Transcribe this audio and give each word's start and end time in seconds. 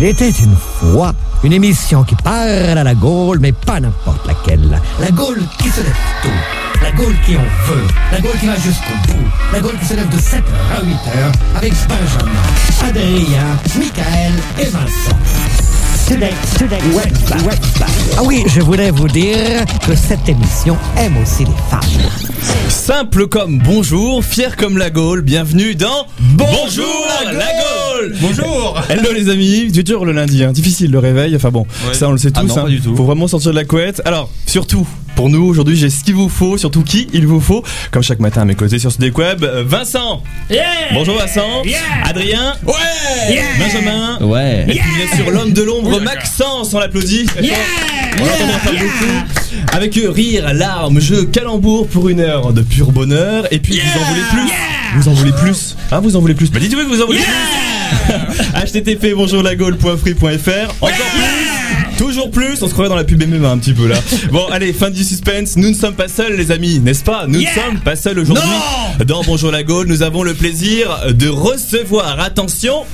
Il 0.00 0.04
était 0.04 0.30
une 0.30 0.54
fois 0.54 1.12
une 1.42 1.52
émission 1.52 2.04
qui 2.04 2.14
parle 2.14 2.78
à 2.78 2.84
la 2.84 2.94
Gaule, 2.94 3.40
mais 3.40 3.50
pas 3.50 3.80
n'importe 3.80 4.24
laquelle. 4.28 4.80
La 5.00 5.10
Gaule 5.10 5.42
qui 5.58 5.68
se 5.70 5.80
lève 5.80 5.96
tôt. 6.22 6.28
La 6.80 6.92
Gaule 6.92 7.16
qui 7.26 7.36
en 7.36 7.42
veut. 7.66 7.82
La 8.12 8.20
Gaule 8.20 8.38
qui 8.38 8.46
va 8.46 8.54
jusqu'au 8.54 8.94
bout. 9.08 9.28
La 9.52 9.58
Gaule 9.58 9.76
qui 9.76 9.86
se 9.86 9.94
lève 9.94 10.08
de 10.08 10.16
7h 10.18 10.42
à 10.72 10.84
8h 10.84 11.56
avec 11.56 11.72
Benjamin, 11.88 12.88
Adrien, 12.88 13.58
Michael 13.76 14.34
et 14.60 14.66
Vincent. 14.66 15.18
Bah, 16.08 16.26
bah. 17.78 17.86
Ah 18.16 18.22
oui, 18.24 18.42
je 18.46 18.62
voulais 18.62 18.90
vous 18.90 19.08
dire 19.08 19.62
que 19.86 19.94
cette 19.94 20.26
émission 20.26 20.74
aime 20.96 21.18
aussi 21.18 21.44
les 21.44 21.50
femmes. 21.68 21.80
Simple 22.70 23.26
comme 23.28 23.58
bonjour, 23.58 24.24
fier 24.24 24.56
comme 24.56 24.78
la 24.78 24.88
Gaule, 24.88 25.20
bienvenue 25.20 25.74
dans 25.74 26.06
Bonjour, 26.18 27.06
la 27.26 27.32
Gaule 27.32 28.16
Bonjour 28.22 28.80
Hello 28.88 29.12
les 29.14 29.28
amis, 29.28 29.70
tu 29.70 29.84
dur 29.84 30.06
le 30.06 30.12
lundi, 30.12 30.42
hein. 30.44 30.52
difficile 30.52 30.90
le 30.90 30.98
réveil, 30.98 31.36
enfin 31.36 31.50
bon, 31.50 31.66
Ouais. 31.86 31.92
ça 31.94 32.08
on 32.08 32.12
le 32.12 32.18
sait 32.18 32.32
Ah 32.34 32.40
tous, 32.40 32.46
non, 32.48 32.56
hein. 32.58 32.62
pas 32.62 32.68
du 32.70 32.80
tout. 32.80 32.96
faut 32.96 33.04
vraiment 33.04 33.28
sortir 33.28 33.50
de 33.50 33.56
la 33.56 33.64
couette. 33.64 34.00
Alors, 34.06 34.30
surtout, 34.46 34.86
pour 35.18 35.28
nous. 35.28 35.46
Aujourd'hui 35.48 35.76
j'ai 35.76 35.90
ce 35.90 36.04
qu'il 36.04 36.14
vous 36.14 36.28
faut, 36.28 36.56
surtout 36.56 36.84
qui 36.84 37.08
il 37.12 37.26
vous 37.26 37.40
faut, 37.40 37.64
comme 37.90 38.04
chaque 38.04 38.20
matin 38.20 38.42
à 38.42 38.44
mes 38.44 38.54
côtés 38.54 38.78
sur 38.78 38.92
ce 38.92 38.98
deck 38.98 39.18
web, 39.18 39.42
euh, 39.42 39.64
Vincent. 39.66 40.22
Bonjour 40.92 41.18
Vincent. 41.18 41.64
Adrien. 42.04 42.54
Ouais. 42.64 43.42
Benjamin. 43.58 44.18
Ouais. 44.20 44.64
Et 44.68 44.78
puis 44.78 44.90
bien 44.94 45.16
sûr 45.16 45.28
l'homme 45.32 45.52
de 45.52 45.62
l'ombre 45.62 46.00
Maxence, 46.00 46.72
on 46.72 46.78
l'applaudit. 46.78 47.26
On 47.36 48.70
beaucoup. 48.70 49.72
Avec 49.72 49.98
eux, 49.98 50.08
rire, 50.08 50.54
larmes, 50.54 51.00
jeux, 51.00 51.24
calembour 51.24 51.88
pour 51.88 52.08
une 52.08 52.20
heure 52.20 52.52
de 52.52 52.62
pur 52.62 52.92
bonheur. 52.92 53.52
Et 53.52 53.58
puis 53.58 53.80
vous 53.80 54.00
en 54.00 54.04
voulez 54.04 54.22
plus 54.30 54.52
Vous 55.00 55.08
en 55.08 55.14
voulez 55.14 55.32
plus 55.32 55.76
Ah 55.90 55.98
vous 55.98 56.14
en 56.14 56.20
voulez 56.20 56.34
plus 56.34 56.52
Bah 56.52 56.60
dites-vous 56.60 56.84
que 56.84 56.94
vous 56.94 57.02
en 57.02 57.06
voulez 57.06 57.18
plus. 57.18 58.14
Http 58.54 59.14
bonjourlagaule.free.fr 59.16 60.74
Encore 60.80 60.92
plus 60.92 61.57
Toujours 61.98 62.30
plus, 62.30 62.62
on 62.62 62.68
se 62.68 62.72
croirait 62.72 62.88
dans 62.88 62.96
la 62.96 63.04
pub 63.04 63.22
MMA 63.22 63.50
un 63.50 63.58
petit 63.58 63.74
peu 63.74 63.88
là. 63.88 63.96
Bon, 64.30 64.46
allez, 64.50 64.72
fin 64.72 64.88
du 64.88 65.04
suspense. 65.04 65.56
Nous 65.56 65.68
ne 65.68 65.74
sommes 65.74 65.94
pas 65.94 66.08
seuls, 66.08 66.36
les 66.36 66.50
amis, 66.52 66.78
n'est-ce 66.78 67.04
pas? 67.04 67.26
Nous 67.26 67.40
ne 67.40 67.46
sommes 67.46 67.80
pas 67.84 67.96
seuls 67.96 68.18
aujourd'hui. 68.18 68.48
Dans 69.04 69.22
Bonjour 69.22 69.50
la 69.50 69.62
Gaule, 69.62 69.88
nous 69.88 70.02
avons 70.02 70.22
le 70.22 70.34
plaisir 70.34 71.00
de 71.12 71.28
recevoir, 71.28 72.20
attention, 72.20 72.84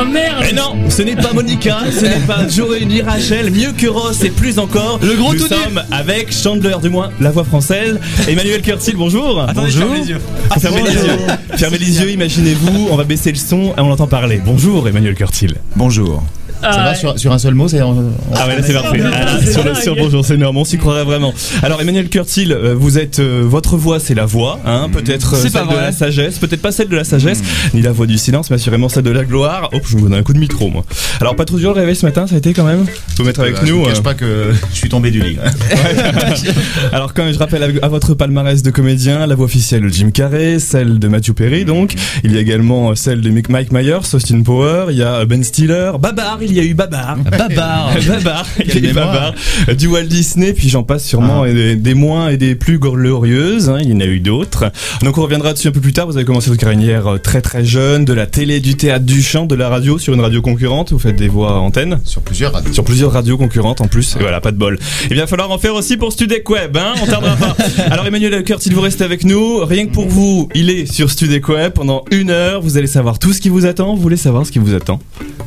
Oh 0.00 0.04
merde 0.04 0.44
et 0.50 0.54
non, 0.54 0.88
ce 0.88 1.02
n'est 1.02 1.16
pas 1.16 1.32
Monica, 1.32 1.78
ce 1.90 2.06
n'est 2.06 2.26
pas 2.26 2.48
Joey 2.48 2.84
ni 2.86 3.02
Rachel, 3.02 3.50
mieux 3.50 3.72
que 3.72 3.86
Ross 3.86 4.24
et 4.24 4.30
plus 4.30 4.58
encore. 4.58 4.98
Le 5.02 5.14
gros 5.16 5.34
Nous 5.34 5.40
tout 5.40 5.48
sommes 5.48 5.82
avec 5.90 6.32
Chandler, 6.32 6.76
du 6.82 6.88
moins 6.88 7.10
la 7.20 7.30
voix 7.30 7.44
française. 7.44 8.00
Emmanuel 8.26 8.62
Curtil, 8.62 8.96
bonjour. 8.96 9.40
Attendez, 9.42 9.70
je 9.70 9.78
ferme 9.78 9.94
les 9.94 10.08
yeux. 10.08 10.20
Ah, 10.50 10.58
fermez 10.58 10.82
les 10.82 10.94
yeux. 10.94 11.18
Fermez 11.56 11.78
les 11.78 12.00
yeux, 12.00 12.10
imaginez-vous, 12.10 12.88
on 12.90 12.96
va 12.96 13.04
baisser 13.04 13.32
le 13.32 13.38
son 13.38 13.74
et 13.76 13.80
on 13.80 13.88
l'entend 13.88 14.06
parler. 14.06 14.40
Bonjour 14.44 14.88
Emmanuel 14.88 15.14
Curtil. 15.14 15.54
Bonjour. 15.76 16.22
Ça 16.62 16.70
Ah, 16.72 16.84
va 16.84 16.94
sur, 16.94 17.18
sur 17.18 17.32
un 17.32 17.38
seul 17.38 17.54
mot 17.54 17.66
c'est 17.68 17.80
Ah 17.80 17.88
ouais 17.90 18.56
là 18.56 18.62
c'est 18.62 18.72
parfait. 18.72 19.00
Ah, 19.04 19.44
sur, 19.44 19.64
le, 19.64 19.74
sur 19.74 19.96
bonjour 19.96 20.24
c'est 20.24 20.34
énorme, 20.34 20.56
on 20.56 20.64
s'y 20.64 20.78
croirait 20.78 21.04
vraiment. 21.04 21.34
Alors 21.62 21.80
Emmanuel 21.80 22.08
Curtil, 22.08 22.52
euh, 22.52 22.74
vous 22.78 22.98
êtes 22.98 23.18
euh, 23.18 23.42
votre 23.44 23.76
voix 23.76 23.98
c'est 23.98 24.14
la 24.14 24.26
voix, 24.26 24.60
hein, 24.64 24.88
peut-être 24.92 25.34
euh, 25.34 25.38
celle 25.42 25.50
pas 25.52 25.64
de 25.66 25.74
la 25.76 25.92
sagesse, 25.92 26.38
peut-être 26.38 26.62
pas 26.62 26.70
celle 26.72 26.88
de 26.88 26.96
la 26.96 27.04
sagesse, 27.04 27.42
ni 27.74 27.82
la 27.82 27.90
voix 27.92 28.06
du 28.06 28.16
silence, 28.18 28.48
mais 28.50 28.56
assurément 28.56 28.88
celle 28.88 29.02
de 29.04 29.10
la 29.10 29.24
gloire. 29.24 29.70
Oh, 29.72 29.78
je 29.84 29.96
me 29.96 30.02
donne 30.02 30.14
un 30.14 30.22
coup 30.22 30.32
de 30.34 30.38
micro 30.38 30.68
moi. 30.70 30.84
Alors 31.20 31.34
pas 31.36 31.44
trop 31.44 31.56
dur 31.58 31.74
le 31.74 31.80
réveil 31.80 31.96
ce 31.96 32.06
matin, 32.06 32.26
ça 32.26 32.36
a 32.36 32.38
été 32.38 32.52
quand 32.52 32.64
même. 32.64 32.84
Faut 33.16 33.24
mettre 33.24 33.40
avec 33.40 33.56
Euh, 33.56 33.60
Je 33.66 33.72
nous. 33.72 33.78
vous 33.80 33.86
cache 33.86 33.98
euh, 33.98 34.02
pas 34.02 34.14
que 34.14 34.52
je 34.72 34.76
suis 34.76 34.88
tombé 34.88 35.10
du 35.10 35.20
lit. 35.20 35.38
Alors 36.92 37.14
quand 37.14 37.24
même, 37.24 37.32
je 37.34 37.38
rappelle 37.38 37.62
à- 37.62 37.84
à 37.84 37.88
votre 37.88 38.14
palmarès 38.14 38.62
de 38.62 38.70
comédien, 38.70 39.26
la 39.26 39.34
voix 39.34 39.46
officielle 39.46 39.82
de 39.82 39.88
Jim 39.88 40.10
Carrey, 40.12 40.58
celle 40.58 40.98
de 40.98 41.08
Matthew 41.08 41.32
Perry 41.32 41.64
donc, 41.64 41.94
il 42.24 42.32
y 42.32 42.36
a 42.36 42.40
également 42.40 42.94
celle 42.94 43.20
de 43.20 43.30
Mike 43.30 43.72
Myers, 43.72 43.98
Austin 44.14 44.42
Power, 44.42 44.86
il 44.90 44.96
y 44.96 45.02
a 45.02 45.24
Ben 45.24 45.42
Stiller, 45.42 45.92
Babar, 46.00 46.38
il 46.42 46.51
y 46.54 46.60
a 46.60 46.64
eu 46.64 46.74
Babar. 46.74 47.16
Babar 47.18 47.90
Babar, 48.08 48.46
il 48.64 48.82
y 48.82 48.86
a 48.86 48.90
eu. 48.90 48.92
Babar, 48.92 49.34
du 49.76 49.86
Walt 49.88 50.04
Disney, 50.04 50.52
puis 50.52 50.68
j'en 50.68 50.82
passe 50.82 51.04
sûrement, 51.04 51.42
Ah. 51.42 51.48
et 51.48 51.54
des, 51.54 51.76
des 51.76 51.94
moins 51.94 52.28
et 52.28 52.36
des 52.36 52.54
plus 52.54 52.78
glorieuses, 52.78 53.68
hein, 53.70 53.78
il 53.80 53.90
y 53.90 53.92
en 53.94 54.00
a 54.00 54.04
eu 54.06 54.20
d'autres. 54.20 54.70
Donc 55.02 55.18
on 55.18 55.22
reviendra 55.22 55.52
dessus 55.52 55.68
un 55.68 55.72
peu 55.72 55.80
plus 55.80 55.92
tard, 55.92 56.06
vous 56.06 56.16
avez 56.16 56.24
commencé 56.26 56.48
votre 56.50 56.60
carrière 56.60 57.06
euh, 57.06 57.18
très 57.18 57.40
très 57.42 57.64
jeune, 57.64 58.04
de 58.04 58.12
la 58.12 58.26
télé, 58.26 58.60
du 58.60 58.74
théâtre, 58.76 59.04
du 59.04 59.22
chant, 59.22 59.46
de 59.46 59.54
la 59.54 59.68
radio, 59.68 59.98
sur 59.98 60.14
une 60.14 60.20
radio 60.20 60.40
concurrente, 60.42 60.92
vous 60.92 60.98
faites 60.98 61.16
des 61.16 61.28
voix 61.28 61.58
antennes 61.60 62.00
Sur 62.04 62.22
plusieurs 62.22 62.52
radios. 62.52 62.72
sur 62.72 62.84
plusieurs 62.84 63.12
radios 63.12 63.36
concurrentes 63.38 63.80
en 63.80 63.86
plus. 63.88 64.16
Et 64.16 64.20
voilà, 64.22 64.40
pas 64.40 64.52
de 64.52 64.56
bol. 64.56 64.78
Il 65.10 65.16
va 65.16 65.26
falloir 65.26 65.50
en 65.50 65.58
faire 65.58 65.74
aussi 65.74 65.96
pour 65.96 66.12
Studec 66.12 66.48
Web, 66.50 66.76
hein 66.76 66.94
On 67.02 67.06
tardera 67.06 67.36
pas. 67.36 67.56
Alors 67.90 68.06
Emmanuel 68.06 68.42
Curtil, 68.44 68.72
vous 68.74 68.80
restez 68.80 69.04
avec 69.04 69.24
nous. 69.24 69.64
Rien 69.64 69.86
que 69.86 69.92
pour 69.92 70.06
vous, 70.08 70.48
il 70.54 70.70
est 70.70 70.86
sur 70.90 71.10
Studec 71.10 71.48
Web 71.48 71.72
pendant 71.72 72.04
une 72.10 72.30
heure. 72.30 72.60
Vous 72.62 72.76
allez 72.76 72.86
savoir 72.86 73.18
tout 73.18 73.32
ce 73.32 73.40
qui 73.40 73.48
vous 73.48 73.66
attend. 73.66 73.94
Vous 73.94 74.02
voulez 74.02 74.16
savoir 74.16 74.46
ce 74.46 74.52
qui 74.52 74.58
vous 74.58 74.74
attend 74.74 75.00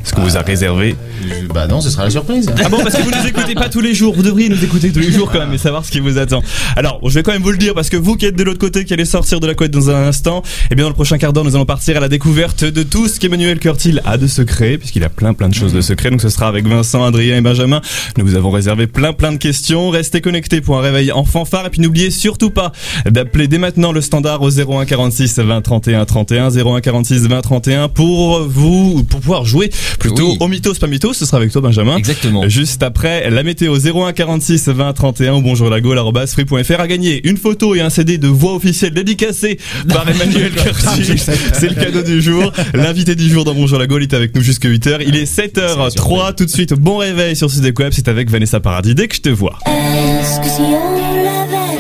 Ce 0.04 0.14
que 0.14 0.22
vous 0.22 0.38
a 0.38 0.42
réservé. 0.42 0.95
Je- 1.28 1.48
Bah 1.54 1.68
non, 1.68 1.82
ce 1.82 1.90
sera 1.90 2.04
la 2.04 2.10
surprise. 2.10 2.50
Ah 2.64 2.70
bon, 2.70 2.78
parce 2.84 2.96
que 2.96 3.02
vous 3.02 3.12
nous 3.12 3.28
écoutez 3.28 3.54
pas 3.56 3.70
tous 3.70 3.82
les 3.82 3.94
jours. 3.94 4.14
Vous 4.16 4.24
devriez 4.24 4.50
nous 4.50 4.64
écouter 4.64 4.92
tous 4.92 5.00
les 5.00 5.12
jours 5.12 5.32
quand 5.32 5.40
même 5.40 5.54
et 5.54 5.58
savoir 5.58 5.86
ce 5.86 5.92
qui 5.92 6.00
vous 6.00 6.18
attend. 6.18 6.44
Alors, 6.76 7.00
je 7.08 7.14
vais 7.14 7.24
quand 7.24 7.32
même 7.32 7.42
vous 7.42 7.52
le 7.52 7.58
dire 7.58 7.74
parce 7.74 7.90
que 7.90 7.98
vous 7.98 8.16
qui 8.16 8.26
êtes 8.26 8.36
de 8.36 8.44
l'autre 8.44 8.60
côté, 8.60 8.84
qui 8.86 8.94
allez 8.94 9.06
sortir 9.06 9.40
de 9.40 9.48
la 9.48 9.54
couette 9.54 9.72
dans 9.72 9.90
un 9.90 10.08
instant, 10.08 10.44
et 10.72 10.76
bien 10.76 10.84
dans 10.86 10.90
le 10.90 10.96
prochain 10.96 11.18
quart 11.18 11.32
d'heure, 11.34 11.44
nous 11.46 11.56
allons 11.56 11.66
partir 11.66 11.98
à 11.98 12.00
la 12.00 12.10
découverte 12.10 12.64
de 12.66 12.84
tout 12.84 13.08
ce 13.08 13.20
qu'Emmanuel 13.20 13.60
Curtil 13.60 14.02
a 14.06 14.18
de 14.18 14.28
secret, 14.28 14.78
puisqu'il 14.78 15.04
a 15.04 15.10
plein 15.10 15.34
plein 15.34 15.48
de 15.50 15.54
choses 15.54 15.74
de 15.74 15.82
secret. 15.82 16.10
Donc 16.12 16.22
ce 16.22 16.30
sera 16.30 16.48
avec 16.48 16.68
Vincent, 16.68 17.04
Adrien 17.06 17.38
et 17.38 17.42
Benjamin. 17.42 17.82
Nous 18.18 18.26
vous 18.26 18.36
avons 18.36 18.52
réservé 18.52 18.88
plein 18.88 19.14
plein 19.14 19.32
de 19.32 19.38
questions. 19.38 19.90
Restez 19.90 20.22
connectés 20.22 20.62
pour 20.62 20.78
un 20.78 20.82
réveil 20.82 21.12
en 21.12 21.24
fanfare 21.24 21.66
et 21.66 21.70
puis 21.70 21.82
n'oubliez 21.82 22.12
surtout 22.12 22.50
pas 22.50 22.72
d'appeler 23.10 23.48
dès 23.48 23.58
maintenant 23.58 23.92
le 23.92 24.02
standard 24.02 24.42
au 24.42 24.50
01 24.52 24.86
46 24.86 25.40
20 25.40 25.62
31 25.62 26.06
31 26.06 26.50
01 26.50 26.82
46 26.82 27.28
20 27.28 27.42
31 27.42 27.88
pour 27.90 28.42
vous 28.44 29.04
pour 29.04 29.20
pouvoir 29.22 29.46
jouer 29.46 29.70
plutôt 30.00 30.32
Oui. 30.32 30.38
au 30.40 30.48
mythos 30.48 30.74
pas. 30.88 31.14
Ce 31.14 31.26
sera 31.26 31.38
avec 31.38 31.52
toi 31.52 31.62
Benjamin. 31.62 31.98
Exactement. 31.98 32.48
Juste 32.48 32.84
après 32.84 33.30
la 33.30 33.44
météo 33.44 33.78
01 33.78 34.14
46 34.14 34.70
20 34.70 34.94
31 34.94 35.34
ou 35.36 35.42
bonjour 35.42 35.70
la 35.70 35.82
free.fr 36.28 36.80
a 36.80 36.88
gagné 36.88 37.28
une 37.28 37.38
photo 37.38 37.76
et 37.76 37.82
un 37.82 37.90
CD 37.90 38.18
de 38.18 38.28
voix 38.28 38.56
officielle 38.56 38.94
dédicacé 38.94 39.60
par 39.90 40.08
Emmanuel 40.08 40.52
Curtil. 40.56 41.18
C'est 41.18 41.70
le 41.70 41.76
cadeau 41.76 42.02
du 42.02 42.22
jour. 42.22 42.52
L'invité 42.74 43.16
du 43.16 43.30
jour 43.30 43.44
dans 43.44 43.54
Bonjour 43.54 43.80
la 43.80 43.88
Gaule 43.88 44.04
est 44.04 44.14
avec 44.14 44.36
nous 44.36 44.42
jusqu'à 44.42 44.70
8h. 44.70 45.04
Il 45.08 45.16
est 45.16 45.32
7h03 45.32 46.36
tout 46.36 46.46
de 46.46 46.50
suite. 46.50 46.74
Bon 46.74 46.98
réveil 46.98 47.36
sur 47.36 47.50
Sudec 47.50 47.78
Web. 47.80 47.92
C'est 47.94 48.08
avec 48.08 48.30
Vanessa 48.30 48.60
Paradis 48.60 48.96
dès 48.96 49.08
que 49.08 49.16
je 49.16 49.22
te 49.22 49.30
vois. 49.30 49.58
Est-ce 49.66 50.40
que 50.40 50.48
si 50.48 50.62
on 50.62 50.96
l'avait 51.24 51.78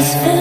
fait, 0.00 0.37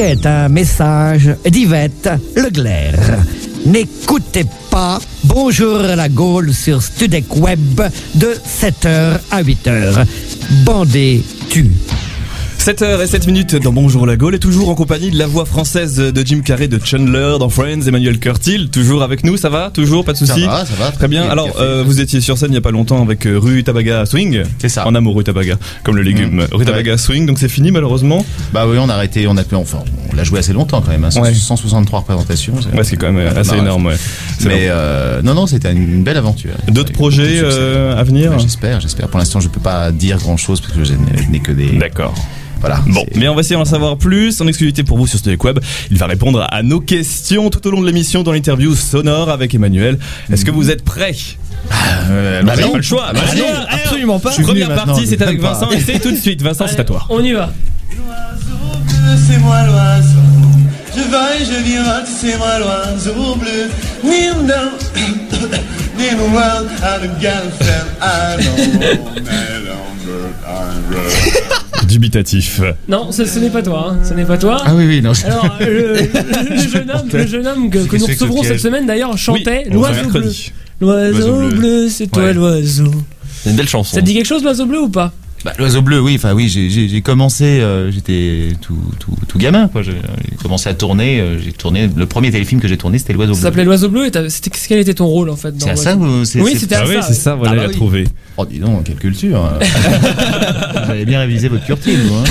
est 0.00 0.24
un 0.24 0.48
message 0.48 1.36
d'Yvette 1.44 2.08
Leglaire. 2.34 3.18
N'écoutez 3.66 4.46
pas 4.70 4.98
Bonjour 5.24 5.78
la 5.78 6.08
Gaule 6.08 6.54
sur 6.54 6.82
Studec 6.82 7.36
Web 7.36 7.82
de 8.14 8.28
7h 8.28 9.18
à 9.30 9.42
8h. 9.42 10.06
Bandez 10.64 11.22
tu. 11.50 11.70
7h 12.60 13.02
et 13.02 13.06
7 13.06 13.26
minutes 13.26 13.54
dans 13.54 13.72
Bonjour 13.72 14.04
la 14.04 14.16
Gaule 14.16 14.34
et 14.34 14.38
toujours 14.38 14.68
en 14.68 14.74
compagnie 14.74 15.10
de 15.10 15.18
la 15.18 15.26
voix 15.26 15.46
française 15.46 15.96
de 15.96 16.26
Jim 16.26 16.42
Carrey, 16.44 16.68
de 16.68 16.78
Chandler 16.78 17.36
dans 17.40 17.48
Friends, 17.48 17.80
Emmanuel 17.86 18.18
Curtil, 18.18 18.68
toujours 18.68 19.02
avec 19.02 19.24
nous, 19.24 19.38
ça 19.38 19.48
va 19.48 19.70
Toujours, 19.70 20.04
pas 20.04 20.12
de 20.12 20.18
soucis 20.18 20.42
Ça 20.42 20.46
va, 20.46 20.66
ça 20.66 20.74
va. 20.78 20.90
Très 20.92 21.08
bien. 21.08 21.22
Alors, 21.22 21.48
euh, 21.58 21.82
vous 21.86 22.02
étiez 22.02 22.20
sur 22.20 22.36
scène 22.36 22.50
il 22.50 22.56
y 22.56 22.58
a 22.58 22.60
pas 22.60 22.70
longtemps 22.70 23.02
avec 23.02 23.24
euh, 23.24 23.38
Rue 23.38 23.64
Tabaga 23.64 24.04
Swing. 24.04 24.42
C'est 24.58 24.68
ça. 24.68 24.86
En 24.86 24.94
amour 24.94 25.16
Rue 25.16 25.24
Tabaga, 25.24 25.56
comme 25.84 25.96
le 25.96 26.02
légume. 26.02 26.36
Mmh. 26.36 26.48
Rue 26.52 26.66
Tabaga 26.66 26.98
Swing, 26.98 27.24
donc 27.24 27.38
c'est 27.38 27.48
fini 27.48 27.70
malheureusement. 27.70 28.26
Bah 28.52 28.66
oui, 28.68 28.76
on 28.78 28.90
a 28.90 28.94
arrêté, 28.94 29.26
on 29.26 29.38
a 29.38 29.42
pu, 29.42 29.54
enfin, 29.54 29.82
on 30.12 30.16
l'a 30.16 30.24
joué 30.24 30.38
assez 30.38 30.52
longtemps 30.52 30.80
quand 30.80 30.90
même, 30.90 31.04
hein, 31.04 31.20
Ouais. 31.20 31.32
163 31.34 32.00
représentations. 32.00 32.54
c'est- 32.60 32.76
Ouais, 32.76 32.84
c'est 32.84 32.96
quand 32.96 33.12
même 33.12 33.26
euh, 33.26 33.40
assez 33.40 33.50
Bah, 33.52 33.58
énorme, 33.58 33.86
ouais. 33.86 33.96
Mais 34.44 34.66
euh, 34.68 35.22
non, 35.22 35.34
non, 35.34 35.46
c'était 35.46 35.72
une 35.72 36.02
belle 36.02 36.16
aventure. 36.16 36.52
D'autres 36.68 36.92
projets 36.92 37.40
euh, 37.42 37.96
à 37.96 38.02
venir 38.02 38.32
Ouais, 38.32 38.38
J'espère, 38.38 38.80
j'espère. 38.80 39.08
Pour 39.08 39.18
l'instant, 39.18 39.40
je 39.40 39.48
peux 39.48 39.60
pas 39.60 39.90
dire 39.92 40.18
grand 40.18 40.36
chose 40.36 40.60
parce 40.60 40.72
que 40.72 40.84
je 40.84 40.92
n'ai 41.30 41.40
que 41.40 41.52
des. 41.52 41.78
D'accord. 41.78 42.14
Voilà. 42.60 42.80
Bon, 42.88 43.06
mais 43.16 43.26
on 43.26 43.34
va 43.34 43.40
essayer 43.40 43.56
d'en 43.56 43.64
savoir 43.64 43.96
plus. 43.96 44.38
En 44.42 44.46
exclusivité 44.46 44.82
pour 44.84 44.98
vous 44.98 45.06
sur 45.06 45.18
Studio 45.18 45.38
Web, 45.42 45.60
il 45.90 45.96
va 45.96 46.06
répondre 46.06 46.46
à 46.50 46.62
nos 46.62 46.78
questions 46.80 47.48
tout 47.48 47.66
au 47.66 47.70
long 47.70 47.80
de 47.80 47.86
l'émission 47.86 48.22
dans 48.22 48.32
l'interview 48.32 48.74
sonore 48.74 49.30
avec 49.30 49.54
Emmanuel. 49.54 49.98
Est-ce 50.30 50.44
que 50.44 50.50
vous 50.50 50.70
êtes 50.70 50.84
prêts? 50.84 51.14
Euh, 51.72 52.40
Vous 52.42 52.48
allons-y. 52.50 52.56
n'avez 52.60 52.70
pas 52.72 52.76
le 52.76 52.82
choix. 52.82 53.06
Bah, 53.14 53.20
non, 53.34 53.44
allez, 53.44 53.82
absolument 53.82 54.18
pas. 54.18 54.30
alors, 54.30 54.40
Je 54.40 54.44
suis 54.44 54.52
Première 54.64 54.84
partie, 54.84 55.06
c'est 55.06 55.22
avec. 55.22 55.40
Vincent 55.40 55.70
et 55.70 55.80
c'est 55.80 56.00
tout 56.00 56.10
de 56.10 56.16
suite. 56.16 56.42
Vincent, 56.42 56.66
c'est 56.68 56.80
à 56.80 56.84
toi. 56.84 57.06
On 57.08 57.22
y 57.24 57.32
va. 57.32 57.50
C'est 59.16 59.38
moi 59.38 59.62
l'oiseau. 59.66 60.18
Je 60.96 61.00
vais, 61.02 61.44
je 61.44 61.62
viens, 61.64 62.04
c'est 62.06 62.36
moi 62.38 62.58
l'oiseau 62.58 63.36
bleu. 63.36 63.68
Kneel 64.02 64.34
around, 66.18 66.68
I'm 66.82 67.02
a 67.04 67.20
girlfriend, 67.20 67.88
I 68.00 68.36
know. 68.40 68.56
I'm. 70.46 71.86
Dubitatif. 71.86 72.60
Non, 72.88 73.10
ce, 73.10 73.24
ce 73.24 73.38
n'est 73.38 73.50
pas 73.50 73.62
toi. 73.62 73.90
hein. 73.92 73.98
Ce 74.08 74.14
n'est 74.14 74.24
pas 74.24 74.38
toi. 74.38 74.58
Ah 74.64 74.74
oui, 74.74 74.86
oui, 74.86 75.02
non. 75.02 75.12
je- 75.12 75.26
Alors, 75.26 75.56
le, 75.60 75.66
le- 75.66 76.50
le 76.50 76.56
jeune 76.68 76.90
homme, 76.90 77.08
le 77.12 77.26
jeune 77.26 77.46
homme 77.46 77.70
que, 77.70 77.78
que 77.78 77.96
nous 77.96 78.06
recevrons 78.06 78.42
ce 78.42 78.48
cette 78.50 78.60
semaine 78.60 78.86
d'ailleurs 78.86 79.16
chantait 79.18 79.64
Oui, 79.66 79.72
on 79.72 79.74
l'oiseau 79.74 79.94
bleu. 79.94 80.02
mercredi. 80.20 80.52
L'oiseau 80.80 81.12
L'oiseau 81.12 81.36
bleu, 81.48 81.56
bleu. 81.56 81.88
c'est 81.88 82.06
toi 82.06 82.22
Ouais. 82.24 82.32
l'oiseau. 82.34 82.90
C'est 83.42 83.50
une 83.50 83.56
belle 83.56 83.68
chanson. 83.68 83.94
Ça 83.94 84.00
te 84.00 84.06
dit 84.06 84.14
quelque 84.14 84.26
chose 84.26 84.42
l'oiseau 84.44 84.66
bleu 84.66 84.80
ou 84.82 84.88
pas? 84.88 85.12
Bah, 85.44 85.52
l'oiseau 85.58 85.80
bleu, 85.80 86.00
oui. 86.00 86.16
Enfin, 86.16 86.34
oui, 86.34 86.48
j'ai- 86.48 87.00
commencé. 87.02 87.44
euh, 87.60 87.90
J'étais 87.90 88.48
tout, 88.60 88.76
tout, 88.98 89.12
tout 89.26 89.38
gamin, 89.38 89.68
quoi. 89.68 89.82
J'ai 89.82 89.94
commencé 90.42 90.68
à 90.68 90.74
tourner. 90.74 91.18
euh, 91.20 91.38
j'ai 91.42 91.52
tourné. 91.52 91.88
Le 91.96 92.04
premier 92.06 92.30
téléfilm 92.30 92.60
que 92.60 92.68
j'ai 92.68 92.76
tourné, 92.76 92.98
c'était 92.98 93.14
l'oiseau 93.14 93.32
Ça 93.32 93.40
bleu. 93.40 93.44
s'appelait 93.46 93.64
l'oiseau 93.64 93.88
bleu 93.88 94.06
et 94.06 94.28
c'était 94.28 94.50
quel 94.68 94.80
était 94.80 94.92
ton 94.94 95.06
rôle 95.06 95.30
en 95.30 95.36
fait 95.36 95.56
dans 95.56 95.66
C'est 95.66 95.76
ça 95.76 95.96
ou 95.96 96.24
c'est 96.26 96.40
Oui, 96.42 96.56
c'était 96.58 96.74
à 96.74 96.82
Ah 96.84 96.88
oui, 96.88 96.94
ça. 96.96 97.02
c'est 97.02 97.14
ça, 97.14 97.34
voilà, 97.36 97.52
Ah 97.52 97.56
bah 97.56 97.62
il 97.62 97.64
a 97.64 97.68
oui. 97.68 97.74
trouvé. 97.74 98.04
Oh, 98.36 98.44
dis 98.44 98.58
donc, 98.58 98.84
quelle 98.84 98.96
culture. 98.96 99.42
hein. 99.44 99.58
Vous 100.84 100.90
avez 100.90 101.04
bien 101.06 101.20
révisé 101.20 101.48
votre 101.48 101.64
curtil, 101.64 101.96
vous. 101.96 102.14
Hein. 102.16 102.24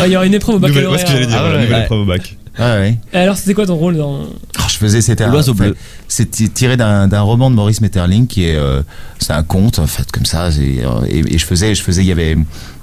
Ah, 0.00 0.06
Il 0.06 0.12
y 0.12 0.16
aura 0.16 0.24
une 0.26 0.34
épreuve 0.34 0.56
au 0.56 0.58
Nouvelle, 0.58 0.72
baccalauréat. 0.74 0.96
ouais, 0.96 0.98
ce 0.98 1.04
que 1.04 1.12
j'allais 1.12 1.26
dire, 1.26 1.36
Ah 1.38 1.42
voilà, 1.42 1.56
ouais, 1.58 1.62
nouvelle 1.64 1.78
ouais. 1.78 1.84
épreuve 1.84 2.00
au 2.00 2.04
bac. 2.06 2.36
Ah 2.58 2.76
ouais. 2.76 2.98
Et 3.12 3.16
alors, 3.16 3.36
c'était 3.36 3.54
quoi 3.54 3.66
ton 3.66 3.76
rôle 3.76 3.96
dans 3.96 4.20
Oh, 4.24 4.62
je 4.68 4.76
faisais, 4.76 5.00
c'était 5.00 5.24
un- 5.24 5.30
L'oiseau 5.30 5.54
bleu. 5.54 5.76
C'est 6.08 6.30
ti- 6.30 6.50
tiré 6.50 6.76
d'un 6.76 7.20
roman 7.22 7.50
de 7.50 7.56
Maurice 7.56 7.80
Metterling 7.80 8.26
qui 8.26 8.44
est, 8.44 8.56
euh, 8.56 8.82
c'est 9.18 9.32
un 9.32 9.42
conte 9.42 9.78
en 9.78 9.86
fait 9.86 10.10
comme 10.12 10.26
ça. 10.26 10.44
euh, 10.46 11.04
Et, 11.08 11.34
et 11.34 11.38
je 11.38 11.46
faisais, 11.46 11.74
je 11.74 11.82
faisais, 11.82 12.02
il 12.02 12.06
y 12.08 12.12
avait 12.12 12.36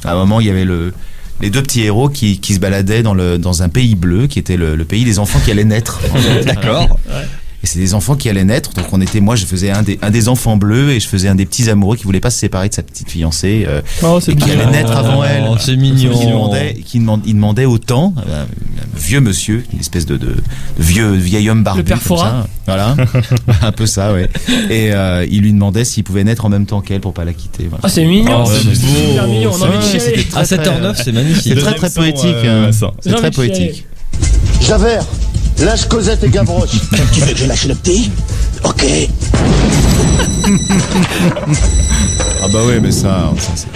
à 0.03 0.13
un 0.13 0.15
moment 0.15 0.39
il 0.39 0.47
y 0.47 0.49
avait 0.49 0.65
le 0.65 0.93
les 1.41 1.49
deux 1.49 1.61
petits 1.63 1.83
héros 1.83 2.09
qui, 2.09 2.39
qui 2.41 2.53
se 2.53 2.59
baladaient 2.59 3.01
dans 3.03 3.13
le 3.13 3.37
dans 3.37 3.63
un 3.63 3.69
pays 3.69 3.95
bleu 3.95 4.27
qui 4.27 4.39
était 4.39 4.57
le, 4.57 4.75
le 4.75 4.83
pays 4.85 5.05
des 5.05 5.19
enfants 5.19 5.39
qui 5.45 5.51
allaient 5.51 5.63
naître. 5.63 5.99
en 6.11 6.17
fait. 6.17 6.43
Et 7.61 7.67
c'est 7.67 7.79
des 7.79 7.93
enfants 7.93 8.15
qui 8.15 8.29
allaient 8.29 8.45
naître. 8.45 8.73
Donc 8.73 8.85
on 8.93 9.01
était, 9.01 9.19
moi 9.19 9.35
je 9.35 9.45
faisais 9.45 9.69
un 9.69 9.81
des 9.83 9.99
un 10.01 10.11
des 10.11 10.29
enfants 10.29 10.55
bleus 10.55 10.91
et 10.91 10.99
je 11.01 11.07
faisais 11.09 11.27
un 11.27 11.35
des 11.35 11.45
petits 11.45 11.69
amoureux 11.69 11.97
qui 11.97 12.03
voulait 12.05 12.21
pas 12.21 12.29
se 12.29 12.39
séparer 12.39 12.69
de 12.69 12.73
sa 12.73 12.83
petite 12.83 13.09
fiancée. 13.11 13.65
euh, 13.67 13.81
Oh, 14.01 14.19
c'est 14.21 14.31
et 14.31 14.35
qui 14.35 14.49
allait 14.51 14.65
naître 14.67 14.95
avant 14.95 15.23
elle. 15.25 15.43
Oh, 15.49 15.55
c'est 15.59 15.73
Qui 15.73 15.77
mignon. 15.77 16.17
demandait, 16.25 16.75
qui 16.85 16.99
demandait, 16.99 17.23
il 17.27 17.33
demandait 17.33 17.65
autant, 17.65 18.13
euh, 18.29 18.43
un 18.43 18.97
vieux 18.97 19.19
monsieur, 19.19 19.65
une 19.73 19.79
espèce 19.81 20.05
de, 20.05 20.15
de, 20.15 20.27
de 20.27 20.35
vieux 20.77 21.11
vieil 21.11 21.49
homme 21.49 21.63
barbu. 21.63 21.79
Le 21.81 21.85
père 21.85 21.97
comme 21.97 22.07
Fora. 22.07 22.29
ça. 22.29 22.47
Voilà, 22.65 22.95
un 23.61 23.71
peu 23.73 23.85
ça, 23.85 24.13
ouais. 24.13 24.29
Et 24.69 24.93
euh, 24.93 25.25
il 25.29 25.41
lui 25.41 25.51
demandait 25.51 25.83
s'il 25.83 26.03
pouvait 26.05 26.23
naître 26.23 26.45
en 26.45 26.49
même 26.49 26.65
temps 26.65 26.79
qu'elle 26.81 27.01
pour 27.01 27.13
pas 27.13 27.25
la 27.25 27.33
quitter. 27.33 27.63
Voilà. 27.67 27.81
Ah, 27.83 27.89
c'est 27.89 28.05
mignon. 28.05 28.43
Oh, 28.45 28.49
c'est 28.49 28.73
c'est 28.75 28.85
beau. 28.87 29.05
super 29.09 29.27
mignon. 29.27 29.51
On 29.53 29.61
a 29.63 29.67
envie 29.67 29.77
de 29.79 29.83
Ouais, 29.83 29.99
chialer. 29.99 29.99
c'était 29.99 30.37
À 30.37 30.43
très, 30.45 30.57
très, 30.57 30.65
7h09, 30.79 31.01
c'est 31.03 31.11
magnifique. 31.11 31.53
C'est 31.55 31.59
très 31.59 31.73
très 31.73 31.89
poétique. 31.89 32.25
euh, 32.45 32.71
hein. 32.71 32.91
C'est 33.01 33.13
très 33.15 33.31
poétique. 33.31 33.85
Javert, 34.61 35.03
lâche 35.65 35.85
Cosette 35.87 36.23
et 36.23 36.29
Gavroche. 36.29 36.71
tu 37.13 37.21
veux 37.21 37.33
que 37.33 37.37
je 37.37 37.45
lâche 37.45 37.65
le 37.65 37.75
petit 37.75 38.11
Ok. 38.63 38.85
Ah 42.41 42.47
bah 42.51 42.65
ouais, 42.65 42.79
mais 42.79 42.91
ça, 42.91 43.31
ça 43.37 43.51
c'est. 43.55 43.67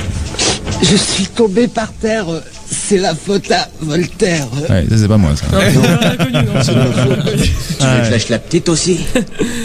Je 0.85 0.95
suis 0.97 1.27
tombé 1.27 1.67
par 1.67 1.91
terre. 1.93 2.25
C'est 2.69 2.97
la 2.97 3.13
faute 3.13 3.51
à 3.51 3.67
Voltaire. 3.81 4.47
Ouais, 4.69 4.85
ça 4.89 4.97
c'est 4.97 5.07
pas 5.07 5.17
moi 5.17 5.31
ça. 5.35 5.45
Non, 5.51 5.59
non. 5.59 5.81
Tu 6.63 6.71
veux 7.85 7.99
que 7.99 8.05
je 8.05 8.11
lâche 8.11 8.29
la 8.29 8.39
petite 8.39 8.69
aussi 8.69 8.99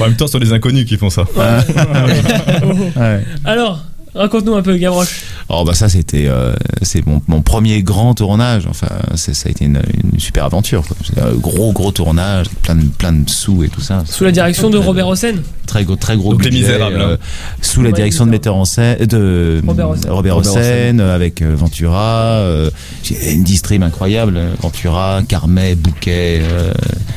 En 0.00 0.04
même 0.04 0.16
temps, 0.16 0.26
ce 0.26 0.32
sont 0.32 0.38
les 0.38 0.52
inconnus 0.52 0.86
qui 0.86 0.96
font 0.96 1.10
ça. 1.10 1.22
Ouais. 1.22 3.24
Alors, 3.44 3.80
raconte-nous 4.18 4.54
un 4.54 4.62
peu, 4.62 4.76
Gavroche. 4.76 5.22
Oh 5.48 5.64
bah 5.64 5.74
ça 5.74 5.88
c'était 5.88 6.26
euh, 6.26 6.54
c'est 6.82 7.06
mon, 7.06 7.22
mon 7.26 7.40
premier 7.40 7.82
grand 7.82 8.14
tournage. 8.14 8.66
Enfin 8.68 8.88
ça 9.14 9.32
a 9.46 9.50
été 9.50 9.64
une, 9.64 9.80
une 10.12 10.20
super 10.20 10.44
aventure. 10.44 10.84
quoi. 10.86 10.96
Un 11.24 11.32
gros 11.34 11.72
gros 11.72 11.90
tournage, 11.92 12.46
plein 12.62 12.74
de 12.74 12.84
plein 12.84 13.12
de 13.12 13.28
sous 13.30 13.62
et 13.64 13.68
tout 13.68 13.80
ça. 13.80 14.04
Sous 14.06 14.24
la 14.24 14.32
direction 14.32 14.68
de 14.68 14.76
Robert 14.78 15.08
Hossein. 15.08 15.36
Très 15.68 15.84
gros 15.84 15.94
très 15.96 16.16
gros 16.16 16.32
Donc, 16.32 16.44
Les 16.44 16.50
budget, 16.50 16.62
Misérables, 16.64 17.00
hein. 17.00 17.16
sous 17.62 17.82
la 17.82 17.92
direction 17.92 18.26
de 18.26 18.30
metteur 18.30 18.56
en 18.56 18.64
scène 18.64 18.96
de 19.06 19.62
Robert 19.66 19.90
Hossein. 19.90 20.10
Robert 20.10 20.34
Robert 20.34 20.52
Hossein, 20.52 20.98
euh, 20.98 21.14
avec 21.14 21.42
euh, 21.42 21.54
Ventura 21.54 22.02
euh, 22.38 22.70
j'ai 23.04 23.32
une 23.34 23.44
distrib 23.44 23.82
incroyable 23.82 24.36
euh, 24.36 24.52
Ventura 24.60 25.20
Carmet 25.28 25.74
Bouquet 25.76 26.40
euh, 26.42 26.72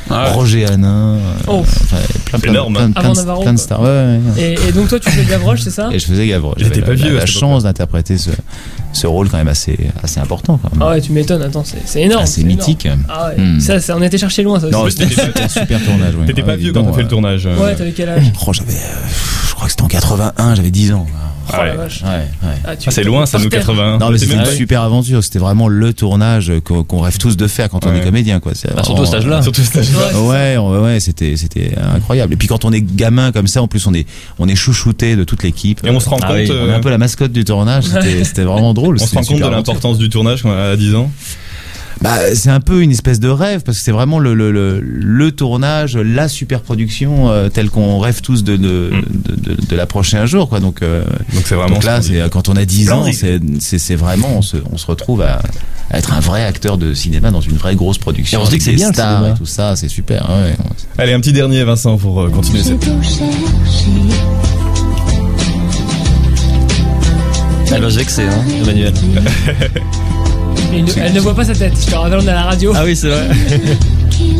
Roger 0.10 0.65
Hanin 0.67 1.15
euh, 1.15 1.20
Oh. 1.48 1.63
plein 2.25 2.39
plein, 2.39 2.51
Énorme, 2.51 2.74
plein, 2.75 2.84
hein. 2.86 2.91
plein, 2.91 3.13
de- 3.13 3.41
plein 3.41 3.58
stars 3.58 3.81
ouais, 3.81 3.88
ouais, 3.88 4.20
ouais. 4.36 4.55
Et, 4.65 4.70
et 4.70 4.72
donc, 4.74 4.89
toi, 4.89 5.00
tu 5.00 5.10
fais 5.10 5.25
Gavroche, 5.25 5.62
c'est 5.62 5.70
ça? 5.72 5.89
Et 5.91 6.00
je 6.00 6.05
faisais 6.05 6.27
Gavroche 6.27 6.58
J'avais 6.60 6.81
pas 6.81 6.89
la, 6.89 6.93
vieux 6.96 7.13
la 7.15 7.22
cette 7.22 7.29
chance 7.29 7.63
d'interpréter 7.63 8.17
ce, 8.17 8.29
ce 8.93 9.07
rôle 9.07 9.29
quand 9.29 9.38
même 9.38 9.48
assez 9.48 9.77
assez 10.03 10.19
important 10.19 10.60
quand 10.62 10.71
même. 10.71 10.81
Ah 10.81 10.89
ouais, 10.91 11.01
tu 11.01 11.12
m'étonnes, 11.12 11.41
attends, 11.41 11.63
c'est 11.63 11.77
c'est 11.86 12.01
énorme. 12.01 12.25
énorme. 12.41 12.48
mythique 12.48 12.88
Ah 13.07 13.29
ouais, 13.29 13.41
Hmm. 13.41 13.60
ça, 13.60 13.79
ça, 13.79 13.95
on 13.98 14.01
était 14.01 14.17
cherché 14.17 14.43
loin, 14.43 14.60
ça 14.60 14.69
non 14.69 14.81
aussi. 14.81 14.98
c'était 14.98 15.15
c'était 15.15 15.41
un 15.43 15.48
super 15.48 15.83
tournage 15.83 16.15
ouais. 16.15 16.25
T'étais 16.25 16.41
Ouais, 16.41 16.48
pas 16.48 16.55
vieux 16.55 16.71
dis 16.71 16.74
quand 16.74 16.83
t'as 16.83 16.91
fait 16.93 17.00
euh, 17.00 17.03
le 17.03 17.07
tournage. 17.10 17.45
euh. 17.48 17.57
Ouais, 17.57 17.75
t'avais 17.75 17.91
quel 17.91 18.10
âge? 18.10 18.24
Oh, 18.48 18.53
j'avais, 18.53 18.74
euh, 18.74 19.07
je 19.48 19.53
crois 19.53 19.65
que 19.65 19.71
c'était 19.71 19.83
en 19.83 19.88
81, 19.88 20.55
j'avais 20.55 20.71
10 20.71 20.93
ans. 20.93 21.05
Oh 21.48 21.51
Ah 21.53 21.65
la 21.65 21.71
ouais. 21.71 21.77
vache. 21.77 22.01
Ouais, 22.03 22.10
ouais. 22.10 22.55
Ah, 22.65 22.69
Ah, 22.86 22.91
c'est 22.91 23.03
loin, 23.03 23.25
ça, 23.25 23.38
nous 23.39 23.50
terre. 23.50 23.60
81. 23.62 23.98
Non, 23.98 24.10
mais 24.12 24.17
c'était 24.17 24.36
une 24.36 24.45
super 24.45 24.81
aventure. 24.81 25.24
C'était 25.24 25.39
vraiment 25.39 25.67
le 25.67 25.93
tournage 25.93 26.51
qu'on 26.63 27.00
rêve 27.01 27.17
tous 27.17 27.36
de 27.38 27.48
faire 27.48 27.69
quand 27.69 27.86
on 27.86 27.89
Ouais. 27.89 27.98
est 28.00 28.03
comédien, 28.03 28.39
quoi. 28.39 28.53
C'est 28.55 28.74
Bah, 28.75 28.83
surtout 28.83 29.03
à. 29.03 29.41
Surtout 29.41 29.62
cet 29.62 29.77
âge-là. 29.77 30.19
Ouais, 30.19 30.57
Ouais, 30.57 30.57
ouais, 30.57 30.77
ouais, 30.79 31.00
c'était, 31.00 31.36
c'était 31.38 31.75
incroyable. 31.95 32.33
Et 32.33 32.38
puis 32.38 32.48
quand 32.48 32.65
on 32.65 32.71
est 32.71 32.81
gamin 32.81 33.31
comme 33.31 33.48
ça, 33.48 33.62
en 33.62 33.67
plus 33.67 33.86
on 33.88 33.93
est, 33.93 34.05
on 34.39 34.48
est 34.48 34.55
chouchouté 34.55 35.15
de 35.15 35.24
toute 35.24 35.43
l'équipe. 35.43 35.81
Et 35.86 35.89
on 35.89 36.00
se 36.00 36.10
rend 36.10 36.17
Ah 36.21 36.27
compte. 36.27 36.36
oui, 36.38 36.48
On 36.51 36.53
est 36.53 36.69
euh, 36.71 36.75
un 36.77 36.79
peu 36.79 36.89
la 36.89 36.98
mascotte 36.98 37.31
du 37.31 37.43
tournage. 37.43 37.86
C'était, 38.24 38.43
vraiment 38.43 38.74
drôle. 38.74 38.98
On 39.01 39.05
se 39.05 39.15
rend 39.15 39.21
compte 39.24 39.39
de 39.39 39.45
l'importance 39.48 39.98
du 39.98 40.10
tournage 40.10 40.41
quand 40.43 40.50
on 40.50 40.57
a 40.57 40.75
10 40.75 40.95
ans. 40.95 41.12
Bah, 42.01 42.17
c'est 42.34 42.50
un 42.50 42.62
peu 42.62 42.81
une 42.81 42.89
espèce 42.89 43.20
de 43.20 43.29
rêve 43.29 43.62
parce 43.62 43.77
que 43.77 43.84
c'est 43.84 43.91
vraiment 43.91 44.17
le, 44.17 44.34
le, 44.34 44.51
le, 44.51 44.79
le 44.81 45.31
tournage, 45.31 45.96
la 45.98 46.27
super 46.27 46.62
production 46.62 47.29
euh, 47.29 47.50
telle 47.50 47.70
qu'on 47.70 48.00
rêve 48.00 48.22
tous 48.22 48.43
de, 48.43 48.58
de, 48.58 48.91
Mm. 48.91 49.01
de, 49.36 49.36
de, 49.55 49.62
de 49.67 49.75
l'approcher 49.75 50.17
un 50.17 50.25
jour, 50.25 50.50
quoi. 50.50 50.60
Donc, 50.60 50.81
euh, 50.81 51.03
Donc 51.34 51.43
c'est 51.46 51.53
vraiment. 51.55 51.75
donc 51.75 51.84
là, 51.84 52.01
c'est 52.01 52.20
quand 52.31 52.50
on 52.50 52.55
a 52.55 52.65
10 52.65 52.91
ans, 52.91 53.05
c'est, 53.60 53.96
vraiment, 53.96 54.29
on 54.38 54.41
se, 54.41 54.58
on 54.72 54.77
se 54.77 54.88
retrouve 54.88 55.22
à, 55.22 55.41
à 55.91 55.98
être 56.00 56.13
un 56.13 56.20
vrai 56.20 56.43
acteur 56.43 56.77
de 56.79 56.93
cinéma 56.96 57.29
dans 57.29 57.41
une 57.41 57.58
vraie 57.58 57.75
grosse 57.75 58.00
production. 58.00 58.39
Et 58.39 58.41
on 58.41 58.46
se 58.46 58.51
dit 58.51 58.58
que 58.58 58.63
c'est 58.63 58.72
des 58.72 58.77
bien, 58.77 58.91
stars 58.91 59.27
et 59.27 59.34
tout 59.36 59.46
ça, 59.46 59.75
c'est 59.75 59.89
super. 59.89 60.27
Ouais, 60.29 60.55
Allez, 60.98 61.13
un 61.13 61.20
petit 61.20 61.34
dernier, 61.34 61.63
Vincent, 61.63 61.98
pour 61.98 62.22
euh, 62.22 62.29
continuer 62.29 62.63
cette. 62.63 62.84
Elle 67.74 67.81
va 67.81 67.88
vexer, 67.89 68.24
hein, 68.24 68.43
Emmanuel. 68.63 68.93
Et 70.74 70.77
il 70.77 70.86
ne- 70.86 70.91
elle 70.98 71.13
ne 71.13 71.20
voit 71.20 71.36
pas 71.36 71.46
sa 71.46 71.53
tête, 71.53 71.74
je 71.86 71.91
te 71.91 71.96
rappelle, 71.96 72.20
on 72.22 72.25
est 72.27 72.29
à 72.29 72.34
la 72.36 72.43
radio. 72.43 72.72
Ah 72.75 72.84
oui, 72.86 72.96
c'est 72.96 73.10
vrai. 73.10 73.27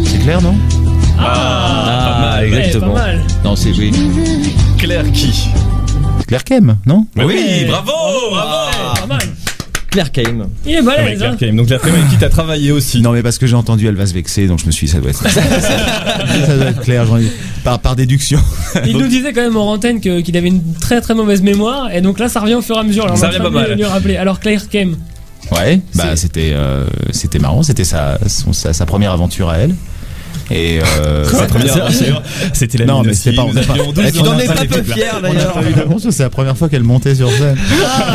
c'est 0.06 0.20
clair, 0.20 0.42
non 0.42 0.56
Ah, 1.20 2.14
pas 2.14 2.22
mal. 2.42 2.50
Ouais, 2.50 2.58
exactement. 2.68 2.94
pas 2.94 3.00
mal. 3.02 3.22
Non, 3.44 3.56
c'est 3.56 3.70
oui. 3.72 3.92
Claire 4.78 5.12
qui 5.12 5.48
Claire 6.28 6.44
Kem, 6.44 6.78
non 6.86 7.06
Oui, 7.18 7.26
Ouais. 7.26 7.66
bravo, 7.68 7.92
bravo. 8.32 8.50
Ouais, 8.50 9.00
pas 9.02 9.06
mal. 9.08 9.20
Claire 9.90 10.12
Kaim. 10.14 10.48
Il 10.66 10.72
est 10.72 10.78
Ah, 10.78 10.82
mais 10.82 10.86
balèze, 10.86 11.18
Claire 11.18 11.32
hein. 11.34 11.38
Kaim. 11.38 11.54
Donc 11.56 11.68
Claire 11.68 11.82
Kaim 11.82 11.94
avec 11.94 12.08
qui 12.10 12.16
t'as 12.18 12.30
travaillé 12.30 12.72
aussi. 12.72 13.02
Non, 13.02 13.12
mais 13.12 13.22
parce 13.22 13.38
que 13.38 13.46
j'ai 13.46 13.58
entendu, 13.58 13.88
elle 13.88 13.96
va 13.98 14.06
se 14.06 14.14
vexer, 14.14 14.48
donc 14.48 14.60
je 14.62 14.66
me 14.66 14.72
suis 14.72 14.88
dit, 14.88 14.94
ça 14.94 15.00
doit 15.00 15.10
être, 15.10 15.30
ça 15.30 16.56
doit 16.56 16.68
être 16.68 16.80
clair, 16.82 17.06
j'en 17.06 17.18
ai- 17.18 17.30
par, 17.66 17.78
par 17.80 17.98
déduction. 17.98 18.40
Il 18.86 18.98
nous 18.98 19.08
disait 19.10 19.34
quand 19.34 19.42
même 19.42 19.58
en 19.58 19.70
antenne 19.74 20.00
que- 20.00 20.22
qu'il 20.22 20.38
avait 20.38 20.48
une 20.48 20.62
très 20.80 21.02
très 21.02 21.14
mauvaise 21.14 21.42
mémoire, 21.42 21.92
et 21.94 22.00
donc 22.00 22.20
là 22.20 22.30
ça 22.30 22.40
revient 22.40 22.54
au 22.54 22.62
fur 22.62 22.78
et 22.78 22.80
à 22.80 22.84
mesure. 22.84 23.06
On 23.12 23.16
Ça 23.18 23.28
revient 23.28 23.40
pas 23.40 23.50
mal. 23.50 23.74
lui 23.76 23.84
rappeler. 23.84 24.16
Alors 24.16 24.40
Claire 24.40 24.70
Kem. 24.70 24.96
Ouais, 25.52 25.82
bah 25.96 26.16
c'était 26.16 26.52
euh, 26.54 26.86
c'était 27.12 27.40
marrant, 27.40 27.64
c'était 27.64 27.84
sa, 27.84 28.20
sa 28.28 28.74
sa 28.74 28.86
première 28.86 29.12
aventure 29.12 29.50
à 29.50 29.58
elle. 29.58 29.76
Et 30.52 30.80
euh, 30.82 31.26
c'était 32.54 32.78
la 32.80 32.86
Non, 32.86 33.04
mais 33.04 33.14
c'est 33.14 33.34
pas- 33.34 33.46
c'est 33.54 33.66
pas- 33.68 33.74
avions 33.74 33.92
12 33.92 34.12
tu 34.12 34.20
ans, 34.20 34.24
n'en 34.26 34.32
on 34.32 34.38
a 34.38 34.44
es 34.44 34.48
pas 34.48 34.54
pas 34.54 34.62
les 34.62 34.68
peu 34.68 34.76
trucs 34.76 34.88
là. 34.90 34.96
fier, 34.96 35.12
On 35.24 35.34
n'a 35.34 35.46
pas 35.46 35.62
eu 35.70 35.74
d'aventure, 35.74 36.12
c'est 36.14 36.24
la 36.24 36.30
première 36.30 36.58
fois 36.58 36.70
qu'elle 36.70 36.84
montait 36.84 37.16
sur 37.16 37.30
scène. 37.32 37.58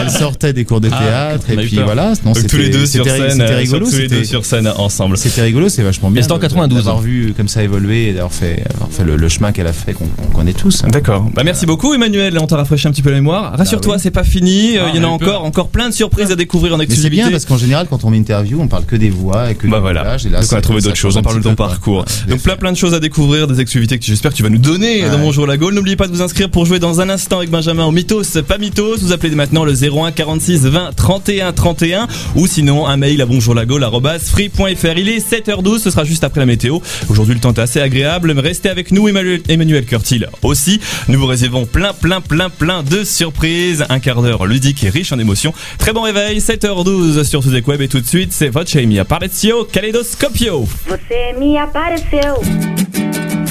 Elle 0.01 0.11
sortait 0.11 0.53
des 0.53 0.65
cours 0.65 0.81
de 0.81 0.91
Ah, 0.93 0.99
théâtre 0.99 1.51
et 1.51 1.57
puis 1.57 1.79
voilà. 1.85 2.13
Non, 2.25 2.33
Donc 2.33 2.47
tous 2.47 2.57
les 2.57 2.65
c'était- 2.67 2.79
deux 2.79 2.87
sur 2.87 3.05
c'était- 3.05 3.17
scène, 3.19 3.31
C'était 3.33 3.43
euh, 3.53 3.57
rigolo. 3.57 3.87
tous 3.87 3.97
les 3.97 4.09
deux 4.09 4.15
c'était- 4.17 4.25
sur 4.27 4.45
scène 4.45 4.69
ensemble. 4.77 5.17
C'était 5.17 5.43
rigolo, 5.43 5.69
c'est 5.69 5.83
vachement 5.83 6.11
bien. 6.11 6.23
c'était 6.23 6.33
en 6.33 6.37
de- 6.37 6.43
92. 6.43 6.85
D'avoir 6.85 7.01
vu 7.03 7.33
comme 7.37 7.49
ça 7.49 7.63
évoluer 7.63 8.09
et 8.09 8.13
d'avoir 8.13 8.33
fait, 8.33 8.65
le, 9.05 9.29
chemin 9.29 9.53
qu'elle 9.53 9.67
a 9.67 9.73
fait, 9.73 9.93
qu'on 9.93 10.07
connaît 10.35 10.53
tous. 10.53 10.83
D'accord. 10.83 11.29
Bah 11.35 11.43
merci 11.45 11.67
beaucoup 11.67 11.95
Emmanuel, 11.95 12.39
on 12.41 12.47
t'a 12.47 12.57
rafraîchi 12.57 12.87
un 12.89 12.91
petit 12.93 13.03
peu 13.03 13.11
la 13.11 13.17
mémoire. 13.17 13.55
Rassure-toi, 13.57 13.95
oui. 13.97 14.01
c'est 14.03 14.11
pas 14.11 14.25
fini, 14.25 14.77
euh, 14.77 14.83
Ah, 14.87 14.91
il 14.95 15.01
y 15.01 15.05
en 15.05 15.09
a 15.09 15.11
encore, 15.11 15.45
encore 15.45 15.69
plein 15.69 15.89
de 15.89 15.95
surprises 15.95 16.31
à 16.31 16.37
découvrir 16.37 16.75
en 16.75 16.79
Mais 16.79 16.85
c'est 16.85 16.93
exclusivité. 16.93 17.23
bien 17.23 17.31
parce 17.31 17.45
qu'en 17.45 17.57
général, 17.59 17.87
quand 17.89 18.05
on 18.05 18.11
m'interview, 18.11 18.61
on 18.61 18.69
parle 18.69 18.85
que 18.85 18.97
des 18.97 19.11
voix 19.11 19.51
et 19.51 19.55
que 19.55 19.67
Bah 19.67 19.77
du 19.79 19.81
voilà. 19.83 20.01
doublage, 20.03 20.27
et 20.27 20.29
là, 20.31 20.41
Donc 20.41 20.49
on 20.53 20.57
a 20.57 20.61
trouvé 20.61 20.81
d'autres 20.81 20.97
choses. 20.97 21.17
On 21.17 21.23
parle 21.23 21.39
de 21.39 21.43
ton 21.43 21.55
parcours. 21.55 22.05
Donc 22.29 22.41
plein 22.41 22.57
plein 22.57 22.73
de 22.73 22.77
choses 22.77 22.93
à 22.93 22.99
découvrir, 23.01 23.47
des 23.47 23.61
activités 23.61 23.99
que 23.99 24.05
j'espère 24.05 24.33
que 24.33 24.37
tu 24.37 24.43
vas 24.43 24.49
nous 24.49 24.59
donner 24.59 25.03
dans. 25.03 25.19
Bonjour 25.19 25.47
la 25.47 25.57
Gaule. 25.57 25.75
N'oubliez 25.75 25.97
pas 25.97 26.09
de 26.09 26.13
vous 26.13 26.23
inscrire 26.23 26.51
pour 26.51 26.67
jouer 26.67 26.81
dans 26.81 27.01
un 27.01 27.09
instant 27.09 27.39
avec 27.39 27.51
Benjamin 27.51 27.85
au 27.85 27.93
Mythos, 27.93 28.43
pas 28.47 28.59
Mythos. 28.59 28.99
Vous 28.99 29.13
appelez 29.13 29.35
maintenant 29.35 29.65
le 29.65 29.73
01 29.73 30.11
46 30.11 30.67
20 30.67 30.97
31 30.97 31.53
31 31.53 32.09
ou 32.35 32.47
sinon 32.49 32.87
un 32.87 32.97
mail 32.97 33.23
à 33.23 33.27
bonjourlagaule@free.fr. 33.27 34.99
Il 34.99 35.09
est 35.09 35.19
7h12, 35.19 35.79
ce 35.79 35.91
sera 35.91 36.05
juste 36.05 36.25
après 36.25 36.41
la 36.41 36.47
météo. 36.47 36.81
Aujourd'hui 37.09 37.35
le 37.35 37.41
temps 37.41 37.53
est 37.53 37.61
assez 37.61 37.81
agréable. 37.81 38.33
Restez 38.37 38.71
avec 38.71 38.91
nous 38.91 39.09
Emmanuel, 39.09 39.43
Emmanuel 39.49 39.85
Curtil 39.85 40.27
aussi. 40.43 40.81
Nous 41.09 41.21
vous 41.21 41.27
réservons 41.27 41.65
plein 41.65 41.93
plein 41.93 42.21
plein 42.21 42.51
plein 42.51 42.83
de 42.83 43.05
surprises. 43.05 43.85
Un 43.89 44.01
quart 44.01 44.23
d'heure 44.23 44.47
ludique 44.47 44.83
et 44.83 44.91
riche 44.91 45.13
en 45.13 45.19
émotions. 45.21 45.55
Très 45.79 45.93
bon 45.93 46.03
réveil, 46.03 46.39
7h12 46.39 47.23
sur 47.23 47.45
Sudek 47.45 47.69
Web 47.69 47.83
et 47.83 47.89
tout 47.89 48.01
de 48.01 48.07
suite 48.07 48.33
c'est 48.33 48.49
Voce 48.49 48.75
mi 48.75 48.99
Aparezio 48.99 49.65
Kaleidoscopio. 49.65 50.67
Você 50.89 51.33
me 51.39 51.57
apareceu. 51.59 52.16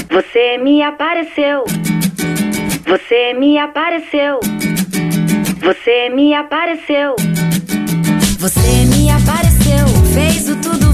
Você 0.10 0.58
me 0.58 0.82
apareceu. 0.82 1.66
Você 2.88 3.34
me 3.34 3.60
apareceu. 3.60 4.40
Você 5.62 6.10
me 6.10 6.34
apareceu. 6.34 7.16
Você 8.40 8.86
me 8.86 9.10
apareceu, 9.12 9.88
fez 10.14 10.50
o 10.50 10.56
tudo 10.58 10.85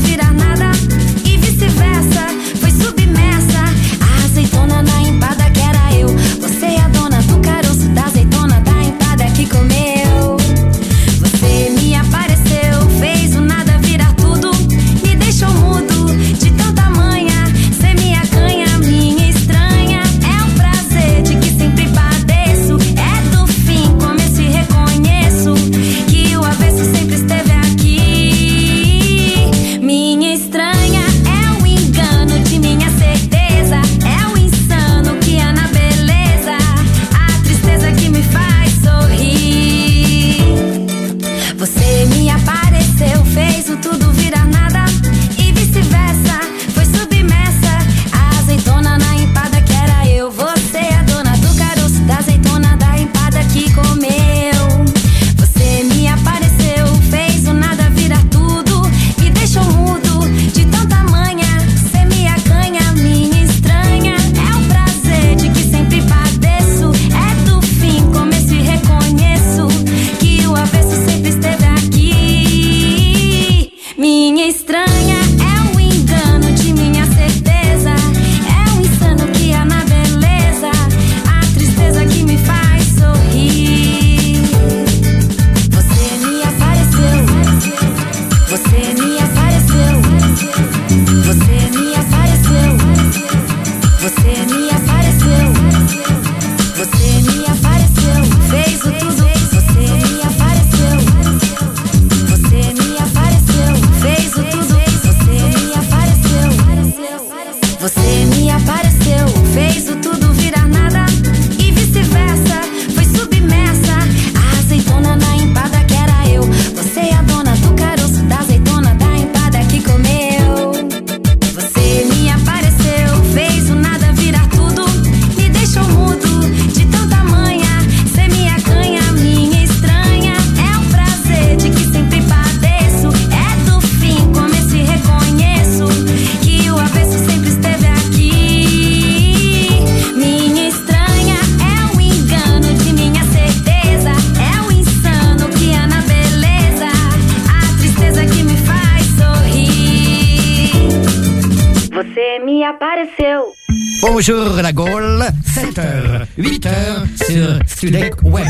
Bonjour 154.24 154.62
la 154.62 154.72
Gaule, 154.72 155.26
7h, 155.48 156.28
8h 156.38 157.26
sur 157.26 157.60
Studek 157.66 158.22
Web. 158.22 158.46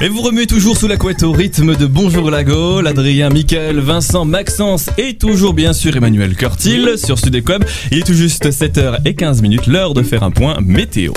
Et 0.00 0.08
vous 0.08 0.22
remuez 0.22 0.46
toujours 0.46 0.78
sous 0.78 0.88
la 0.88 0.96
couette 0.96 1.22
au 1.24 1.32
rythme 1.32 1.76
de 1.76 1.84
Bonjour 1.84 2.30
la 2.30 2.42
Gaule, 2.42 2.86
Adrien, 2.86 3.28
Mickaël, 3.28 3.80
Vincent, 3.80 4.24
Maxence 4.24 4.88
et 4.96 5.18
toujours 5.18 5.52
bien 5.52 5.74
sûr 5.74 5.94
Emmanuel 5.94 6.34
Curtil 6.34 6.92
sur 6.96 7.18
Sudecom. 7.18 7.62
Il 7.90 7.98
est 7.98 8.06
tout 8.06 8.14
juste 8.14 8.48
7h15 8.48 9.42
minutes, 9.42 9.66
l'heure 9.66 9.92
de 9.92 10.02
faire 10.02 10.22
un 10.22 10.30
point 10.30 10.56
météo. 10.62 11.12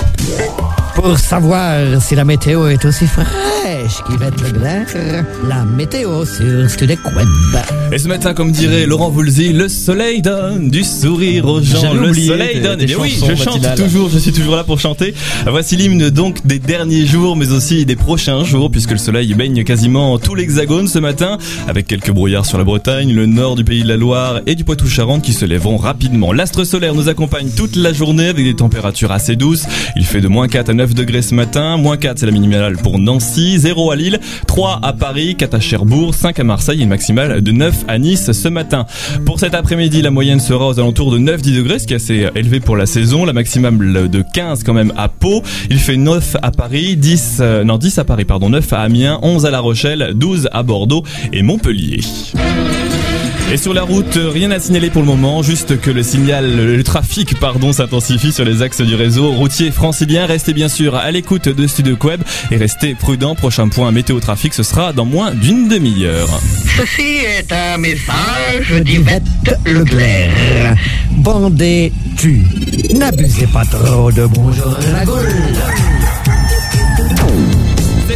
Pour 0.94 1.18
savoir 1.18 2.00
si 2.00 2.14
la 2.14 2.24
météo 2.24 2.68
est 2.68 2.84
aussi 2.84 3.06
fraîche 3.06 4.02
qu'Yvette 4.06 4.40
Leclerc, 4.40 5.24
la 5.48 5.64
météo 5.64 6.24
sur 6.24 6.70
Studek 6.70 7.00
Web. 7.16 7.28
Et 7.92 7.98
ce 7.98 8.08
matin, 8.08 8.32
comme 8.32 8.52
dirait 8.52 8.86
Laurent 8.86 9.10
Voulzy, 9.10 9.52
le 9.52 9.68
soleil 9.68 10.22
donne 10.22 10.70
du 10.70 10.84
sourire 10.84 11.46
aux 11.46 11.60
gens. 11.60 11.80
J'avais 11.80 11.94
Le 12.00 12.10
oublié 12.10 12.28
soleil 12.28 12.60
donne. 12.60 12.78
Eh 12.80 12.86
bien 12.86 12.96
oui, 13.00 13.10
chansons 13.10 13.26
je 13.30 13.34
chante 13.34 13.54
matinales. 13.54 13.78
toujours, 13.78 14.08
je 14.08 14.18
suis 14.18 14.32
toujours 14.32 14.56
là 14.56 14.64
pour 14.64 14.78
chanter. 14.78 15.14
Voici 15.46 15.76
l'hymne 15.76 16.10
donc 16.10 16.46
des 16.46 16.58
derniers 16.58 17.06
jours, 17.06 17.36
mais 17.36 17.50
aussi 17.52 17.84
des 17.84 17.96
prochains 17.96 18.44
jours, 18.44 18.70
puisque 18.70 18.92
le 18.92 18.98
soleil 18.98 19.34
baigne 19.34 19.64
quasiment 19.64 20.18
tout 20.18 20.34
l'hexagone 20.34 20.86
ce 20.86 20.98
matin, 20.98 21.38
avec 21.68 21.86
quelques 21.86 22.12
brouillards 22.12 22.46
sur 22.46 22.58
la 22.58 22.64
Bretagne, 22.64 23.12
le 23.12 23.26
nord 23.26 23.56
du 23.56 23.64
pays 23.64 23.82
de 23.82 23.88
la 23.88 23.96
Loire 23.96 24.40
et 24.46 24.54
du 24.54 24.64
Poitou-Charentes 24.64 25.22
qui 25.22 25.32
se 25.32 25.44
lèveront 25.44 25.76
rapidement. 25.76 26.32
L'astre 26.32 26.64
solaire 26.64 26.94
nous 26.94 27.08
accompagne 27.08 27.50
toute 27.50 27.76
la 27.76 27.92
journée 27.92 28.28
avec 28.28 28.44
des 28.44 28.54
températures 28.54 29.12
assez 29.12 29.36
douces. 29.36 29.64
Il 29.96 30.04
fait 30.04 30.20
de 30.20 30.28
moins 30.28 30.48
4 30.48 30.70
à 30.70 30.74
9 30.74 30.83
9 30.84 30.92
degrés 30.92 31.22
ce 31.22 31.34
matin, 31.34 31.78
moins 31.78 31.96
4 31.96 32.18
c'est 32.18 32.26
la 32.26 32.32
minimale 32.32 32.76
pour 32.76 32.98
Nancy, 32.98 33.58
0 33.58 33.90
à 33.90 33.96
Lille, 33.96 34.20
3 34.46 34.80
à 34.82 34.92
Paris, 34.92 35.34
4 35.34 35.54
à 35.54 35.60
Cherbourg, 35.60 36.14
5 36.14 36.40
à 36.40 36.44
Marseille 36.44 36.82
et 36.82 36.84
maximale 36.84 37.40
de 37.40 37.52
9 37.52 37.86
à 37.88 37.98
Nice 37.98 38.32
ce 38.32 38.48
matin. 38.48 38.84
Pour 39.24 39.40
cet 39.40 39.54
après-midi, 39.54 40.02
la 40.02 40.10
moyenne 40.10 40.40
sera 40.40 40.68
aux 40.68 40.78
alentours 40.78 41.10
de 41.10 41.18
9-10 41.18 41.56
degrés, 41.56 41.78
ce 41.78 41.86
qui 41.86 41.94
est 41.94 41.96
assez 41.96 42.28
élevé 42.34 42.60
pour 42.60 42.76
la 42.76 42.84
saison. 42.84 43.24
La 43.24 43.32
maximale 43.32 44.10
de 44.10 44.24
15 44.34 44.62
quand 44.62 44.74
même 44.74 44.92
à 44.94 45.08
Pau. 45.08 45.42
Il 45.70 45.78
fait 45.78 45.96
9 45.96 46.36
à 46.42 46.50
Paris, 46.50 46.98
10, 46.98 47.38
euh, 47.40 47.64
non 47.64 47.78
10 47.78 48.00
à 48.00 48.04
Paris, 48.04 48.26
pardon, 48.26 48.50
9 48.50 48.70
à 48.74 48.80
Amiens, 48.80 49.18
11 49.22 49.46
à 49.46 49.50
La 49.50 49.60
Rochelle, 49.60 50.12
12 50.14 50.50
à 50.52 50.62
Bordeaux 50.62 51.02
et 51.32 51.40
Montpellier. 51.40 52.00
Et 53.52 53.56
sur 53.56 53.72
la 53.72 53.82
route, 53.82 54.18
rien 54.18 54.50
à 54.50 54.58
signaler 54.58 54.90
pour 54.90 55.02
le 55.02 55.06
moment, 55.06 55.42
juste 55.42 55.80
que 55.80 55.90
le 55.90 56.02
signal, 56.02 56.56
le 56.56 56.82
trafic, 56.82 57.38
pardon, 57.38 57.72
s'intensifie 57.72 58.32
sur 58.32 58.44
les 58.44 58.62
axes 58.62 58.80
du 58.80 58.94
réseau 58.94 59.30
routier 59.30 59.70
francilien. 59.70 60.26
Restez 60.26 60.52
bien 60.52 60.68
sûr 60.68 60.96
à 60.96 61.10
l'écoute 61.10 61.48
de 61.48 61.66
Studio 61.66 61.96
Web 62.02 62.22
et 62.50 62.56
restez 62.56 62.94
prudents. 62.94 63.34
Prochain 63.34 63.68
point 63.68 63.92
météo 63.92 64.18
trafic, 64.18 64.54
ce 64.54 64.62
sera 64.62 64.92
dans 64.92 65.04
moins 65.04 65.32
d'une 65.32 65.68
demi-heure. 65.68 66.28
Ceci 66.76 67.18
est 67.38 67.52
un 67.52 67.78
message 67.78 68.82
d'Yvette 68.82 69.22
Leclerc. 69.66 70.76
Bandez 71.12 71.92
tu. 72.16 72.42
N'abusez 72.94 73.46
pas 73.46 73.64
trop 73.64 74.10
de 74.10 74.26
bonjour 74.26 74.76
la. 74.92 76.33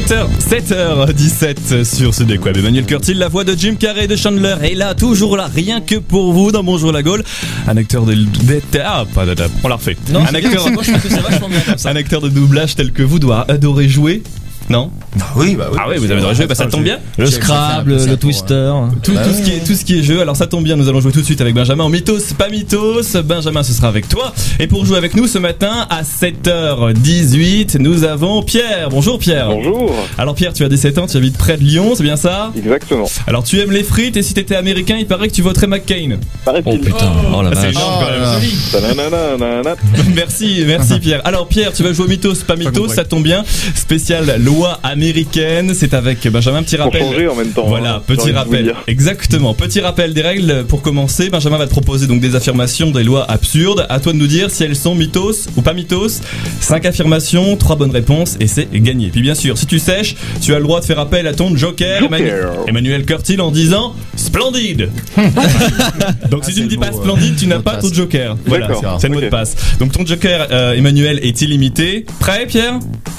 7h, 0.09 0.27
7h17 0.49 1.85
sur 1.85 2.15
ce 2.15 2.23
Web. 2.23 2.57
Emmanuel 2.57 2.87
Curtil, 2.87 3.19
la 3.19 3.29
voix 3.29 3.45
de 3.45 3.55
Jim 3.55 3.75
Carrey 3.79 4.07
de 4.07 4.17
Chandler 4.17 4.55
est 4.63 4.75
là, 4.75 4.95
toujours 4.95 5.37
là, 5.37 5.51
rien 5.55 5.83
que 5.83 5.97
pour 5.97 6.33
vous 6.33 6.51
dans 6.51 6.65
Bonjour 6.65 6.93
la 6.93 7.03
Gaule. 7.03 7.23
Un 7.67 7.77
acteur 7.77 8.07
de. 8.07 8.17
ah, 8.83 9.05
pas 9.15 9.27
de- 9.27 9.35
on 9.63 9.69
l'a 9.69 9.75
refait. 9.75 9.99
Non, 10.11 10.21
un, 10.23 10.27
c'est- 10.29 10.37
acteur, 10.37 10.71
moi, 10.71 10.83
je 10.83 10.93
trouve 10.93 11.03
que 11.03 11.09
c'est 11.11 11.21
vachement 11.21 11.51
bien 11.51 11.61
comme 11.61 11.77
ça. 11.77 11.91
un 11.91 11.97
acteur 11.97 12.23
de 12.23 12.31
doublage 12.31 12.75
tel 12.75 12.91
que 12.93 13.03
vous 13.03 13.19
doit 13.19 13.45
adorer 13.51 13.87
jouer. 13.87 14.23
Non 14.71 14.91
Oui, 15.37 15.57
bah 15.57 15.69
oui. 15.73 15.79
Ah 15.81 15.87
oui, 15.89 15.97
vous 15.97 16.11
avez 16.11 16.47
bah 16.47 16.55
ça 16.55 16.67
tombe 16.67 16.83
bien. 16.83 16.99
Le 17.17 17.27
Scrabble, 17.27 17.97
le 18.07 18.17
Twister. 18.17 18.73
Tout, 19.03 19.13
tout 19.13 19.33
ce 19.33 19.43
qui 19.43 19.51
est, 19.53 19.67
tout 19.67 19.75
ce 19.75 19.85
qui 19.85 19.99
est 19.99 20.03
jeu, 20.03 20.21
alors 20.21 20.37
ça 20.37 20.47
tombe 20.47 20.63
bien, 20.63 20.77
nous 20.77 20.89
allons 20.89 21.01
jouer 21.01 21.13
tout 21.13 21.21
de 21.21 21.25
suite 21.25 21.41
avec 21.41 21.55
Benjamin 21.55 21.85
en 21.85 21.89
mythos, 21.89 22.35
pas 22.37 22.49
mythos. 22.49 23.17
Benjamin, 23.25 23.63
ce 23.63 23.73
sera 23.73 23.89
avec 23.89 24.09
toi. 24.09 24.33
Et 24.59 24.67
pour 24.67 24.85
jouer 24.85 24.99
avec 24.99 25.17
nous 25.17 25.27
ce 25.27 25.39
matin 25.39 25.87
à 25.89 26.03
7h18, 26.03 27.79
nous 27.79 28.05
avons 28.05 28.43
Pierre. 28.43 28.89
Bonjour 28.91 29.19
Pierre. 29.19 29.49
Bonjour. 29.49 29.95
Alors 30.19 30.35
Pierre, 30.35 30.53
tu 30.53 30.65
as 30.65 30.69
17 30.69 30.99
ans, 30.99 31.07
tu 31.07 31.17
habites 31.17 31.39
près 31.39 31.57
de 31.57 31.65
Lyon, 31.65 31.95
c'est 31.97 32.03
bien 32.03 32.17
ça 32.17 32.53
Exactement. 32.57 33.09
Alors 33.27 33.45
tu 33.45 33.59
aimes 33.61 33.73
les 33.73 33.85
frites 33.85 34.17
et 34.19 34.23
si 34.23 34.35
t'étais 34.35 34.57
américain, 34.57 34.97
il 34.99 35.07
paraît 35.07 35.29
que 35.29 35.35
tu 35.35 35.43
voterais 35.43 35.67
McCain. 35.67 36.19
Oh 36.47 36.77
putain, 36.77 37.13
oh 37.35 37.43
la 37.43 37.51
Ah, 37.51 37.55
c'est 37.55 37.71
vache. 37.73 37.83
Merci, 40.15 40.63
merci 40.67 40.99
Pierre. 40.99 41.21
Alors 41.25 41.47
Pierre, 41.49 41.73
tu 41.73 41.83
vas 41.83 41.93
jouer 41.93 42.07
au 42.07 42.09
mythos, 42.09 42.35
pas 42.47 42.57
mythos, 42.57 42.89
ça 42.89 43.05
tombe 43.05 43.23
bien. 43.23 43.45
Spécial 43.75 44.37
loi 44.43 44.58
américaine, 44.83 45.73
c'est 45.75 45.95
avec 45.95 46.27
Benjamin. 46.29 46.63
Petit 46.63 46.77
Pour 46.77 46.87
rappel. 46.87 47.03
changer 47.03 47.29
en 47.29 47.35
même 47.35 47.51
temps. 47.51 47.67
Voilà, 47.67 47.97
hein, 47.97 48.03
petit 48.07 48.33
rappel. 48.33 48.75
Exactement. 48.87 49.55
Petit 49.55 49.81
rappel 49.81 50.15
des 50.15 50.23
règles 50.23 50.65
pour 50.67 50.83
commencer. 50.83 51.31
Benjamin 51.31 51.59
va 51.59 51.67
te 51.67 51.71
proposer 51.71 52.07
donc 52.07 52.21
des 52.21 52.35
affirmations, 52.35 52.91
des 52.91 53.05
lois 53.05 53.31
absurdes. 53.31 53.87
À 53.89 54.01
toi 54.01 54.13
de 54.13 54.19
nous 54.19 54.27
dire 54.27 54.51
si 54.51 54.65
elles 54.65 54.77
sont 54.77 54.95
mythos 54.95 55.49
ou 55.57 55.63
pas 55.63 55.73
mythos. 55.73 56.21
Cinq 56.61 56.87
affirmations, 56.87 57.57
trois 57.57 57.77
bonnes 57.77 57.91
réponses 57.91 58.37
et 58.41 58.47
c'est 58.47 58.69
gagné. 58.73 59.09
Puis 59.09 59.23
bien 59.23 59.35
sûr, 59.35 59.57
si 59.59 59.67
tu 59.67 59.79
sèches, 59.79 60.17
tu 60.41 60.55
as 60.55 60.59
le 60.59 60.65
droit 60.65 60.81
de 60.81 60.85
faire 60.85 60.99
appel 60.99 61.27
à 61.27 61.33
ton 61.35 61.55
joker, 61.57 62.01
Joker. 62.01 62.05
Emmanuel, 62.05 62.49
Emmanuel 62.67 63.05
Curtil 63.05 63.41
en 63.41 63.51
disant 63.51 63.95
splendide. 64.17 64.91
donc 66.31 66.45
si 66.45 66.51
tu 66.51 66.57
c'est 66.59 66.65
ne 66.65 66.69
dis 66.69 66.77
pas 66.77 66.89
euh, 66.89 66.93
splendide, 66.93 67.37
tu 67.37 67.47
n'as 67.47 67.57
mot 67.57 67.61
de 67.61 67.65
pas 67.65 67.75
passe. 67.75 67.89
ton 67.89 67.95
joker. 67.95 68.37
Voilà, 68.47 68.69
D'accord. 68.69 68.99
c'est 69.01 69.09
le 69.09 69.15
mot 69.15 69.21
de 69.21 69.29
passe. 69.29 69.57
Donc 69.79 69.93
ton 69.93 70.05
joker, 70.05 70.49
euh, 70.51 70.75
Emmanuel, 70.75 71.21
est 71.23 71.41
illimité. 71.43 72.05
Prêt, 72.21 72.47
Pierre? 72.47 72.79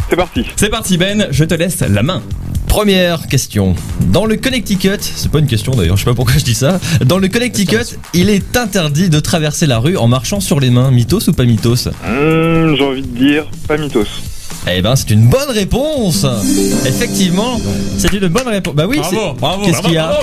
C'est 0.09 0.15
parti. 0.15 0.43
C'est 0.55 0.69
parti, 0.69 0.97
Ben. 0.97 1.27
Je 1.31 1.43
te 1.43 1.53
laisse 1.53 1.79
la 1.81 2.03
main. 2.03 2.21
Première 2.67 3.27
question. 3.27 3.75
Dans 4.11 4.25
le 4.25 4.35
Connecticut, 4.37 4.99
c'est 4.99 5.31
pas 5.31 5.39
une 5.39 5.47
question 5.47 5.73
d'ailleurs, 5.73 5.97
je 5.97 6.03
sais 6.03 6.09
pas 6.09 6.15
pourquoi 6.15 6.35
je 6.37 6.43
dis 6.43 6.53
ça. 6.53 6.79
Dans 7.05 7.17
le 7.17 7.27
Connecticut, 7.27 7.97
il 8.13 8.29
est 8.29 8.55
interdit 8.57 9.09
de 9.09 9.19
traverser 9.19 9.65
la 9.65 9.79
rue 9.79 9.97
en 9.97 10.07
marchant 10.07 10.39
sur 10.39 10.59
les 10.59 10.69
mains. 10.69 10.91
Mythos 10.91 11.27
ou 11.29 11.33
pas 11.33 11.45
mythos? 11.45 11.87
Hum, 12.07 12.75
j'ai 12.77 12.83
envie 12.83 13.01
de 13.01 13.07
dire 13.17 13.45
pas 13.67 13.77
mythos. 13.77 14.07
Eh 14.71 14.81
ben, 14.81 14.95
c'est 14.95 15.09
une 15.11 15.27
bonne 15.27 15.49
réponse. 15.49 16.25
Effectivement, 16.85 17.59
c'est 17.97 18.13
une 18.13 18.27
bonne 18.27 18.47
réponse. 18.47 18.75
Bah 18.75 18.85
oui, 18.87 18.99
c'est. 19.09 19.15
bravo, 19.39 19.65
Qu'est-ce 19.65 19.81
qu'il 19.81 19.93
y 19.93 19.97
a 19.97 20.19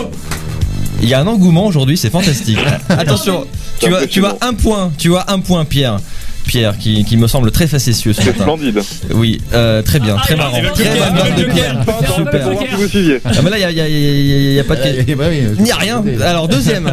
Il 1.02 1.08
y 1.08 1.14
a 1.14 1.20
un 1.20 1.26
engouement 1.26 1.66
aujourd'hui, 1.66 1.96
c'est 1.96 2.10
fantastique. 2.10 2.58
Attention, 2.88 3.46
tu 3.80 3.94
as, 3.94 4.06
tu 4.06 4.24
as 4.24 4.36
un 4.42 4.54
point, 4.54 4.92
tu 4.98 5.16
as 5.16 5.26
un 5.28 5.40
point, 5.40 5.64
Pierre. 5.64 5.98
Pierre, 6.46 6.78
qui, 6.78 7.04
qui 7.04 7.16
me 7.16 7.26
semble 7.26 7.50
très 7.50 7.66
facétieux 7.66 8.12
ce 8.12 8.22
matin. 8.24 8.42
splendide. 8.42 8.80
Oui, 9.14 9.40
euh, 9.52 9.82
très 9.82 9.98
bien, 10.00 10.16
très 10.16 10.34
il 10.34 10.38
marrant. 10.38 10.60
Très 10.74 10.84
bonne 10.84 11.16
vanne 11.16 11.34
de 11.36 11.44
Pierre. 11.44 11.84
Super. 12.14 12.48
Ah 13.24 13.30
mais 13.42 13.50
là, 13.50 13.58
il 13.58 13.60
y 13.60 13.64
a, 13.64 13.70
y 13.72 13.80
a- 13.80 13.88
il 13.88 14.52
y 14.54 14.60
a 14.60 14.64
pas 14.64 14.76
de. 14.76 14.82
Eh 15.06 15.14
oui, 15.14 15.24
Il 15.58 15.64
n'y 15.64 15.70
a 15.72 15.76
rien. 15.76 16.02
Alors 16.24 16.48
deuxième, 16.48 16.92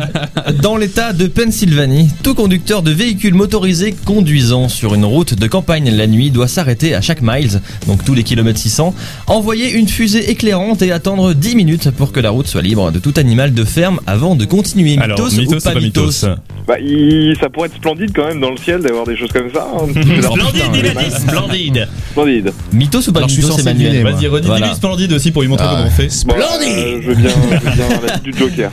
dans 0.61 0.77
l'État 0.77 1.13
de 1.13 1.27
Pennsylvanie, 1.27 2.09
tout 2.23 2.35
conducteur 2.35 2.81
de 2.81 2.91
véhicule 2.91 3.33
motorisé 3.33 3.93
conduisant 4.05 4.69
sur 4.69 4.93
une 4.95 5.05
route 5.05 5.33
de 5.33 5.47
campagne 5.47 5.89
la 5.95 6.07
nuit 6.07 6.31
doit 6.31 6.47
s'arrêter 6.47 6.95
à 6.95 7.01
chaque 7.01 7.21
miles, 7.21 7.61
donc 7.87 8.03
tous 8.03 8.13
les 8.13 8.23
kilomètres 8.23 8.59
600, 8.59 8.93
envoyer 9.27 9.71
une 9.71 9.87
fusée 9.87 10.29
éclairante 10.31 10.81
et 10.81 10.91
attendre 10.91 11.33
10 11.33 11.55
minutes 11.55 11.91
pour 11.91 12.11
que 12.11 12.19
la 12.19 12.29
route 12.31 12.47
soit 12.47 12.61
libre 12.61 12.91
de 12.91 12.99
tout 12.99 13.13
animal 13.17 13.53
de 13.53 13.63
ferme 13.63 13.99
avant 14.07 14.35
de 14.35 14.45
continuer. 14.45 14.97
Alors, 14.99 15.19
mythos, 15.19 15.37
mythos 15.37 15.55
ou 15.57 15.59
pas 15.61 15.73
pas 15.73 15.79
mythos 15.79 16.05
mythos 16.05 16.25
Bah, 16.67 16.75
il- 16.79 17.35
ça 17.39 17.49
pourrait 17.49 17.67
être 17.67 17.75
splendide 17.75 18.11
quand 18.15 18.27
même 18.27 18.39
dans 18.39 18.51
le 18.51 18.57
ciel 18.57 18.81
d'avoir 18.81 19.05
des 19.05 19.15
choses 19.17 19.31
comme 19.31 19.49
ça. 19.53 19.67
hein. 19.73 19.87
Splendide, 20.21 20.63
il 20.75 20.85
a 20.87 21.03
dit 21.03 21.11
splendide. 21.11 21.87
Splendide. 22.11 22.53
Mythos 22.71 23.07
ou 23.07 23.11
pas 23.13 23.19
Alors, 23.19 23.29
je 23.29 23.33
suis 23.35 23.43
mythos, 23.43 23.63
deviner, 23.63 24.01
moi. 24.03 24.11
Vas-y, 24.11 24.27
redis 24.27 24.47
Voilà. 24.47 24.73
splendide 24.75 25.13
aussi 25.13 25.31
pour 25.31 25.41
lui 25.41 25.49
montrer 25.49 25.65
Ah, 25.69 25.73
comment 25.75 25.87
on 25.87 25.91
fait. 25.91 26.09
Bon, 26.25 26.33
euh, 26.35 27.01
je 27.01 27.07
veux 27.09 27.15
bien, 27.15 27.29
je 27.51 27.65
veux 27.69 27.71
bien 27.75 27.85
la 28.07 28.17
du 28.23 28.33
Joker. 28.37 28.71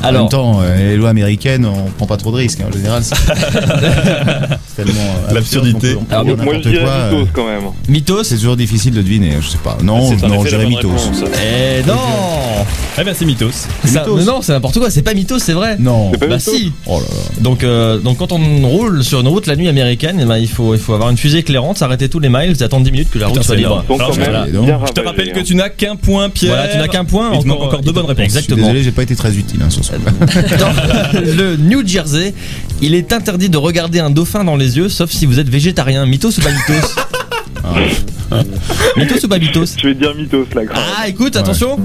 En 0.00 0.06
même 0.06 0.14
Alors, 0.16 0.28
temps, 0.28 0.60
euh, 0.62 0.76
les 0.90 0.96
lois 0.96 1.10
américaines, 1.10 1.66
on 1.66 1.90
prend 1.90 2.06
pas 2.06 2.16
trop 2.16 2.30
de 2.30 2.36
risques. 2.36 2.60
hein. 2.60 2.66
En 2.68 2.72
général, 2.72 3.02
c'est 3.04 3.16
tellement. 4.76 5.00
euh, 5.28 5.34
L'absurdité. 5.34 5.96
Alors, 6.10 6.24
Moi, 6.36 6.54
je 6.62 6.68
dirais 6.68 6.84
quoi, 6.84 6.92
euh, 6.92 7.10
mythos 7.12 7.28
quand 7.32 7.46
même. 7.46 7.62
mythos 7.88 8.22
C'est 8.24 8.36
toujours 8.36 8.56
difficile 8.56 8.94
de 8.94 9.02
deviner, 9.02 9.32
je 9.40 9.48
sais 9.48 9.58
pas. 9.58 9.76
Non, 9.82 10.10
non, 10.16 10.44
je 10.44 10.48
dirais 10.48 10.66
mythos. 10.66 10.88
réponse. 10.88 11.24
Eh 11.42 11.86
non 11.86 11.94
Eh 13.00 13.04
ben 13.04 13.14
c'est 13.16 13.24
mythos. 13.24 13.50
Ça- 13.84 14.00
mythos. 14.00 14.16
mais 14.16 14.24
Non, 14.24 14.40
c'est 14.42 14.52
n'importe 14.52 14.78
quoi, 14.78 14.90
c'est 14.90 15.02
pas 15.02 15.14
mythos, 15.14 15.38
c'est 15.40 15.52
vrai. 15.52 15.76
Non. 15.78 16.10
C'est 16.12 16.18
pas 16.20 16.26
Bah 16.26 16.38
si. 16.38 16.72
Oh 16.86 17.00
là 17.00 17.06
là. 17.06 17.40
Donc, 17.40 17.64
euh, 17.64 17.98
donc 17.98 18.18
quand 18.18 18.32
on 18.32 18.38
roule 18.68 19.02
sur 19.02 19.20
une 19.20 19.28
route 19.28 19.46
la 19.46 19.56
nuit 19.56 19.68
américaine, 19.68 20.18
eh 20.22 20.24
ben, 20.24 20.36
il, 20.36 20.48
faut, 20.48 20.74
il 20.74 20.80
faut 20.80 20.94
avoir 20.94 21.10
une 21.10 21.16
fusée 21.16 21.38
éclairante, 21.38 21.78
s'arrêter 21.78 22.08
tous 22.08 22.20
les 22.20 22.28
miles 22.28 22.54
et 22.58 22.62
attendre 22.62 22.84
10 22.84 22.92
minutes 22.92 23.10
que 23.10 23.18
la 23.18 23.26
route 23.26 23.36
Putain, 23.36 23.46
soit 23.46 23.56
libre. 23.56 23.84
Alors, 23.88 24.12
je- 24.12 24.20
voilà, 24.20 24.46
bien 24.46 24.78
te 24.94 25.00
rappelle 25.00 25.32
que 25.32 25.40
hein. 25.40 25.44
tu 25.44 25.54
n'as 25.54 25.68
qu'un 25.70 25.96
point, 25.96 26.28
Pierre. 26.30 26.54
Voilà, 26.54 26.68
tu 26.68 26.78
n'as 26.78 26.88
qu'un 26.88 27.04
point. 27.04 27.30
Il 27.34 27.40
te 27.42 27.46
manque 27.48 27.62
encore 27.62 27.80
deux 27.80 27.92
bonnes 27.92 28.04
réponses. 28.06 28.24
Je 28.26 28.30
suis 28.30 28.38
Exactement. 28.38 28.66
désolé, 28.68 28.82
j'ai 28.84 28.92
pas 28.92 29.02
été 29.02 29.16
très 29.16 29.34
utile 29.36 29.60
hein, 29.64 29.70
sur. 29.70 29.82
Dans 30.58 30.72
le 31.20 31.56
New 31.56 31.86
Jersey, 31.86 32.34
il 32.82 32.94
est 32.94 33.12
interdit 33.12 33.48
de 33.48 33.56
regarder 33.56 34.00
un 34.00 34.10
dauphin 34.10 34.44
dans 34.44 34.56
les 34.56 34.76
yeux, 34.76 34.88
sauf 34.88 35.10
si 35.10 35.26
vous 35.26 35.38
êtes 35.38 35.48
végétarien. 35.48 36.06
Mythos 36.06 36.38
ou 36.38 36.42
pas 36.42 36.50
mythos? 36.50 36.94
Mythos 38.96 39.24
ou 39.24 39.28
pas 39.28 39.38
mythos 39.38 39.76
Je 39.80 39.88
vais 39.88 39.94
dire 39.94 40.14
mythos 40.14 40.46
là 40.54 40.62
quand. 40.66 40.74
Ah, 40.76 41.08
écoute, 41.08 41.34
attention 41.36 41.78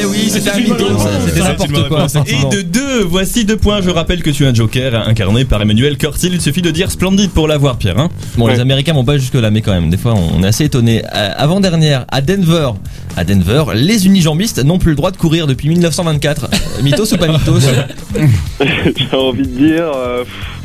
Eh 0.00 0.04
oui, 0.04 0.28
c'était 0.28 0.50
un 0.50 0.58
mythos, 0.58 0.98
c'était 1.26 1.40
n'importe 1.40 1.88
quoi. 1.88 2.06
Et 2.26 2.54
de 2.56 2.62
deux, 2.62 3.02
voici 3.04 3.44
deux 3.44 3.56
points. 3.56 3.80
Je 3.80 3.90
rappelle 3.90 4.22
que 4.22 4.30
tu 4.30 4.44
as 4.44 4.48
un 4.50 4.54
joker 4.54 5.08
incarné 5.08 5.44
par 5.44 5.62
Emmanuel 5.62 5.96
Curtil. 5.96 6.30
Il 6.32 6.40
suffit 6.40 6.62
de 6.62 6.70
dire 6.70 6.90
splendide 6.90 7.30
pour 7.30 7.48
l'avoir, 7.48 7.76
Pierre. 7.76 7.98
Hein 7.98 8.10
Bon, 8.36 8.46
les. 8.48 8.60
Américains 8.60 8.92
vont 8.92 9.04
pas 9.04 9.16
jusque 9.18 9.34
là, 9.34 9.50
mais 9.50 9.60
quand 9.60 9.72
même, 9.72 9.90
des 9.90 9.96
fois, 9.96 10.14
on 10.14 10.42
est 10.42 10.46
assez 10.46 10.64
étonné. 10.64 11.02
avant 11.06 11.60
dernière, 11.60 12.04
à 12.10 12.20
Denver, 12.20 12.70
à 13.16 13.24
Denver, 13.24 13.64
les 13.74 14.06
unijambistes 14.06 14.62
n'ont 14.62 14.78
plus 14.78 14.90
le 14.90 14.96
droit 14.96 15.10
de 15.10 15.16
courir 15.16 15.46
depuis 15.46 15.68
1924. 15.68 16.44
Euh, 16.44 16.82
mythos 16.82 17.12
ou 17.12 17.16
pas 17.16 17.28
mythos 17.28 17.60
J'ai 18.60 19.16
envie 19.16 19.42
de 19.42 19.48
dire. 19.66 19.90
euh, 19.94 20.24
pff, 20.24 20.61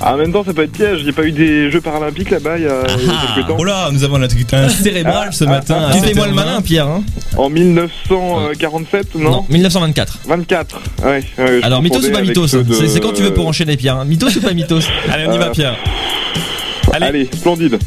ah, 0.00 0.14
en 0.14 0.16
même 0.16 0.32
temps, 0.32 0.44
ça 0.44 0.52
peut 0.54 0.62
être 0.62 0.72
piège. 0.72 0.98
Il 1.00 1.04
n'y 1.04 1.10
a 1.10 1.12
pas 1.12 1.24
eu 1.24 1.32
des 1.32 1.70
Jeux 1.70 1.80
paralympiques 1.80 2.30
là-bas 2.30 2.56
il 2.58 2.64
y 2.64 2.66
a, 2.66 2.82
il 2.98 3.06
y 3.06 3.10
a 3.10 3.34
quelques 3.34 3.48
temps. 3.48 3.56
Oh 3.58 3.64
là, 3.64 3.88
nous 3.92 4.04
avons 4.04 4.16
un, 4.16 4.22
un 4.22 4.68
cérébral 4.68 5.32
ce 5.32 5.44
Ah, 5.44 5.48
matin. 5.48 5.86
ah, 5.88 5.92
Tu 5.92 6.00
fais 6.00 6.14
moi 6.14 6.26
7h20. 6.26 6.28
le 6.28 6.34
malin, 6.34 6.60
Pierre. 6.62 6.86
Hein 6.86 7.02
En 7.36 7.48
1947, 7.50 9.14
non, 9.16 9.30
non, 9.30 9.44
1924. 9.48 10.18
24. 10.26 10.80
Ouais, 11.04 11.22
Alors, 11.62 11.82
mythos 11.82 11.98
ou 12.06 12.10
pas 12.12 12.20
mythos 12.22 12.46
de- 12.54 12.72
C'est 12.86 13.00
quand 13.00 13.12
tu 13.12 13.22
veux 13.22 13.34
pour 13.34 13.46
enchaîner, 13.46 13.76
Pierre. 13.76 13.96
hein. 13.96 14.04
Mythos 14.04 14.36
ou 14.36 14.40
pas 14.40 14.52
mythos 14.54 14.84
Allez, 15.12 15.26
on 15.28 15.32
y 15.34 15.38
va, 15.38 15.46
Euh, 15.46 15.50
Pierre. 15.50 15.76
Allez. 16.92 17.06
Allez, 17.06 17.30
splendide. 17.36 17.78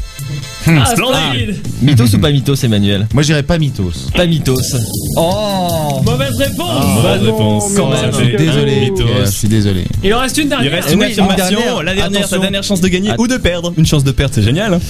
Ah, 0.66 0.86
Splendide. 0.86 1.56
Mythos 1.82 2.14
ou 2.14 2.18
pas 2.18 2.30
mythos, 2.30 2.54
Emmanuel 2.62 3.06
Moi, 3.12 3.22
j'irais 3.22 3.42
pas 3.42 3.58
mythos. 3.58 4.08
Pas 4.14 4.26
mythos. 4.26 4.76
Oh 5.16 6.00
Mauvaise 6.04 6.36
réponse 6.36 6.84
Mauvaise 6.96 7.22
non, 7.22 7.32
réponse. 7.36 7.64
Quand 7.76 7.90
même. 7.90 8.10
Je 8.12 8.16
suis 8.24 8.36
désolé. 8.36 8.92
Je 9.24 9.30
suis 9.30 9.48
désolé. 9.48 9.84
Il 10.04 10.14
en 10.14 10.20
reste 10.20 10.36
une 10.38 10.44
Il 10.44 10.48
dernière. 10.50 10.72
reste 10.72 10.88
Eh 10.90 10.94
une 10.94 11.00
oui, 11.00 11.06
une 11.06 11.12
affirmation. 11.12 11.44
dernière. 11.58 11.82
La 11.82 11.94
dernière, 11.94 12.10
ta 12.12 12.18
Attention. 12.26 12.40
dernière 12.40 12.62
chance 12.62 12.80
de 12.80 12.88
gagner 12.88 13.10
Att- 13.10 13.18
ou 13.20 13.26
de 13.26 13.36
perdre. 13.36 13.72
Une 13.76 13.86
chance 13.86 14.04
de 14.04 14.12
perdre, 14.12 14.34
c'est 14.34 14.42
génial. 14.42 14.74
hein. 14.74 14.80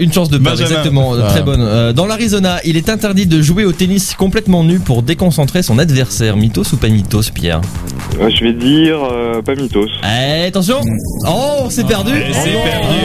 Une 0.00 0.12
chance 0.12 0.30
de 0.30 0.38
perdre, 0.38 0.58
Benjamin. 0.58 0.70
exactement, 0.70 1.14
Ah. 1.14 1.28
très 1.30 1.42
bonne. 1.42 1.60
Euh, 1.60 1.92
dans 1.92 2.06
l'Arizona, 2.06 2.58
il 2.64 2.76
est 2.76 2.88
interdit 2.88 3.26
de 3.26 3.42
jouer 3.42 3.64
au 3.64 3.72
tennis 3.72 4.14
complètement 4.14 4.64
nu 4.64 4.78
pour 4.78 5.02
déconcentrer 5.02 5.62
son 5.62 5.78
adversaire. 5.78 6.36
Mythos 6.36 6.72
ou 6.72 6.76
pas 6.76 6.88
mythos, 6.88 7.30
Pierre? 7.34 7.60
Euh, 7.60 7.91
Je 8.20 8.44
vais 8.44 8.52
dire 8.52 8.98
euh, 9.10 9.42
Pamitos. 9.42 9.86
Eh, 10.04 10.44
attention 10.46 10.80
Oh, 11.26 11.66
c'est 11.70 11.86
perdu 11.86 12.12
c'est 12.32 12.50
perdu. 12.52 12.96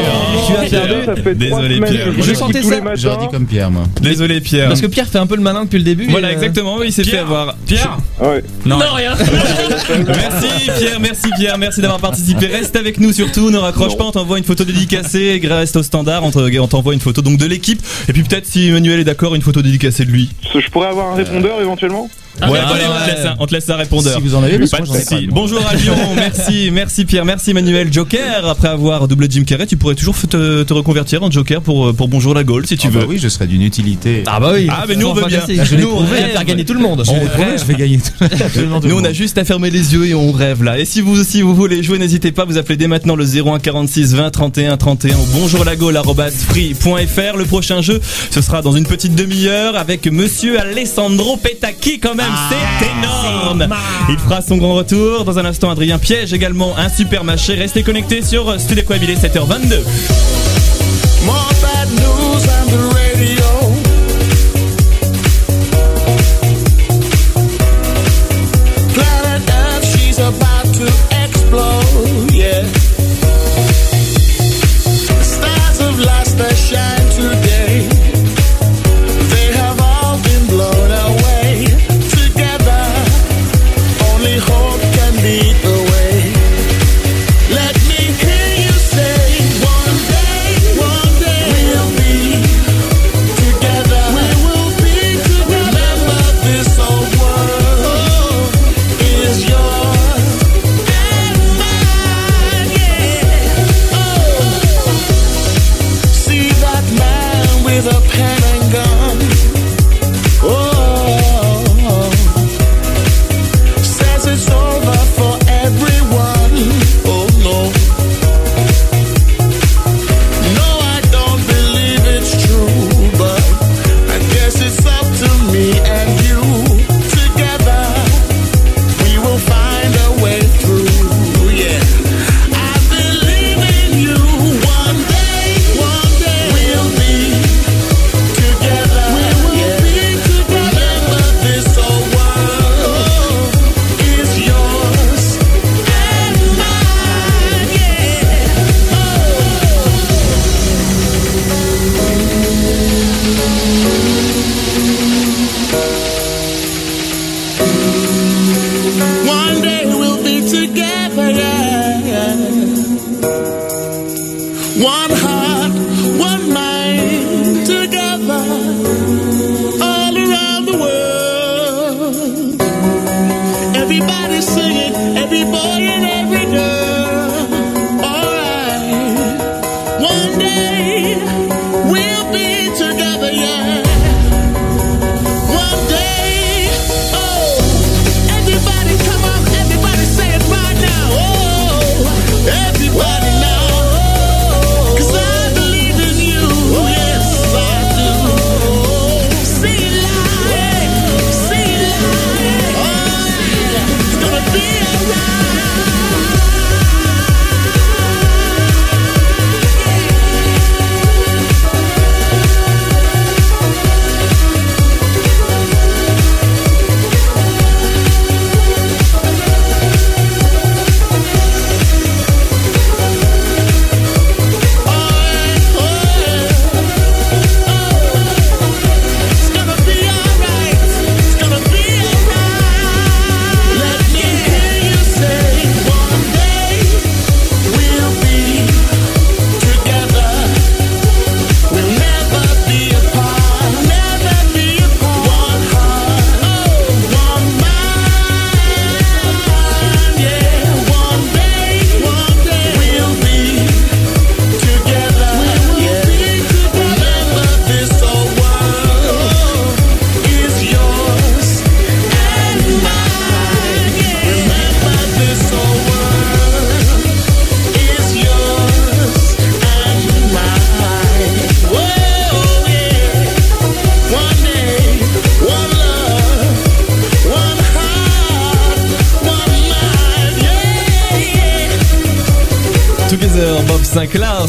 Tu 0.46 0.54
as 0.54 0.70
perdu 0.70 1.06
Ça 1.06 1.16
fait 1.16 1.22
trois 1.24 1.34
Désolé, 1.62 1.76
semaines 1.76 1.90
Pierre. 1.92 2.16
que 2.16 2.22
Je 2.22 2.34
sentais 2.34 2.62
tous 2.62 2.70
ça. 2.70 2.76
les 2.76 2.82
matins. 2.82 2.96
J'aurais 3.02 3.18
dit 3.26 3.32
comme 3.32 3.46
Pierre, 3.46 3.72
moi. 3.72 3.84
Désolé 4.02 4.42
Pierre. 4.42 4.68
Parce 4.68 4.82
que 4.82 4.88
Pierre 4.88 5.08
fait 5.08 5.18
un 5.18 5.26
peu 5.26 5.36
le 5.36 5.42
malin 5.42 5.64
depuis 5.64 5.78
le 5.78 5.84
début. 5.84 6.08
Voilà 6.10 6.28
et, 6.30 6.32
euh, 6.32 6.36
exactement, 6.36 6.84
il 6.84 6.92
s'est 6.92 7.04
fait 7.04 7.18
avoir. 7.18 7.56
Pierre 7.66 7.98
Ouais. 8.22 8.44
Non, 8.66 8.78
Non, 8.78 8.86
rien. 8.94 9.14
Merci 10.08 10.48
Pierre, 10.78 11.00
merci 11.00 11.30
Pierre, 11.38 11.58
merci 11.58 11.82
d'avoir 11.82 12.00
participé. 12.00 12.48
Reste 12.48 12.76
avec 12.76 13.00
nous 13.00 13.12
surtout, 13.14 13.50
ne 13.50 13.58
raccroche 13.58 13.92
Non. 13.94 13.98
pas, 13.98 14.04
on 14.06 14.12
t'envoie 14.12 14.38
une 14.38 14.44
photo 14.44 14.64
dédicacée, 14.64 15.42
reste 15.44 15.76
au 15.78 15.84
standard, 15.84 16.24
on 16.24 16.32
te- 16.32 16.60
on 16.60 16.68
t'envoie 16.68 16.94
une 16.94 17.00
photo 17.00 17.22
donc 17.22 17.38
de 17.38 17.46
l'équipe. 17.46 17.82
Et 18.10 18.14
puis 18.14 18.24
peut-être 18.24 18.46
si 18.46 18.68
Emmanuel 18.68 19.00
est 19.00 19.04
d'accord, 19.04 19.36
une 19.36 19.42
photo 19.42 19.62
dédicacée 19.62 20.06
de 20.06 20.12
lui. 20.12 20.30
Je 20.54 20.70
pourrais 20.70 20.88
avoir 20.90 21.14
un 21.14 21.16
répondeur 21.16 21.62
éventuellement? 21.62 22.10
Ouais, 22.42 22.60
Ah, 22.64 22.70
allez, 22.74 22.84
on, 22.88 23.06
te 23.06 23.10
laisse 23.16 23.26
un, 23.26 23.36
on 23.40 23.46
te 23.48 23.54
laisse 23.56 23.70
un 23.70 23.76
répondeur. 23.76 24.16
Si 24.16 24.22
vous 24.22 24.36
en 24.36 24.44
avez, 24.44 24.60
Pas 24.68 24.80
de 24.82 24.86
souci. 24.86 25.28
Bonjour 25.32 25.60
à 25.68 25.74
Lyon, 25.76 25.96
merci, 26.16 26.70
merci 26.72 27.06
Pierre, 27.06 27.26
merci 27.26 27.50
Emmanuel. 27.52 27.92
Joker, 27.92 28.48
après 28.48 28.68
avoir 28.68 29.08
doublé 29.08 29.28
Jim 29.30 29.44
Carrey, 29.44 29.66
tu 29.66 29.76
pourrais 29.78 29.96
toujours 29.96 30.16
te, 30.30 30.62
te 30.64 30.74
reconvertir 30.74 31.24
en 31.24 31.32
Joker 31.32 31.62
pour, 31.62 31.94
pour 31.96 32.08
Bonjour 32.08 32.34
la 32.36 32.44
Gaule 32.44 32.66
si 32.68 32.78
tu 32.78 32.88
Ah 32.88 32.92
veux. 32.92 33.00
bah 33.02 33.06
oui, 33.10 33.18
je 33.20 33.28
serais 33.28 33.48
d'une 33.48 33.62
utilité. 33.64 34.24
Ah 34.28 34.40
bah 34.40 34.52
oui. 34.54 34.68
Ah, 34.70 34.86
mais 34.88 34.96
nous, 34.96 35.08
on 35.08 35.14
veut 35.14 35.26
bien. 35.26 35.42
Je 35.48 35.76
Nous 35.76 35.90
on 35.92 36.06
faire 36.06 36.46
gagner 36.46 36.64
tout 36.66 36.74
le 36.76 36.80
monde. 36.80 37.04
Je 37.06 37.12
on 37.12 37.20
rêve. 37.20 37.60
je 37.60 37.66
vais 37.66 37.74
gagner 37.76 37.98
tout, 38.00 38.12
Nous 38.88 38.96
on 39.00 39.04
a 39.04 39.14
juste 39.14 39.38
à 39.40 39.44
fermer 39.46 39.70
les 39.72 39.94
yeux 39.94 40.06
et 40.06 40.14
on 40.14 40.32
rêve 40.32 40.64
là. 40.64 40.78
Et 40.80 40.86
si 40.86 41.02
vous 41.02 41.20
aussi 41.20 41.42
vous 41.42 41.56
voulez 41.56 41.82
jouer, 41.84 41.98
n'hésitez 41.98 42.32
pas, 42.32 42.46
vous 42.46 42.58
appelez 42.58 42.78
dès 42.78 42.88
maintenant 42.88 43.16
le 43.16 43.26
01 43.26 43.58
46 43.60 44.14
20 44.14 44.30
31 44.32 44.78
31 44.78 45.16
ou 45.16 45.26
bonjourlagole@free.fr. 45.34 47.38
Le 47.38 47.46
prochain 47.46 47.82
jeu, 47.82 48.00
ce 48.32 48.42
sera 48.42 48.62
dans 48.62 48.72
une 48.74 48.86
petite 48.86 49.16
demi-heure 49.16 49.76
avec 49.76 50.06
monsieur 50.12 50.60
Alessandro 50.60 51.38
Petacchi 51.38 52.00
quand 52.00 52.14
même, 52.16 52.27
c'est 52.50 52.88
énorme. 52.88 53.68
Il 54.10 54.18
fera 54.18 54.42
son 54.42 54.58
grand 54.58 54.76
retour 54.76 55.26
dans 55.26 55.40
un 55.40 55.46
instant 55.46 55.70
Adrien 55.70 56.00
Piège 56.00 56.34
également 56.34 56.78
un 56.78 56.90
super 56.90 57.24
marché. 57.24 57.56
Restez 57.56 57.84
connectés 57.84 58.22
sur 58.22 58.60
Studio 58.60 58.84
Coabilé 58.84 59.16
7h22. 59.16 59.84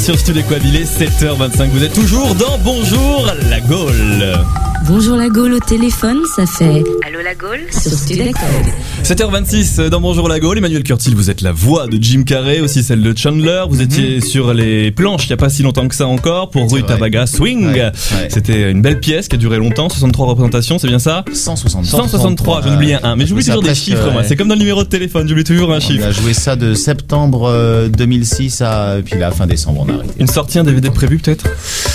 Sur 0.08 0.18
Studio 0.18 0.42
Coabilé 0.48 0.86
7h25. 0.86 1.68
Vous 1.68 1.84
êtes 1.84 1.92
toujours 1.92 2.34
dans 2.34 2.56
Bonjour 2.64 3.30
la 3.50 3.60
Gaule. 3.60 4.67
Bonjour 4.88 5.16
la 5.16 5.28
Gaule 5.28 5.52
au 5.54 5.58
téléphone, 5.60 6.18
ça 6.34 6.46
fait 6.46 6.82
Allô 7.06 7.20
la 7.22 7.34
Gaule 7.34 7.60
sur 7.70 7.90
Studecom. 7.92 8.32
7h26 9.04 9.88
dans 9.90 10.00
Bonjour 10.00 10.28
la 10.28 10.40
Gaule, 10.40 10.58
Emmanuel 10.58 10.82
Curtil, 10.82 11.14
vous 11.14 11.28
êtes 11.30 11.42
la 11.42 11.52
voix 11.52 11.86
de 11.86 12.02
Jim 12.02 12.22
Carrey, 12.24 12.60
aussi 12.60 12.82
celle 12.82 13.02
de 13.02 13.16
Chandler. 13.16 13.64
Vous 13.68 13.82
étiez 13.82 14.20
sur 14.22 14.54
les 14.54 14.90
planches 14.90 15.24
il 15.24 15.28
n'y 15.28 15.32
a 15.34 15.36
pas 15.36 15.50
si 15.50 15.62
longtemps 15.62 15.86
que 15.88 15.94
ça 15.94 16.06
encore 16.06 16.50
pour 16.50 16.62
Rue 16.70 16.80
Mhm. 16.80 16.86
vrai. 16.86 16.94
Tabaga 16.94 17.26
Swing. 17.26 17.66
Ouais, 17.66 17.82
ouais. 17.82 17.92
C'était 18.30 18.70
une 18.70 18.80
belle 18.80 18.98
pièce 18.98 19.28
qui 19.28 19.36
a 19.36 19.38
duré 19.38 19.58
longtemps, 19.58 19.88
63 19.90 20.26
représentations, 20.26 20.78
c'est 20.78 20.88
bien 20.88 20.98
ça 20.98 21.24
163. 21.32 22.00
163, 22.04 22.62
j'en 22.64 22.74
oubliais 22.74 22.98
un. 23.02 23.14
Mais 23.16 23.26
j'oublie 23.26 23.44
toujours 23.44 23.62
des 23.62 23.74
chiffres, 23.74 24.08
ouais. 24.16 24.24
C'est 24.26 24.36
comme 24.36 24.48
dans 24.48 24.54
le 24.54 24.60
numéro 24.60 24.82
de 24.84 24.88
téléphone, 24.88 25.28
j'oublie 25.28 25.44
toujours 25.44 25.72
un 25.72 25.76
On 25.78 25.80
chiffre. 25.80 26.06
a 26.06 26.12
joué 26.12 26.32
ça 26.32 26.56
de 26.56 26.72
septembre 26.74 27.46
euh, 27.50 27.88
2006 27.88 28.62
à 28.62 28.96
puis 29.04 29.18
là 29.18 29.30
fin 29.32 29.46
décembre 29.46 29.84
on 29.86 29.90
a 29.92 29.94
arrêté. 29.98 30.14
Une 30.18 30.28
sortie, 30.28 30.58
un 30.58 30.64
DVD 30.64 30.88
prévu 30.90 31.18
peut-être? 31.18 31.44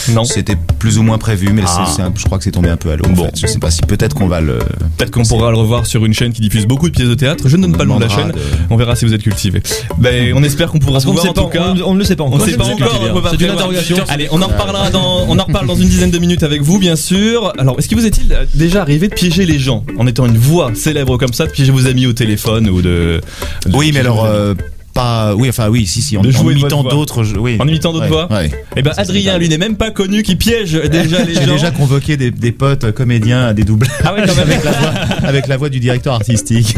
Non. 0.09 0.23
C'était 0.25 0.57
plus 0.79 0.97
ou 0.99 1.03
moins 1.03 1.17
prévu, 1.17 1.49
mais 1.53 1.63
Ah. 1.65 1.87
je 2.15 2.23
crois 2.25 2.37
que 2.37 2.43
c'est 2.43 2.51
tombé 2.51 2.69
un 2.69 2.77
peu 2.77 2.82
à 2.91 2.95
l'eau. 2.95 3.05
en 3.05 3.13
Bon. 3.13 3.25
fait. 3.25 3.39
Je 3.41 3.47
sais 3.47 3.59
pas 3.59 3.71
si 3.71 3.81
peut-être 3.81 4.15
qu'on 4.15 4.27
va 4.27 4.41
le. 4.41 4.59
Peut-être 4.97 5.11
qu'on 5.11 5.23
pourra 5.23 5.51
le 5.51 5.57
revoir 5.57 5.85
sur 5.85 6.05
une 6.05 6.13
chaîne 6.13 6.33
qui 6.33 6.41
diffuse 6.41 6.65
beaucoup 6.65 6.89
de 6.89 6.93
pièces 6.95 7.07
de 7.09 7.13
théâtre. 7.15 7.47
Je 7.47 7.57
ne 7.57 7.63
donne 7.63 7.75
On 7.75 7.77
pas 7.77 7.83
le 7.83 7.89
nom 7.89 7.97
de 7.97 8.03
la 8.05 8.09
chaîne. 8.09 8.29
de- 8.31 8.35
On 8.69 8.75
verra 8.77 8.95
si 8.95 9.05
vous 9.05 9.13
êtes 9.13 9.23
cultivé. 9.23 9.61
Ben, 9.97 10.33
on 10.35 10.43
espère 10.43 10.71
qu'on 10.71 10.79
pourra 10.79 10.99
se 10.99 11.05
qu'on 11.05 11.13
ne 11.13 11.17
voir 11.19 11.29
en 11.29 11.33
tout 11.33 11.47
cas. 11.47 11.73
on, 11.83 11.89
on 11.91 11.93
ne 11.93 11.99
le 11.99 12.05
sait 12.05 12.15
pas 12.15 12.23
On 12.23 12.27
encore. 12.27 12.39
ne 12.45 12.45
sait 12.51 12.57
pas 12.57 12.65
encore, 12.65 12.99
on 13.09 13.13
peut 13.13 13.21
pas 13.21 13.29
C'est 13.31 13.41
une 13.43 13.51
interrogation. 13.51 13.97
Allez, 14.09 14.27
on 14.31 14.41
en 14.41 14.47
reparlera 14.47 14.89
dans, 14.89 15.25
on 15.27 15.37
en 15.39 15.43
reparle 15.43 15.67
dans 15.67 15.75
une 15.75 15.87
dizaine 15.89 16.11
de 16.11 16.19
minutes 16.19 16.43
avec 16.43 16.61
vous, 16.61 16.79
bien 16.79 16.95
sûr. 16.95 17.53
Alors, 17.57 17.77
est-ce 17.79 17.87
qu'il 17.87 17.97
vous 17.97 18.05
est-il 18.05 18.35
déjà 18.53 18.81
arrivé 18.81 19.07
de 19.07 19.13
piéger 19.13 19.45
les 19.45 19.59
gens 19.59 19.83
en 19.97 20.07
étant 20.07 20.25
une 20.25 20.37
voix 20.37 20.71
célèbre 20.75 21.17
comme 21.17 21.33
ça, 21.33 21.45
de 21.45 21.51
piéger 21.51 21.71
vos 21.71 21.87
amis 21.87 22.05
au 22.05 22.13
téléphone 22.13 22.69
ou 22.69 22.81
de. 22.81 23.21
de 23.65 23.75
Oui, 23.75 23.91
mais 23.93 23.99
alors 24.01 24.25
euh, 24.25 24.53
pas. 24.93 25.35
Oui, 25.35 25.49
enfin 25.49 25.69
oui, 25.69 25.85
si 25.85 26.01
si. 26.01 26.17
En, 26.17 26.21
De 26.21 26.29
en 26.29 26.31
jouer 26.31 26.53
imitant 26.53 26.83
d'autres. 26.83 27.23
Oui. 27.37 27.57
En 27.59 27.67
imitant 27.67 27.91
d'autres 27.91 28.03
Ouais, 28.05 28.09
voix 28.09 28.27
ouais. 28.31 28.51
Eh 28.75 28.81
ben, 28.81 28.91
Adrien, 28.97 29.37
lui, 29.37 29.49
n'est 29.49 29.57
même 29.57 29.75
pas 29.75 29.91
connu 29.91 30.23
qui 30.23 30.35
piège 30.35 30.73
déjà 30.73 31.23
les 31.25 31.35
J'ai 31.35 31.45
gens. 31.45 31.53
déjà 31.53 31.71
convoqué 31.71 32.17
des, 32.17 32.31
des 32.31 32.51
potes 32.51 32.91
comédiens 32.91 33.45
à 33.47 33.53
des 33.53 33.63
doublages 33.63 33.91
Ah 34.03 34.13
ouais, 34.13 34.23
quand 34.27 34.35
même. 34.35 34.49
avec, 34.49 34.63
la 34.63 34.71
voix, 34.71 34.89
avec 35.23 35.47
la 35.47 35.57
voix 35.57 35.69
du 35.69 35.79
directeur 35.79 36.13
artistique. 36.13 36.75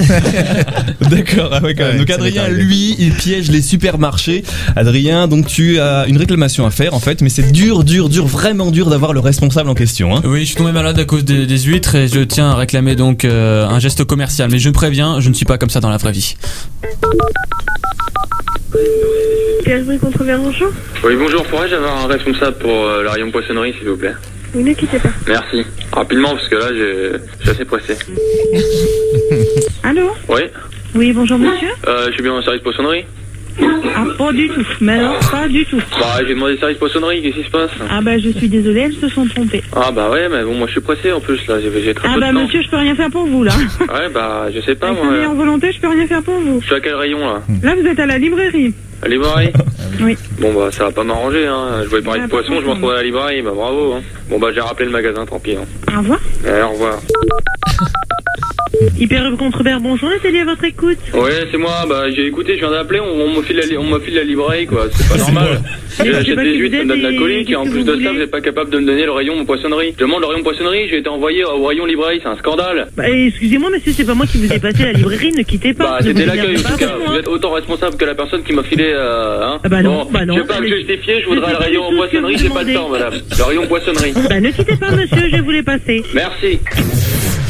D'accord, 1.10 1.50
ah 1.54 1.62
ouais, 1.62 1.74
quand 1.76 1.84
même. 1.84 1.94
Ouais, 1.94 2.00
donc 2.00 2.10
Adrien, 2.10 2.48
lui, 2.48 2.96
il 3.00 3.12
piège 3.14 3.50
les 3.52 3.62
supermarchés. 3.62 4.44
Adrien, 4.76 5.28
donc 5.28 5.48
tu 5.48 5.80
as 5.80 6.06
une 6.08 6.18
réclamation 6.18 6.66
à 6.66 6.72
faire 6.72 6.94
en 6.94 7.00
fait, 7.00 7.22
mais 7.22 7.30
c'est 7.30 7.52
dur, 7.52 7.84
dur, 7.84 8.10
dur, 8.10 8.26
vraiment 8.26 8.72
dur 8.72 8.90
d'avoir 8.90 9.14
le 9.14 9.20
responsable 9.20 9.70
en 9.70 9.74
question. 9.76 10.16
Hein. 10.16 10.22
Oui, 10.26 10.42
je 10.42 10.46
suis 10.46 10.56
tombé 10.56 10.72
malade 10.72 10.98
à 11.00 11.06
cause 11.06 11.24
des, 11.26 11.46
des 11.46 11.60
huîtres 11.60 11.96
et 11.96 12.08
je 12.08 12.22
tiens 12.22 12.50
à 12.52 12.56
réclamer 12.56 12.96
donc 12.96 13.26
euh, 13.26 13.68
un 13.68 13.80
geste 13.80 14.04
commercial. 14.04 14.50
Mais 14.52 14.60
je 14.60 14.70
me 14.70 14.74
préviens, 14.74 15.20
je 15.20 15.30
ne 15.30 15.34
suis 15.34 15.46
pas 15.46 15.58
comme 15.58 15.70
ça 15.70 15.80
dans 15.80 15.90
la 15.90 15.98
vraie 15.98 16.12
vie. 16.12 16.36
Oui, 21.04 21.16
bonjour, 21.16 21.44
pourrais-je 21.46 21.76
avoir 21.76 22.04
un 22.04 22.08
responsable 22.08 22.58
pour 22.58 22.72
euh, 22.72 23.04
la 23.04 23.12
rayon 23.12 23.32
poissonnerie, 23.32 23.74
s'il 23.74 23.90
vous 23.90 23.98
plaît? 23.98 24.14
Oui, 24.54 24.64
ne 24.64 24.74
quittez 24.74 25.00
pas. 25.00 25.10
Merci. 25.28 25.66
Rapidement, 25.92 26.30
parce 26.32 26.48
que 26.48 26.56
là, 26.56 26.68
je 26.70 27.20
suis 27.42 27.50
assez 27.50 27.66
pressé. 27.66 27.98
Allô? 29.84 30.12
Oui 30.30 30.42
Oui, 30.96 31.14
bonjour 31.14 31.38
monsieur 31.38 31.70
euh, 31.88 32.08
Je 32.08 32.14
suis 32.14 32.24
bien 32.24 32.34
au 32.34 32.42
service 32.42 32.62
poissonnerie 32.62 33.06
Ah, 33.62 34.04
pas 34.18 34.32
du 34.34 34.50
tout. 34.50 34.66
Mais 34.82 34.94
alors, 34.94 35.18
pas 35.32 35.48
du 35.48 35.66
tout. 35.66 35.78
Bah, 36.00 36.18
j'ai 36.28 36.34
demandé 36.34 36.58
service 36.58 36.78
poissonnerie, 36.78 37.22
qu'est-ce 37.22 37.38
qui 37.38 37.44
se 37.46 37.50
passe? 37.50 37.72
Ah 37.90 38.02
bah, 38.02 38.18
je 38.18 38.30
suis 38.30 38.50
désolée, 38.50 38.82
elles 38.82 38.94
se 38.94 39.08
sont 39.08 39.26
trompées. 39.26 39.64
Ah, 39.76 39.92
bah 39.92 40.10
ouais, 40.10 40.28
mais 40.30 40.44
bon, 40.44 40.56
moi 40.56 40.68
je 40.68 40.74
suis 40.74 40.82
pressé 40.82 41.12
en 41.12 41.20
plus, 41.22 41.46
là, 41.48 41.56
j'ai 41.62 41.72
j'ai 41.82 41.94
très 41.94 42.08
Ah 42.10 42.16
peu 42.16 42.20
bah, 42.20 42.30
de 42.32 42.34
temps. 42.36 42.44
monsieur, 42.44 42.62
je 42.62 42.70
peux 42.70 42.78
rien 42.78 42.96
faire 42.96 43.10
pour 43.10 43.26
vous, 43.26 43.44
là. 43.44 43.54
Ouais, 43.82 44.10
bah, 44.14 44.48
je 44.54 44.60
sais 44.62 44.76
pas, 44.76 44.90
Avec 44.90 45.04
moi. 45.04 45.28
en 45.30 45.34
volonté, 45.36 45.72
je 45.72 45.80
peux 45.80 45.88
rien 45.88 46.06
faire 46.08 46.22
pour 46.24 46.36
vous. 46.40 46.60
Je 46.62 46.66
suis 46.66 46.76
à 46.76 46.80
quel 46.82 46.96
rayon, 46.96 47.20
là? 47.20 47.42
Là, 47.64 47.76
vous 47.76 47.88
êtes 47.88 48.00
à 48.00 48.06
la 48.06 48.18
librairie. 48.18 48.74
À 49.02 49.06
la 49.08 49.12
librairie? 49.16 49.54
Oui. 50.02 50.18
Bon, 50.42 50.52
bah, 50.54 50.68
ça 50.72 50.84
va 50.86 50.92
pas 50.92 51.06
m'arranger, 51.06 51.48
hein. 51.48 51.82
Je 51.84 51.88
voulais 51.88 52.02
parler 52.02 52.20
Ah, 52.22 52.26
de 52.26 52.30
poisson, 52.30 52.56
je 52.56 52.66
m'en 52.66 52.72
contre, 52.72 52.80
trouve 52.80 52.92
à 52.92 52.96
la 52.96 53.04
librairie, 53.04 53.42
bah 53.42 53.52
bravo, 53.56 53.94
hein. 53.94 54.02
Bon, 54.30 54.38
bah, 54.40 54.50
j'ai 54.54 54.60
rappelé 54.60 54.88
le 54.88 54.92
magasin, 54.92 55.26
tant 55.26 55.40
pis, 55.40 55.56
hein. 55.56 55.64
Au 55.96 56.00
revoir. 56.00 56.20
Allez, 56.46 56.62
au 56.64 56.70
revoir. 56.72 57.00
Hyper 58.98 59.32
Contrevers 59.38 59.80
bonjour, 59.80 60.10
Nathalie, 60.10 60.40
à 60.40 60.46
votre 60.46 60.64
écoute. 60.64 60.98
Ouais, 61.14 61.48
c'est 61.52 61.58
moi, 61.58 61.86
bah, 61.88 62.06
j'ai 62.12 62.26
écouté, 62.28 62.54
je 62.56 62.60
viens 62.60 62.72
d'appeler, 62.72 63.00
on, 63.00 63.22
on 63.22 63.38
me 63.38 63.42
file 63.42 63.58
la, 63.58 63.66
li- 63.66 63.78
on 63.78 63.84
me 63.86 64.00
file 64.00 64.16
la 64.16 64.24
librairie, 64.24 64.66
quoi. 64.66 64.88
C'est 64.92 65.08
pas 65.10 65.18
normal. 65.18 65.62
J'achète 66.04 66.36
pas 66.36 66.44
des 66.44 66.56
huîtres, 66.56 66.76
vous 66.78 66.82
ça 66.82 66.84
me 66.84 66.90
donne 66.90 66.98
êtes 67.00 67.06
et 67.06 67.12
l'alcoolique, 67.12 67.50
et 67.52 67.56
en 67.56 67.64
plus 67.66 67.84
de 67.84 67.96
ça, 68.04 68.12
vous 68.12 68.18
n'êtes 68.18 68.32
pas 68.32 68.42
capable 68.42 68.70
de 68.72 68.80
me 68.80 68.86
donner 68.86 69.06
le 69.06 69.12
rayon 69.12 69.46
poissonnerie. 69.46 69.94
Je 69.98 70.04
demande 70.04 70.22
le 70.22 70.28
rayon 70.28 70.44
poissonnerie, 70.44 70.88
j'ai 70.90 70.98
été 70.98 71.10
envoyé 71.10 71.44
au 71.46 71.64
rayon 71.66 71.86
librairie, 71.86 72.20
c'est 72.22 72.28
un 72.30 72.38
scandale. 72.38 72.88
Bah, 72.98 73.10
excusez-moi, 73.10 73.70
monsieur, 73.70 73.94
c'est 73.94 74.06
pas 74.06 74.14
moi 74.14 74.26
qui 74.26 74.38
vous 74.40 74.52
ai 74.52 74.60
passé 74.60 74.84
la 74.84 74.92
librairie, 74.94 75.32
ne 75.32 75.44
quittez 75.44 75.74
pas. 75.74 75.84
Bah, 75.86 75.98
c'était 76.02 76.24
vous 76.26 76.28
l'accueil, 76.36 76.58
en 76.58 76.70
tout 76.70 76.78
cas. 76.78 76.96
Vous 77.08 77.16
êtes 77.16 77.28
autant 77.28 77.52
responsable 77.54 77.96
que 77.98 78.06
la 78.06 78.16
personne 78.16 78.44
qui 78.44 78.54
m'a 78.54 78.64
filé, 78.64 78.92
euh, 78.94 79.42
hein. 79.44 79.60
Ah 79.64 79.70
bah 79.70 79.82
non, 79.82 80.04
Bon, 80.04 80.10
bah 80.12 80.26
non, 80.26 80.36
Je 80.36 80.42
vais 80.42 80.48
pas 80.48 80.60
me 80.60 80.68
justifier, 80.68 81.22
je 81.22 81.26
voudrais 81.28 81.52
le 81.52 81.58
rayon 81.58 81.84
poissonnerie, 81.96 82.38
j'ai 82.38 82.50
pas 82.50 82.64
le 82.64 82.74
temps, 82.74 82.90
madame. 82.90 83.14
Le 83.38 83.44
rayon 83.44 83.68
poissonnerie. 83.68 84.14
Bah, 84.30 84.40
ne 84.40 84.50
quittez 84.52 84.76
pas, 84.76 84.92
monsieur, 84.92 85.28
je 85.30 85.36
vais 85.36 85.42
vous 85.42 85.52
les 85.52 85.64
passer. 85.64 86.04
Merci. 86.14 86.60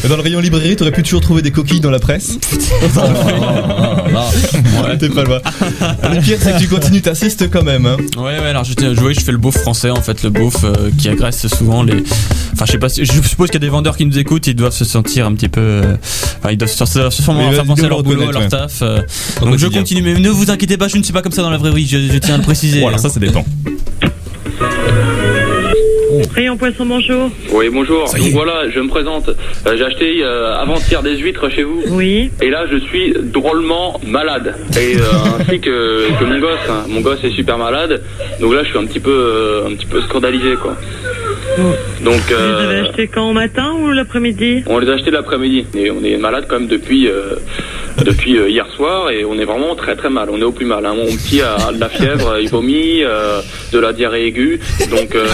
Dans 0.10 0.16
le 0.18 0.22
rayon 0.22 0.40
librairie, 0.40 0.76
t'aurais 0.76 0.92
pu 0.92 1.02
toujours 1.04 1.22
trouver 1.22 1.42
des 1.42 1.50
coquilles 1.52 1.80
dans 1.80 1.90
la 1.90 1.98
presse. 2.00 2.38
ouais, 4.88 4.98
t'es 5.00 5.10
pas 5.10 5.24
loin. 5.24 5.40
Le 6.04 6.22
pire, 6.22 6.38
c'est 6.40 6.54
que 6.54 6.60
tu 6.60 6.68
continues, 6.68 7.02
t'assistes 7.02 7.50
quand 7.50 7.64
même. 7.64 7.86
Hein. 7.88 7.98
Ouais, 8.18 8.40
ouais, 8.40 8.48
alors 8.50 8.64
je, 8.64 8.74
tiens- 8.74 8.94
je- 8.94 9.14
je 9.14 9.20
fais 9.20 9.32
le 9.32 9.38
beauf 9.40 9.56
français, 9.58 9.90
en 9.90 10.02
fait, 10.02 10.22
le 10.24 10.30
beauf 10.30 10.64
euh, 10.64 10.90
qui 10.98 11.10
agresse 11.10 11.48
souvent 11.48 11.82
les. 11.84 12.04
Enfin, 12.54 12.66
je 12.66 12.72
sais 12.74 12.78
pas 12.78 12.90
si. 12.90 13.04
Je 13.04 13.12
suppose 13.12 13.50
qu'il 13.50 13.56
y 13.56 13.64
a 13.64 13.68
des 13.68 13.70
vendeurs 13.70 13.98
qui 13.98 14.06
nous 14.06 14.18
écoutent, 14.20 14.46
ils 14.48 14.56
doivent 14.56 14.74
se 14.74 14.86
sentir 14.86 15.26
un 15.26 15.34
petit 15.34 15.50
peu. 15.50 15.62
euh, 15.62 15.96
Enfin, 16.40 16.52
ils 16.52 16.58
doivent 16.58 16.72
se, 16.72 16.86
se, 16.86 17.10
se 17.10 17.24
sûrement 17.24 17.50
faire 17.56 17.66
penser 17.66 17.86
à 17.86 17.90
leur 17.90 17.98
le 18.00 18.04
boulot, 18.04 18.30
à 18.30 18.32
leur 18.32 18.42
taf. 18.50 18.82
euh. 18.84 19.02
Donc 19.42 19.58
je 19.58 19.66
continue, 19.80 20.02
mais 20.04 20.20
ne 20.20 20.30
vous 20.30 20.52
inquiétez 20.52 20.78
pas, 20.78 20.88
je 20.88 20.98
ne 20.98 21.04
suis 21.04 21.14
pas 21.14 21.24
comme 21.24 21.32
ça 21.32 21.42
dans 21.42 21.50
la 21.50 21.58
vraie 21.58 21.72
vie, 21.74 21.88
je, 21.88 21.98
je 22.14 22.18
tiens 22.20 22.36
à 22.36 22.38
le 22.38 22.44
préciser. 22.44 22.80
Bon, 22.82 22.88
alors 22.90 23.00
ça, 23.00 23.10
ça 23.10 23.20
dépend. 23.20 23.44
Rayon 26.36 26.58
Poisson, 26.58 26.86
bonjour. 26.86 27.30
Oui, 27.54 27.70
bonjour. 27.72 28.04
Donc 28.14 28.32
voilà, 28.34 28.70
je 28.70 28.80
me 28.82 28.90
présente. 28.90 29.30
Euh, 29.30 29.78
j'ai 29.78 29.86
acheté 29.86 30.22
euh, 30.22 30.54
avant-hier 30.58 31.02
des 31.02 31.16
huîtres 31.18 31.50
chez 31.50 31.64
vous. 31.64 31.82
Oui. 31.92 32.30
Et 32.42 32.50
là, 32.50 32.66
je 32.70 32.76
suis 32.78 33.14
drôlement 33.18 34.02
malade. 34.06 34.54
Et 34.78 34.98
euh, 34.98 35.02
ainsi 35.40 35.62
que, 35.62 36.10
que 36.20 36.26
mon 36.26 36.40
gosse. 36.40 36.60
hein. 36.70 36.84
Mon 36.90 37.00
gosse 37.00 37.24
est 37.24 37.30
super 37.32 37.58
malade. 37.58 38.02
Donc 38.42 38.54
là, 38.54 38.64
je 38.64 38.70
suis 38.70 38.78
un 38.78 38.86
petit 38.86 39.00
peu, 39.00 39.12
euh, 39.12 39.68
un 39.68 39.76
petit 39.76 39.86
peu 39.86 40.02
scandalisé, 40.02 40.56
quoi. 40.62 40.76
Donc, 42.04 42.20
Vous 42.28 42.30
les 42.30 42.36
avez 42.36 42.76
euh, 42.80 42.84
achetés 42.90 43.08
quand 43.08 43.30
au 43.30 43.34
matin 43.34 43.72
ou 43.80 43.92
l'après-midi? 43.92 44.64
on 44.68 44.80
les 44.80 44.90
a 44.90 44.94
achetés 44.96 45.12
l'après-midi. 45.12 45.66
Et 45.78 45.90
on 45.90 46.04
est 46.04 46.18
malade 46.18 46.48
quand 46.50 46.60
même 46.60 46.68
depuis, 46.68 47.08
euh, 47.08 47.36
depuis 48.04 48.38
euh, 48.38 48.50
hier 48.50 48.68
soir. 48.76 49.10
Et 49.12 49.24
on 49.26 49.38
est 49.40 49.46
vraiment 49.46 49.76
très 49.76 49.96
très 49.96 50.10
mal. 50.10 50.30
On 50.32 50.40
est 50.40 50.44
au 50.44 50.52
plus 50.52 50.66
mal. 50.66 50.86
hein. 50.86 50.94
Mon 50.96 51.06
petit 51.06 51.42
a 51.42 51.72
de 51.72 51.80
la 51.80 51.90
fièvre, 51.90 52.38
il 52.42 52.50
vomit, 52.50 53.04
euh, 53.04 53.42
de 53.72 53.80
la 53.80 53.94
diarrhée 53.94 54.28
aiguë. 54.28 54.60
Donc, 54.90 55.16
euh, 55.16 55.26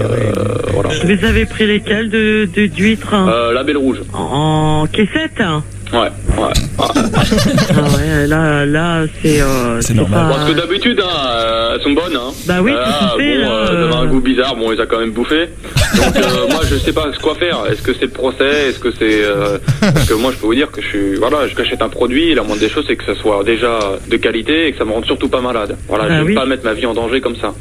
euh, 0.00 0.28
voilà. 0.72 0.90
Vous 1.04 1.24
avez 1.24 1.46
pris 1.46 1.66
lesquels 1.66 2.10
de 2.10 2.48
de- 2.54 2.66
d'huîtres 2.66 3.14
hein? 3.14 3.28
Euh, 3.32 3.52
la 3.52 3.62
belle 3.64 3.76
rouge. 3.78 4.00
En 4.12 4.86
caissette 4.92 5.40
hein? 5.40 5.62
Ouais, 5.92 5.98
ouais. 6.00 6.52
Ah 6.78 7.82
ouais, 7.96 8.26
là, 8.26 8.64
là, 8.64 9.04
c'est. 9.20 9.42
Euh, 9.42 9.80
c'est 9.82 9.94
pas- 9.94 10.04
Parce 10.10 10.48
que 10.50 10.56
d'habitude, 10.56 11.00
hein, 11.04 11.72
elles 11.74 11.82
sont 11.82 11.90
bonnes. 11.92 12.16
Hein. 12.16 12.32
Bah 12.46 12.60
oui, 12.62 12.72
fait, 13.18 13.42
Bon, 13.44 13.50
euh, 13.50 13.68
euh. 13.70 13.92
un 13.92 14.06
goût 14.06 14.20
bizarre. 14.20 14.56
Bon, 14.56 14.68
on 14.68 14.70
les 14.70 14.80
a 14.80 14.86
quand 14.86 14.98
même 14.98 15.10
bouffés. 15.12 15.48
Donc 15.96 16.16
euh, 16.16 16.20
moi, 16.50 16.60
je 16.70 16.76
sais 16.76 16.92
pas 16.94 17.10
quoi 17.22 17.34
faire. 17.34 17.58
Est-ce 17.70 17.82
que 17.82 17.92
c'est 17.92 18.06
le 18.06 18.10
procès? 18.10 18.70
Est-ce 18.70 18.78
que 18.78 18.90
c'est 18.90 19.22
euh, 19.22 19.58
Parce 19.80 20.08
que 20.08 20.14
moi, 20.14 20.30
je 20.32 20.38
peux 20.38 20.46
vous 20.46 20.54
dire 20.54 20.70
que 20.70 20.80
je 20.80 20.86
suis. 20.86 21.14
Voilà, 21.16 21.46
je 21.46 21.60
achète 21.60 21.82
un 21.82 21.90
produit. 21.90 22.30
Et 22.30 22.34
la 22.34 22.42
moindre 22.42 22.60
des 22.60 22.70
choses, 22.70 22.84
c'est 22.88 22.96
que 22.96 23.04
ça 23.04 23.14
soit 23.20 23.44
déjà 23.44 23.78
de 24.08 24.16
qualité 24.16 24.68
et 24.68 24.72
que 24.72 24.78
ça 24.78 24.84
me 24.86 24.92
rende 24.92 25.04
surtout 25.04 25.28
pas 25.28 25.42
malade. 25.42 25.76
Voilà, 25.88 26.04
Bah 26.04 26.10
je 26.14 26.20
vais 26.22 26.28
oui. 26.28 26.34
pas 26.34 26.46
mettre 26.46 26.64
ma 26.64 26.72
vie 26.72 26.86
en 26.86 26.94
danger 26.94 27.20
comme 27.20 27.36
ça. 27.36 27.52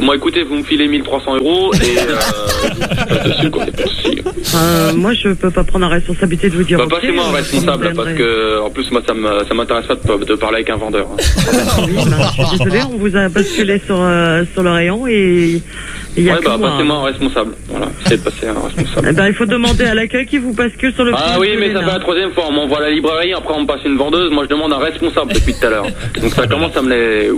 Moi, 0.00 0.16
écoutez, 0.16 0.42
vous 0.42 0.56
me 0.56 0.62
filez 0.64 0.88
1300 0.88 1.36
euros 1.36 1.70
et 1.74 1.98
euh, 1.98 3.50
quoi. 3.50 3.64
Euh, 4.56 4.92
moi, 4.96 5.12
je 5.14 5.28
peux 5.30 5.50
pas 5.50 5.64
prendre 5.64 5.84
la 5.88 5.92
responsabilité 5.94 6.48
de 6.50 6.56
vous 6.56 6.62
dire. 6.64 6.78
Bah, 6.78 6.84
ok, 6.84 6.90
passez-moi 6.92 7.24
un 7.28 7.32
responsable 7.32 7.92
parce 7.94 8.12
que 8.12 8.60
en 8.60 8.70
plus 8.70 8.90
moi 8.90 9.02
ça 9.06 9.54
m'intéresse 9.54 9.86
pas 9.86 9.94
de, 9.94 10.24
de 10.24 10.34
parler 10.34 10.56
avec 10.56 10.70
un 10.70 10.76
vendeur. 10.76 11.06
hein. 11.12 11.16
Oui, 11.86 11.94
bah, 12.08 12.30
je 12.38 12.44
suis 12.44 12.58
désolée, 12.58 12.82
on 12.92 12.96
vous 12.96 13.16
a 13.16 13.28
basculé 13.28 13.80
sur, 13.84 13.96
euh, 14.00 14.44
sur 14.52 14.62
le 14.62 14.70
rayon 14.70 15.06
et 15.06 15.62
il 16.16 16.24
y 16.24 16.30
a 16.30 16.34
Ouais 16.34 16.40
que 16.40 16.44
bah 16.46 16.56
moi. 16.58 16.70
passez-moi 16.70 16.96
un 16.96 17.04
responsable. 17.04 17.52
Voilà, 17.68 17.86
essayez 18.04 18.16
de 18.18 18.22
passer 18.22 18.46
un 18.48 18.60
responsable. 18.66 19.08
Eh 19.10 19.12
ben, 19.12 19.26
il 19.28 19.34
faut 19.34 19.46
demander 19.46 19.84
à 19.84 19.94
l'accueil 19.94 20.26
qui 20.26 20.38
vous 20.38 20.52
bascule 20.52 20.94
sur 20.94 21.04
le 21.04 21.12
Ah 21.14 21.36
oui, 21.38 21.50
mais 21.58 21.72
ça 21.72 21.80
fait 21.80 21.86
la 21.86 21.98
troisième 22.00 22.32
fois. 22.32 22.44
On 22.48 22.52
m'envoie 22.52 22.78
à 22.78 22.82
la 22.82 22.90
librairie, 22.90 23.32
après 23.34 23.54
on 23.56 23.62
me 23.62 23.66
passe 23.66 23.80
une 23.84 23.96
vendeuse. 23.96 24.30
Moi, 24.32 24.44
je 24.44 24.48
demande 24.50 24.72
un 24.72 24.78
responsable 24.78 25.32
depuis 25.32 25.54
tout 25.54 25.66
à 25.66 25.70
l'heure. 25.70 25.86
Donc 26.20 26.32
ça 26.34 26.46
commence 26.46 26.76
à 26.76 26.82
me 26.82 26.90
les, 26.90 27.28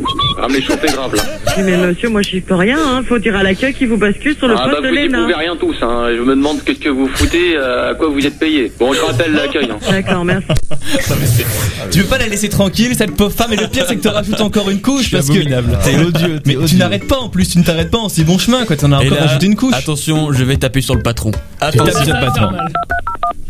à 0.42 0.48
me 0.48 0.54
les 0.54 0.62
chauffer 0.62 0.88
grave 0.88 1.14
là. 1.14 1.22
Oui, 1.56 1.62
mais 1.64 1.76
monsieur, 1.76 2.08
moi, 2.08 2.22
je 2.22 2.38
peux 2.38 2.54
rien. 2.54 2.78
Hein. 2.78 3.02
Faut 3.08 3.18
dire 3.18 3.36
à 3.36 3.42
l'accueil 3.42 3.74
qui 3.74 3.86
vous 3.86 3.96
bascule 3.96 4.36
sur 4.36 4.48
le 4.48 4.54
Ah 4.56 4.64
bah 4.66 4.70
poste 4.70 4.82
de 4.84 4.88
vous 4.88 4.94
Léna. 4.94 5.22
pouvez 5.22 5.34
rien 5.34 5.56
tous. 5.56 5.76
Hein. 5.82 6.08
Je 6.16 6.22
me 6.22 6.34
demande 6.36 6.62
qu'est-ce 6.64 6.78
que 6.80 6.88
vous 6.88 7.08
foutez, 7.08 7.56
euh, 7.56 7.90
à 7.90 7.94
quoi 7.94 8.08
vous 8.08 8.24
êtes 8.26 8.38
payé. 8.38 8.70
Bon, 8.78 8.92
je 8.92 9.00
rappelle 9.00 9.32
l'accueil. 9.32 9.68
Hein. 9.70 9.78
D'accord, 9.90 10.24
merci. 10.24 10.46
Tu 11.90 12.00
veux 12.00 12.06
pas 12.06 12.18
la 12.18 12.26
laisser 12.26 12.48
tranquille, 12.48 12.94
cette 12.94 13.16
pauvre 13.16 13.32
femme, 13.32 13.52
et 13.52 13.56
le 13.56 13.66
pire, 13.66 13.84
c'est 13.88 13.96
que 13.96 14.02
tu 14.02 14.08
rajoutes 14.08 14.40
encore 14.40 14.68
une 14.70 14.80
couche 14.80 15.10
parce 15.10 15.28
que. 15.28 15.38
T'es 15.84 15.96
odieux, 16.04 16.38
Mais 16.46 16.56
tu 16.66 16.76
n'arrêtes 16.76 17.06
pas 17.08 17.18
en 17.18 17.28
plus, 17.28 17.48
tu 17.48 17.58
ne 17.58 17.64
t'arrêtes 17.64 17.90
pas 17.90 17.98
en 17.98 18.08
si 18.08 18.24
bon 18.24 18.38
chemin, 18.38 18.64
quoi. 18.68 18.76
T'en 18.76 18.92
as 18.92 19.02
Et 19.02 19.06
encore 19.06 19.18
là, 19.18 19.26
rajouté 19.26 19.46
une 19.46 19.56
couche. 19.56 19.74
Attention, 19.74 20.32
je 20.32 20.44
vais 20.44 20.56
taper 20.56 20.80
sur 20.80 20.94
le 20.94 21.02
patron. 21.02 21.32
Tu 21.32 21.38
tapes 21.58 21.72
sur 21.74 21.82
Attention. 21.86 22.14
le 22.14 22.20
patron. 22.26 22.48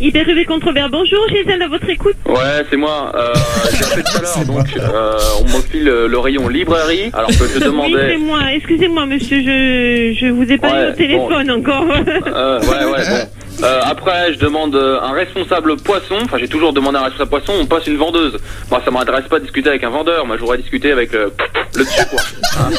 Hyper 0.01 0.25
Contrevert, 0.47 0.89
bonjour, 0.91 1.19
Gisèle, 1.29 1.61
à 1.61 1.67
votre 1.67 1.89
écoute. 1.91 2.15
Ouais, 2.25 2.65
c'est 2.71 2.77
moi. 2.77 3.13
Euh, 3.17 3.33
j'ai 3.77 3.85
appelé 3.85 4.03
tout 4.05 4.17
à 4.19 4.21
l'heure, 4.23 4.45
donc 4.47 4.67
euh, 4.77 5.13
on 5.41 5.45
me 5.45 5.61
file 5.63 5.85
le 5.85 6.19
rayon 6.21 6.47
librairie, 6.49 7.11
alors 7.13 7.27
que 7.31 7.35
je 7.35 7.43
Oui, 7.43 7.49
c'est 7.55 7.65
demandais. 7.65 8.17
moi. 8.17 8.39
Excusez-moi, 8.55 9.07
monsieur, 9.07 9.39
je, 9.41 10.17
je 10.21 10.27
vous 10.27 10.45
ai 10.53 10.57
pas 10.57 10.71
Ouais, 10.71 10.87
eu 10.87 10.91
au 10.91 10.93
téléphone 10.95 11.51
encore. 11.51 11.85
Euh, 12.29 12.61
ouais, 12.61 12.85
ouais, 12.93 13.09
bon. 13.11 13.29
Euh, 13.63 13.81
après, 13.85 14.33
je 14.35 14.39
demande 14.39 14.75
euh, 14.77 15.01
un 15.03 15.13
responsable 15.13 15.77
poisson. 15.77 16.15
Enfin, 16.25 16.39
j'ai 16.39 16.49
toujours 16.49 16.73
demandé 16.73 16.99
un 16.99 17.03
responsable 17.03 17.31
poisson. 17.31 17.53
On 17.61 17.67
passe 17.67 17.87
une 17.87 17.97
vendeuse. 17.97 18.39
Moi, 18.71 18.81
ça 18.85 18.91
m'intéresse 18.91 19.25
pas 19.29 19.39
de 19.39 19.45
discuter 19.45 19.69
avec 19.71 19.83
un 19.85 19.91
vendeur. 19.91 20.27
Moi, 20.27 20.37
je 20.37 20.41
voudrais 20.43 20.59
discuter 20.59 20.93
avec 20.93 21.13
le, 21.13 21.33
le 21.75 21.85
dessus, 21.85 22.07
quoi. 22.11 22.21
Hein 22.61 22.71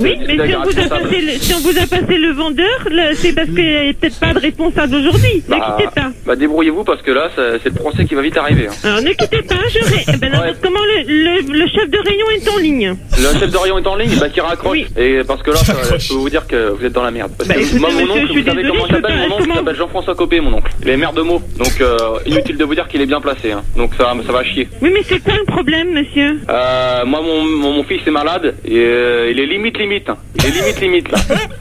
Oui, 0.00 0.18
mais 0.26 0.36
si 0.46 0.54
on, 0.54 0.60
un 0.60 0.64
vous 0.64 0.70
a 0.70 0.82
responsable. 0.82 1.02
passé 1.08 1.20
le, 1.22 1.32
si 1.32 1.54
on 1.54 1.58
vous 1.60 1.78
a 1.78 1.86
passé 1.86 2.16
le 2.18 2.32
vendeur, 2.32 2.78
c'est 3.14 3.32
parce 3.34 3.46
qu'il 3.48 3.64
n'y 3.64 3.88
a 3.88 3.92
peut-être 3.94 4.20
pas 4.20 4.34
de 4.34 4.38
responsable 4.40 4.94
aujourd'hui. 4.96 5.42
Ne 5.48 5.56
Bah, 5.58 5.76
quittez 5.78 5.90
pas. 5.94 6.10
bah, 6.26 6.36
débrouillez-vous 6.36 6.84
parce 6.84 7.00
que 7.02 7.10
là, 7.10 7.30
c'est 7.34 7.64
le 7.70 7.74
procès 7.74 8.04
qui 8.04 8.14
va 8.14 8.20
vite 8.22 8.36
arriver. 8.36 8.68
hein. 8.68 8.74
Alors, 8.84 9.00
ne 9.02 9.12
quittez 9.12 9.42
pas, 9.42 9.54
je 9.70 9.78
ré... 9.94 10.04
eh 10.12 10.16
ben, 10.18 10.30
comment 10.62 10.80
le, 10.84 11.02
le, 11.06 11.58
le 11.58 11.66
chef 11.68 11.88
de 11.88 11.98
rayon 12.06 12.26
est 12.36 12.48
en 12.50 12.58
ligne. 12.58 12.96
Le 13.16 13.38
chef 13.38 13.50
de 13.50 13.56
rayon 13.56 13.78
est 13.78 13.86
en 13.86 13.96
ligne, 13.96 14.14
bah, 14.20 14.28
qui 14.28 14.40
raccroche. 14.42 14.78
Et 14.98 15.20
parce 15.26 15.42
que 15.42 15.50
là, 15.52 15.56
ça- 15.56 15.74
je 15.98 16.08
peux 16.08 16.14
vous 16.14 16.28
dire 16.30 16.46
que 16.46 16.70
vous 16.70 16.84
êtes 16.84 16.92
dans 16.92 17.02
la 17.02 17.10
merde. 17.10 17.32
Parce 17.38 17.48
Bah, 17.48 17.54
que 17.54 17.78
moi, 17.78 17.90
mon 17.90 18.26
je 18.26 18.32
vous 18.38 18.44
savez 18.44 18.62
comment 18.68 18.86
je 18.86 18.94
Mon 19.28 19.38
comment- 19.38 19.54
s'appelle 19.54 19.76
Jean-François 19.76 20.01
Copé, 20.16 20.40
mon 20.40 20.52
oncle. 20.54 20.70
Il 20.82 20.88
est 20.90 20.96
maire 20.96 21.12
de 21.12 21.22
mots. 21.22 21.40
Donc, 21.58 21.80
euh, 21.80 21.96
inutile 22.26 22.56
de 22.58 22.64
vous 22.64 22.74
dire 22.74 22.86
qu'il 22.88 23.00
est 23.00 23.06
bien 23.06 23.20
placé. 23.20 23.52
Hein. 23.52 23.62
Donc, 23.76 23.94
ça, 23.94 24.12
ça 24.26 24.32
va 24.32 24.44
chier. 24.44 24.68
Oui, 24.82 24.90
mais 24.92 25.02
c'est 25.04 25.22
quoi 25.22 25.34
le 25.34 25.44
problème, 25.44 25.92
monsieur? 25.92 26.40
Euh, 26.50 27.04
moi, 27.06 27.20
mon, 27.22 27.42
mon, 27.44 27.72
mon 27.72 27.84
fils 27.84 28.00
est 28.06 28.10
malade 28.10 28.54
et 28.64 28.76
euh, 28.76 29.30
il 29.30 29.40
est 29.40 29.46
limite 29.46 29.78
limite. 29.78 30.08
hein. 30.10 30.16
Il 30.36 30.46
est 30.46 30.50
limite 30.60 30.80
limite 30.80 31.10
là. 31.12 31.18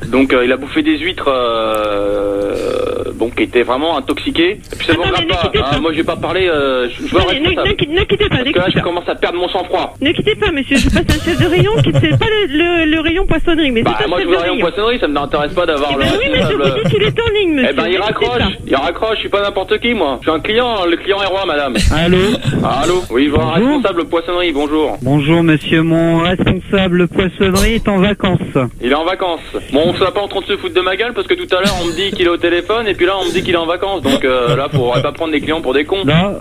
Donc, 0.08 0.34
euh, 0.34 0.44
il 0.44 0.52
a 0.52 0.58
bouffé 0.58 0.82
des 0.82 0.98
huîtres, 0.98 1.30
euh, 1.30 3.04
bon, 3.14 3.30
qui 3.30 3.44
étaient 3.44 3.64
vraiment 3.64 3.98
intoxiquées. 3.98 4.52
Et 4.74 4.76
puis 4.78 4.88
ça 4.88 4.94
ne 4.94 5.00
Attends, 5.00 5.12
pas. 5.28 5.52
hein. 5.56 5.62
pas. 5.72 5.80
Moi, 5.80 5.92
je 5.92 5.98
vais 5.98 6.04
pas 6.04 6.16
parler. 6.16 6.48
Euh, 6.48 6.90
je 6.90 7.08
je 7.08 7.16
Attendez, 7.18 7.40
ne, 7.40 7.50
ne 7.50 8.00
ne 8.00 8.04
quittez 8.06 8.28
pas, 8.30 8.38
Parce 8.38 8.52
que 8.52 8.60
là, 8.60 8.66
je 8.76 8.80
commence 8.80 9.08
à 9.08 9.16
perdre 9.16 9.38
mon 9.40 9.48
sang-froid. 9.50 9.94
Ne 10.02 10.12
quittez 10.12 10.36
pas, 10.36 10.52
monsieur, 10.52 10.78
je 10.78 10.90
passe 10.90 11.06
un 11.10 11.24
chef 11.26 11.40
de 11.40 11.46
rayon 11.48 11.72
qui 11.84 11.90
ne 11.94 12.00
fait 12.00 12.18
pas 12.18 12.26
le, 12.26 12.58
le, 12.86 12.92
le 12.92 13.00
rayon 13.02 13.26
poissonnerie, 13.26 13.72
mais 13.72 13.84
Bah, 13.84 13.96
c'est 14.00 14.08
moi, 14.08 14.20
je 14.22 14.28
veux 14.28 14.36
de 14.36 14.42
rayon 14.42 14.58
poissonnerie, 14.60 15.00
ça 15.00 15.08
ne 15.08 15.14
m'intéresse 15.14 15.54
pas 15.54 15.66
d'avoir 15.66 15.92
Eh 15.94 15.96
le 15.96 16.00
ben 16.02 16.12
oui, 16.20 16.26
mais 16.32 16.42
je 16.42 16.56
vous 16.56 16.84
dis 16.84 16.90
qu'il 16.90 17.04
est 17.04 17.20
en 17.20 17.30
ligne, 17.40 17.54
monsieur. 17.56 17.70
Eh 17.72 17.76
ben, 17.76 17.88
il 17.88 18.00
quittez 18.02 18.31
raccroche, 18.32 18.58
il 18.68 18.76
raccroche, 18.76 19.16
je 19.16 19.20
suis 19.22 19.30
pas 19.30 19.42
n'importe 19.42 19.80
qui, 19.80 19.94
moi. 19.94 20.20
Je 20.22 20.30
suis 20.30 20.38
un 20.38 20.42
client, 20.42 20.86
le 20.86 20.98
client 20.98 21.22
est 21.22 21.28
roi, 21.28 21.46
madame. 21.46 21.76
Allô 21.92 22.18
Allô 22.64 23.04
Oui, 23.10 23.26
je 23.28 23.32
veux 23.32 23.40
un 23.40 23.52
responsable 23.52 24.06
poissonnerie, 24.06 24.52
bonjour. 24.52 24.98
Bonjour 25.02 25.44
monsieur, 25.44 25.82
mon 25.82 26.20
responsable 26.20 27.08
poissonnerie 27.08 27.76
est 27.76 27.88
en 27.88 28.00
vacances. 28.00 28.40
Il 28.82 28.92
est 28.92 28.96
en 28.96 29.06
vacances. 29.06 29.40
Bon, 29.74 29.82
on 29.88 29.94
soit 29.96 30.14
pas 30.14 30.22
en 30.22 30.28
train 30.28 30.42
de 30.42 30.46
se 30.46 30.58
foutre 30.58 30.76
de 30.76 30.82
ma 30.82 30.96
gueule 30.96 31.14
parce 31.14 31.28
que 31.28 31.34
tout 31.34 31.56
à 31.56 31.62
l'heure 31.62 31.76
on 31.82 31.86
me 31.86 31.94
dit 31.94 32.12
qu'il 32.12 32.26
est 32.26 32.30
au 32.30 32.38
téléphone 32.38 32.88
et 32.88 32.94
puis 32.94 33.06
là 33.06 33.14
on 33.22 33.26
me 33.26 33.32
dit 33.32 33.42
qu'il 33.42 33.54
est 33.54 33.58
en 33.58 33.66
vacances. 33.66 34.02
Donc 34.02 34.24
euh, 34.24 34.56
là, 34.56 34.68
faudrait 34.72 35.02
pas 35.02 35.12
prendre 35.12 35.32
les 35.34 35.42
clients 35.42 35.62
pour 35.62 35.74
des 35.74 35.86
cons. 35.86 36.04
Là, 36.06 36.34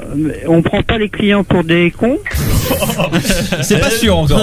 on 0.47 0.63
prend 0.63 0.83
pas 0.83 0.99
les 0.99 1.09
clients 1.09 1.45
pour 1.45 1.65
des 1.65 1.91
cons 1.91 2.19
C'est 3.63 3.81
pas 3.81 3.91
sûr 3.91 4.19
encore. 4.19 4.41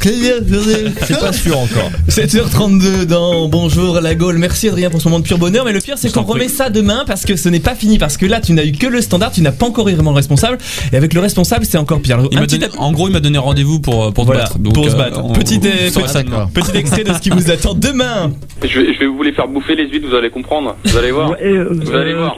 C'est 0.00 1.20
pas 1.20 1.32
sûr 1.32 1.58
encore. 1.58 1.90
7h32 2.08 3.04
dans 3.04 3.48
Bonjour 3.48 4.00
la 4.00 4.14
Gaule. 4.14 4.38
Merci 4.38 4.68
Adrien 4.68 4.90
pour 4.90 5.00
ce 5.00 5.08
moment 5.08 5.20
de 5.20 5.24
pur 5.26 5.38
bonheur. 5.38 5.64
Mais 5.64 5.72
le 5.72 5.80
pire, 5.80 5.96
c'est 5.98 6.12
qu'on 6.12 6.22
remet 6.22 6.48
ça 6.58 6.70
demain 6.70 7.04
parce 7.06 7.24
que 7.24 7.36
ce 7.36 7.48
n'est 7.48 7.60
pas 7.60 7.74
fini. 7.74 7.98
Parce 7.98 8.16
que 8.16 8.26
là, 8.26 8.40
tu 8.40 8.52
n'as 8.52 8.64
eu 8.64 8.72
que 8.72 8.86
le 8.86 9.00
standard, 9.00 9.30
tu 9.32 9.40
n'as 9.42 9.52
pas 9.52 9.66
encore 9.66 9.88
eu 9.88 9.92
vraiment 9.94 10.10
le 10.10 10.16
responsable. 10.16 10.58
Et 10.92 10.96
avec 10.96 11.14
le 11.14 11.20
responsable, 11.20 11.64
c'est 11.64 11.78
encore 11.78 12.00
pire. 12.00 12.18
Il 12.30 12.36
Un 12.36 12.40
m'a 12.40 12.46
petit 12.46 12.58
donné- 12.58 12.72
en 12.78 12.92
gros, 12.92 13.08
il 13.08 13.12
m'a 13.12 13.20
donné 13.20 13.38
rendez-vous 13.38 13.80
pour, 13.80 14.12
pour 14.12 14.24
Voilà, 14.24 14.46
se 14.46 14.52
battre. 14.52 14.58
Donc, 14.58 14.74
pour 14.74 14.84
se 14.88 14.94
euh, 14.94 14.98
battre. 14.98 15.20
on- 15.24 15.32
Petit, 15.32 15.56
euh, 15.64 15.90
petit- 15.90 16.08
ça 16.08 16.22
demain. 16.24 16.48
petit 16.52 16.76
extrait 16.76 17.04
de 17.04 17.12
ce 17.12 17.20
qui 17.20 17.30
vous 17.30 17.50
attend 17.50 17.74
demain. 17.74 18.32
Je 18.62 18.80
vais, 18.80 18.94
je 18.94 18.98
vais 19.00 19.06
vous 19.06 19.22
les 19.22 19.32
faire 19.32 19.46
bouffer 19.48 19.74
les 19.76 19.88
huîtres, 19.88 20.08
vous 20.08 20.14
allez 20.16 20.30
comprendre. 20.30 20.76
Vous 20.84 20.96
allez 20.96 21.12
voir. 21.12 21.30
Ouais, 21.30 21.38
euh, 21.44 21.68
vous 21.70 21.94
allez 21.94 22.14
voir. 22.14 22.36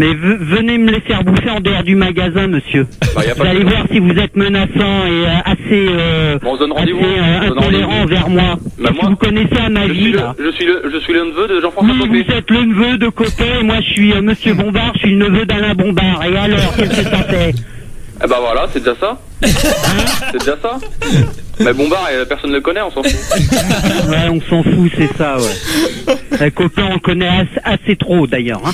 Mais 0.00 0.14
ve- 0.14 0.38
venez 0.40 0.78
me 0.78 0.90
les 0.92 1.00
faire 1.00 1.22
bouffer 1.22 1.50
en 1.50 1.60
dehors 1.60 1.82
du 1.82 1.94
magasin, 1.94 2.46
monsieur. 2.46 2.86
Bah, 3.14 3.22
y 3.22 3.30
a 3.30 3.34
Vous 3.34 3.42
pas 3.42 3.50
allez 3.50 3.64
voir 3.64 3.84
si 3.92 3.98
vous 3.98 4.12
êtes 4.12 4.34
menaçant 4.34 4.70
et 5.06 5.26
euh, 5.26 5.40
assez, 5.44 5.86
euh, 5.90 6.38
Bon, 6.42 6.52
on 6.52 6.54
se 6.54 6.60
donne 6.60 6.72
assez 6.72 6.92
rendez-vous. 6.92 7.04
euh, 7.04 7.50
intolérant 7.50 8.00
envers 8.04 8.28
moi. 8.30 8.58
Bah, 8.78 8.90
que 8.98 9.06
vous 9.06 9.16
connaissez 9.16 9.58
à 9.62 9.68
ma 9.68 9.86
Je 9.86 9.92
vie, 9.92 10.00
suis, 10.04 10.12
le, 10.12 10.16
là 10.18 10.34
je, 10.42 10.50
suis 10.52 10.64
le, 10.64 10.82
je 10.90 10.98
suis 11.00 11.12
le 11.12 11.24
neveu 11.26 11.48
de 11.48 11.60
Jean-François 11.60 11.92
Oui, 11.92 11.98
Copé. 12.00 12.22
vous 12.24 12.34
êtes 12.34 12.50
le 12.50 12.62
neveu 12.64 12.96
de 12.96 13.08
Copé 13.08 13.44
et 13.60 13.62
moi 13.62 13.76
je 13.86 13.92
suis 13.92 14.12
euh, 14.14 14.22
monsieur 14.22 14.54
Bombard, 14.54 14.92
je 14.94 15.00
suis 15.00 15.10
le 15.16 15.28
neveu 15.28 15.44
d'Alain 15.44 15.74
Bombard. 15.74 16.24
Et 16.24 16.34
alors, 16.38 16.74
qu'est-ce 16.76 16.96
que 17.02 17.08
ça 17.10 17.22
fait? 17.24 17.52
Eh 18.22 18.26
bah 18.26 18.36
voilà, 18.40 18.66
c'est 18.72 18.80
déjà 18.80 18.94
ça. 19.00 19.18
c'est 19.42 20.38
déjà 20.38 20.56
ça. 20.60 20.78
Mais 21.58 21.72
Bombard, 21.72 22.08
euh, 22.12 22.24
personne 22.24 22.50
ne 22.50 22.56
le 22.56 22.60
connaît, 22.60 22.80
on 22.82 22.90
s'en 22.90 23.02
fout. 23.02 23.14
Ouais, 24.08 24.28
on 24.30 24.40
s'en 24.40 24.62
fout, 24.62 24.90
c'est 24.96 25.16
ça, 25.16 25.36
ouais. 25.38 26.16
Euh, 26.40 26.50
Copé, 26.50 26.82
on 26.82 26.94
le 26.94 27.00
connaît 27.00 27.28
assez, 27.28 27.60
assez 27.64 27.96
trop, 27.96 28.26
d'ailleurs. 28.26 28.60
Hein. 28.64 28.72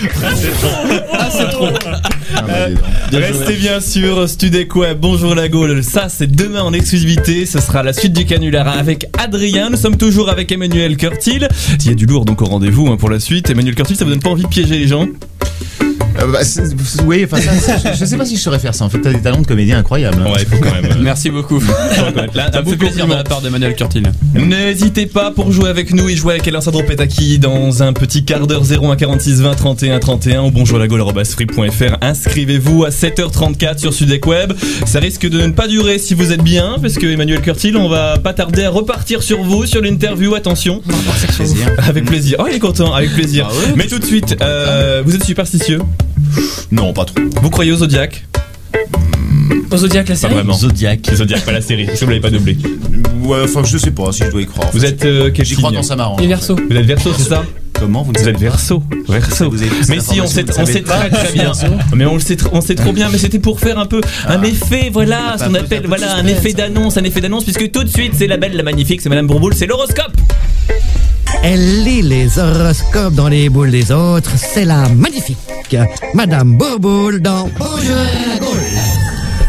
Ah, 1.12 1.28
c'est 1.30 1.48
trop. 1.50 1.68
Euh, 2.48 2.74
Restez 3.12 3.54
bien 3.54 3.80
sûr, 3.80 4.28
Studec 4.28 4.74
Web, 4.76 4.98
bonjour 5.00 5.34
la 5.34 5.48
Gaule. 5.48 5.82
Ça, 5.82 6.08
c'est 6.08 6.30
demain 6.30 6.62
en 6.62 6.72
exclusivité. 6.72 7.46
Ce 7.46 7.60
sera 7.60 7.82
la 7.82 7.92
suite 7.92 8.12
du 8.12 8.24
canular 8.24 8.68
avec 8.68 9.06
Adrien. 9.18 9.70
Nous 9.70 9.76
sommes 9.76 9.96
toujours 9.96 10.28
avec 10.28 10.50
Emmanuel 10.52 10.96
Curtil. 10.96 11.48
Il 11.80 11.86
y 11.86 11.90
a 11.90 11.94
du 11.94 12.06
lourd 12.06 12.24
donc 12.24 12.42
au 12.42 12.46
rendez-vous 12.46 12.88
hein, 12.88 12.96
pour 12.96 13.10
la 13.10 13.20
suite. 13.20 13.50
Emmanuel 13.50 13.74
Curtil, 13.74 13.96
ça 13.96 14.04
vous 14.04 14.10
donne 14.10 14.22
pas 14.22 14.30
envie 14.30 14.44
de 14.44 14.48
piéger 14.48 14.78
les 14.78 14.86
gens? 14.86 15.06
Euh, 16.20 16.26
bah, 16.32 16.38
oui, 17.04 17.24
enfin, 17.24 17.40
ça, 17.40 17.76
je, 17.92 17.98
je 17.98 18.04
sais 18.04 18.16
pas 18.16 18.24
si 18.24 18.36
je 18.36 18.40
saurais 18.40 18.58
faire 18.58 18.74
ça. 18.74 18.84
En 18.84 18.88
fait, 18.88 19.00
t'as 19.00 19.12
des 19.12 19.20
talents 19.20 19.40
de 19.42 19.46
comédien 19.46 19.78
incroyables. 19.78 20.22
hein. 20.26 20.30
Ouais, 20.32 20.40
il 20.42 20.46
faut 20.46 20.62
quand 20.62 20.72
même. 20.72 20.96
Merci 21.00 21.30
beaucoup. 21.30 21.60
Là, 22.34 22.50
me 22.62 22.70
fait 22.70 22.76
plaisir 22.76 23.06
de 23.06 23.12
la 23.14 23.24
part 23.24 23.40
d'Emmanuel 23.42 23.74
Curtil. 23.74 24.02
N'hésitez 24.34 25.06
pas 25.06 25.30
pour 25.30 25.52
jouer 25.52 25.68
avec 25.70 25.92
nous 25.92 26.08
et 26.08 26.16
jouer 26.16 26.34
avec 26.34 26.48
Alain 26.48 26.60
Sadropetaki 26.60 27.38
dans 27.38 27.82
un 27.82 27.92
petit 27.92 28.24
quart 28.24 28.46
d'heure 28.46 28.62
01 28.70 28.96
46 28.96 29.40
20 29.42 29.54
31 29.54 29.98
31 29.98 30.42
ou 30.44 30.50
bonjourlagole.free.fr. 30.50 31.96
Inscrivez-vous 32.00 32.84
à 32.84 32.88
7h34 32.90 33.78
sur 33.78 33.92
Sudec 33.92 34.26
Web. 34.26 34.52
Ça 34.86 35.00
risque 35.00 35.28
de 35.28 35.40
ne 35.40 35.50
pas 35.52 35.68
durer 35.68 35.98
si 35.98 36.14
vous 36.14 36.32
êtes 36.32 36.42
bien 36.42 36.76
parce 36.80 36.94
que 36.94 37.06
Emmanuel 37.06 37.40
Curtil, 37.40 37.76
on 37.76 37.88
va 37.88 38.18
pas 38.18 38.32
tarder 38.32 38.64
à 38.64 38.70
repartir 38.70 39.22
sur 39.22 39.42
vous, 39.42 39.66
sur 39.66 39.80
l'interview. 39.82 40.34
Attention. 40.34 40.82
plaisir. 41.36 41.66
Avec 41.78 42.04
plaisir. 42.04 42.36
Oh, 42.40 42.46
il 42.50 42.56
est 42.56 42.60
content, 42.60 42.92
avec 42.94 43.12
plaisir. 43.14 43.48
Ah 43.50 43.54
ouais, 43.54 43.74
Mais 43.76 43.86
tout 43.86 43.98
de 43.98 44.04
suite, 44.04 44.36
euh, 44.42 45.02
vous 45.04 45.14
êtes 45.14 45.24
superstitieux 45.24 45.80
Non, 46.70 46.92
pas 46.92 47.04
trop. 47.04 47.16
Vous 47.42 47.50
croyez 47.50 47.72
au 47.72 47.76
Zodiac 47.76 48.24
Au 49.70 49.76
Zodiac, 49.76 50.08
la 50.08 50.14
Pas 50.14 50.20
série 50.20 50.34
vraiment. 50.34 50.54
Zodiac. 50.54 51.08
Zodiac, 51.14 51.44
pas 51.44 51.52
la 51.52 51.60
série. 51.60 51.88
Si 51.94 52.04
vous 52.04 52.10
l'avez 52.10 52.20
pas 52.22 52.30
doublé. 52.30 52.56
Ouais, 53.22 53.38
enfin, 53.44 53.62
je 53.64 53.78
sais 53.78 53.90
pas 53.90 54.12
si 54.12 54.22
je 54.24 54.30
dois 54.30 54.42
y 54.42 54.46
croire. 54.46 54.68
en 54.68 54.70
Vous 54.70 54.80
fait. 54.80 54.88
êtes 54.88 55.04
euh, 55.04 55.30
quel 55.32 55.44
J'y 55.44 55.54
crois 55.56 55.70
signe 55.70 55.78
quand 55.78 55.82
ça 55.84 55.96
m'arrange. 55.96 56.20
Les 56.20 56.26
Verseaux. 56.28 56.56
Vous 56.70 56.76
êtes 56.76 56.86
Verseau, 56.86 57.10
c'est 57.16 57.28
ça 57.28 57.44
Comment 57.78 58.02
vous, 58.02 58.12
ne 58.12 58.18
Vous 58.18 58.24
savez 58.24 58.36
êtes 58.36 58.40
verso, 58.42 58.82
verso. 59.06 59.50
Vous 59.50 59.60
avez- 59.62 59.70
Mais 59.90 60.00
si, 60.00 60.18
on 60.18 60.26
sait, 60.26 60.44
vous 60.44 60.52
on 60.58 60.64
sait 60.64 60.80
pas, 60.80 60.96
très 60.96 61.10
très 61.10 61.32
bien. 61.34 61.52
Mais 61.94 62.06
on 62.06 62.14
le 62.14 62.20
sait, 62.20 62.34
tr- 62.36 62.48
on 62.52 62.62
sait 62.62 62.74
trop 62.74 62.90
bien. 62.94 63.10
Mais 63.12 63.18
c'était 63.18 63.38
pour 63.38 63.60
faire 63.60 63.78
un 63.78 63.84
peu 63.84 64.00
un 64.26 64.42
effet, 64.44 64.88
voilà, 64.90 65.36
ce 65.38 65.44
qu'on 65.44 65.52
appelle, 65.54 65.84
voilà, 65.86 66.14
un 66.16 66.26
effet 66.26 66.54
d'annonce, 66.54 66.96
un 66.96 67.04
effet 67.04 67.20
d'annonce, 67.20 67.44
puisque 67.44 67.70
tout 67.70 67.84
de 67.84 67.90
suite, 67.90 68.12
c'est 68.16 68.28
la 68.28 68.38
belle, 68.38 68.56
la 68.56 68.62
magnifique, 68.62 69.02
c'est 69.02 69.10
Madame 69.10 69.26
Bourboule, 69.26 69.52
c'est 69.54 69.66
l'horoscope. 69.66 70.12
Elle 71.42 71.84
lit 71.84 72.02
les 72.02 72.38
horoscopes 72.38 73.14
dans 73.14 73.28
les 73.28 73.48
boules 73.48 73.70
des 73.70 73.92
autres. 73.92 74.32
C'est 74.36 74.64
la 74.64 74.88
magnifique 74.88 75.36
Madame 76.14 76.56
Bourboule 76.56 77.20
dans 77.20 77.48
Bonjour 77.58 77.96
la 77.96 78.38
Gaule. 78.38 78.65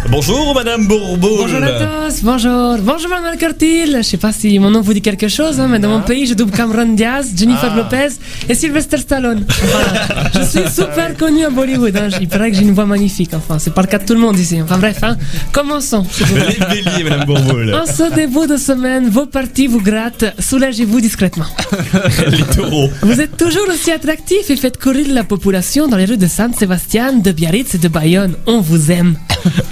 Bonjour, 0.10 0.55
Madame 0.55 0.88
Bourboule. 0.88 1.38
Bonjour 1.38 1.64
à 1.64 2.08
tous, 2.08 2.24
bonjour. 2.24 2.78
Bonjour 2.80 3.10
Manuel 3.10 3.38
Curtil. 3.38 3.97
Je 3.97 4.01
sais 4.01 4.18
pas 4.18 4.32
si 4.32 4.58
mon 4.58 4.72
nom 4.72 4.80
vous 4.80 4.93
dit 4.93 5.01
quelque 5.01 5.28
chose, 5.28 5.60
hein, 5.60 5.68
mais 5.70 5.80
dans 5.80 5.89
mon 5.89 6.01
pays, 6.01 6.26
je 6.26 6.34
double 6.34 6.51
Cameron 6.51 6.93
Diaz, 6.93 7.34
Jennifer 7.36 7.76
Lopez 7.76 8.16
et 8.47 8.55
Sylvester 8.55 8.97
Stallone. 8.97 9.45
Enfin, 9.49 10.30
je 10.34 10.43
suis 10.45 10.70
super 10.74 11.16
connu 11.18 11.43
à 11.43 11.49
Bollywood. 11.49 11.95
Hein. 11.97 12.08
Il 12.22 12.30
paraît 12.30 12.51
que 12.51 12.58
j'ai 12.58 12.64
une 12.64 12.74
voix 12.74 12.86
magnifique. 12.86 13.32
Enfin, 13.34 13.60
c'est 13.60 13.74
pas 13.74 13.82
le 13.82 13.88
cas 13.88 13.97
de 13.97 14.05
tout 14.05 14.14
le 14.14 14.20
monde 14.20 14.39
ici. 14.39 14.62
Enfin 14.62 14.78
bref, 14.78 14.99
hein. 15.03 15.18
commençons. 15.51 16.05
Les 16.36 16.66
béliers, 16.66 17.03
Madame 17.03 17.26
Bourboule. 17.26 17.74
En 17.76 17.86
ce 17.86 18.14
début 18.16 18.47
de 18.47 18.58
semaine, 18.58 19.10
vos 19.10 19.26
parties 19.26 19.68
vous 19.68 19.82
grattent, 19.82 20.34
soulagez-vous 20.39 21.01
discrètement. 21.01 21.47
Les 22.28 22.43
taureaux. 22.43 22.89
Vous 23.01 23.20
êtes 23.20 23.36
toujours 23.36 23.68
aussi 23.70 23.91
attractif 23.91 24.49
et 24.49 24.55
faites 24.55 24.82
courir 24.82 25.08
la 25.10 25.26
population 25.26 25.88
dans 25.88 25.97
les 25.97 26.05
rues 26.05 26.18
de 26.18 26.28
San 26.28 26.53
Sébastien, 26.53 27.14
de 27.14 27.32
Biarritz 27.32 27.76
et 27.76 27.78
de 27.78 27.88
Bayonne. 27.89 28.36
On 28.45 28.62
vous 28.62 28.91
aime. 28.91 29.18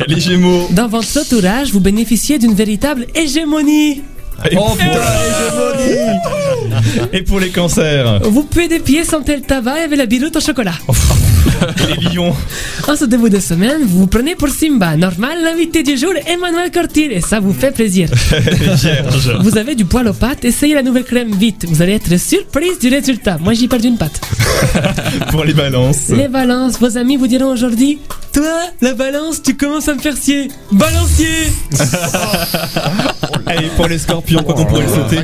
Les 0.08 0.25
gémeaux. 0.26 0.68
Dans 0.72 0.88
votre 0.88 1.18
entourage, 1.20 1.72
vous 1.72 1.80
bénéficiez 1.80 2.40
d'une 2.40 2.54
véritable 2.54 3.06
hégémonie. 3.14 4.02
Et 4.52 4.58
oh 4.58 4.76
Et 7.14 7.22
pour 7.22 7.40
les 7.40 7.50
cancers. 7.50 8.20
Vous 8.24 8.44
puez 8.44 8.68
des 8.68 8.80
pieds, 8.80 9.04
sentez 9.06 9.36
le 9.38 9.42
tabac 9.42 9.80
et 9.80 9.84
avez 9.84 9.96
la 9.96 10.06
biloute 10.06 10.36
au 10.36 10.40
chocolat. 10.42 10.74
Les 11.88 12.10
lions. 12.10 12.34
En 12.88 12.96
ce 12.96 13.06
début 13.06 13.30
de 13.30 13.40
semaine, 13.40 13.84
vous 13.84 14.00
vous 14.00 14.08
prenez 14.08 14.36
pour 14.36 14.50
Simba. 14.50 14.98
Normal, 14.98 15.38
l'invité 15.44 15.84
du 15.84 15.96
jour, 15.98 16.12
Emmanuel 16.28 16.70
Cortil, 16.72 17.12
et 17.12 17.22
ça 17.22 17.40
vous 17.40 17.54
fait 17.54 17.72
plaisir. 17.72 18.10
Vous 19.40 19.58
avez 19.58 19.76
du 19.76 19.86
poil 19.86 20.08
aux 20.08 20.14
pattes, 20.14 20.44
essayez 20.44 20.74
la 20.74 20.84
nouvelle 20.84 21.06
crème 21.06 21.34
vite. 21.34 21.66
Vous 21.68 21.82
allez 21.82 21.94
être 21.94 22.20
surprise 22.20 22.78
du 22.80 22.90
résultat. 22.90 23.38
Moi, 23.40 23.54
j'y 23.54 23.68
perdu 23.68 23.88
une 23.88 23.98
patte. 23.98 24.20
Pour 25.32 25.44
les 25.46 25.54
balances. 25.54 26.10
Les 26.10 26.28
balances, 26.28 26.80
vos 26.80 26.98
amis 26.98 27.16
vous 27.16 27.28
diront 27.28 27.52
aujourd'hui 27.52 28.00
Toi, 28.36 28.44
la 28.82 28.94
balance, 28.94 29.42
tu 29.42 29.56
commences 29.56 29.88
à 29.88 29.94
me 29.96 30.00
faire 30.00 30.18
scier. 30.18 30.50
Balancier 30.70 31.54
Allez, 33.46 33.68
pour 33.78 33.88
les 33.88 33.98
scorpions, 33.98 34.44
quoi 34.44 34.54
qu'on 34.56 34.66
pourrait 34.66 34.84
le 34.86 34.90
sauter. 34.90 35.20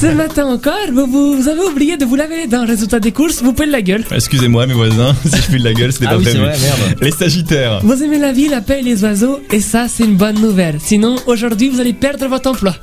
Ce 0.00 0.06
matin 0.06 0.46
encore, 0.46 0.72
vous, 0.90 1.48
avez 1.48 1.60
oublié 1.60 1.98
de 1.98 2.06
vous 2.06 2.16
laver 2.16 2.36
les 2.38 2.46
dents. 2.46 2.64
Résultat 2.64 2.98
des 2.98 3.12
courses, 3.12 3.42
vous 3.42 3.52
pèlez 3.52 3.72
la 3.72 3.82
gueule. 3.82 4.04
Excusez-moi, 4.10 4.66
mes 4.66 4.72
voisins, 4.72 5.14
si 5.26 5.36
je 5.36 5.50
pue 5.50 5.58
de 5.58 5.64
la 5.64 5.74
gueule, 5.74 5.92
c'était 5.92 6.06
Ah 6.08 6.12
pas 6.12 6.16
oui, 6.16 6.24
c'est 6.24 6.38
prévu. 6.38 6.46
vrai, 6.46 6.58
merde. 6.58 6.96
Les 7.02 7.10
sagittaires. 7.10 7.80
Vous 7.82 8.02
aimez 8.02 8.18
la 8.18 8.32
vie, 8.32 8.48
la 8.48 8.62
paix 8.62 8.78
et 8.80 8.84
les 8.84 9.04
oiseaux, 9.04 9.40
et 9.50 9.60
ça, 9.60 9.86
c'est 9.88 10.04
une 10.04 10.16
bonne 10.16 10.40
nouvelle. 10.40 10.78
Sinon, 10.82 11.16
aujourd'hui, 11.26 11.68
vous 11.68 11.80
allez 11.80 11.92
perdre 11.92 12.26
votre 12.26 12.48
emploi. 12.48 12.74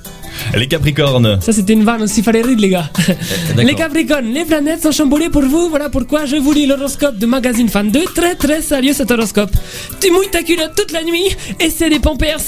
Les 0.56 0.68
capricornes. 0.68 1.40
Ça, 1.42 1.52
c'était 1.54 1.74
une 1.74 1.84
vanne 1.84 2.04
aussi, 2.04 2.24
fallait 2.24 2.42
rire, 2.42 2.58
les 2.58 2.70
gars. 2.70 2.90
d'accord. 2.98 3.64
les 3.66 3.76
Capricornes, 3.76 4.26
les 4.34 4.46
planètes 4.46 4.82
sont 4.82 4.92
chamboulées 4.92 5.30
pour 5.30 5.42
vous. 5.44 5.70
Voilà 5.70 5.90
pourquoi 5.90 6.26
je 6.26 6.36
vous 6.38 6.52
lis 6.54 6.66
l'horoscope 6.66 7.18
de 7.18 7.26
Magazine 7.26 7.70
Fan 7.70 7.90
2. 7.92 8.06
Très, 8.16 8.36
très 8.36 8.62
sérieux 8.62 8.94
cet 8.94 9.12
horoscope. 9.12 9.52
Tu 10.00 10.12
mouilles 10.12 10.30
ta 10.32 10.44
culotte 10.44 10.74
toute 10.76 10.92
la 10.92 11.04
nuit, 11.04 11.36
et 11.60 11.70
c'est 11.70 11.90
des 11.90 12.00
pampers. 12.00 12.38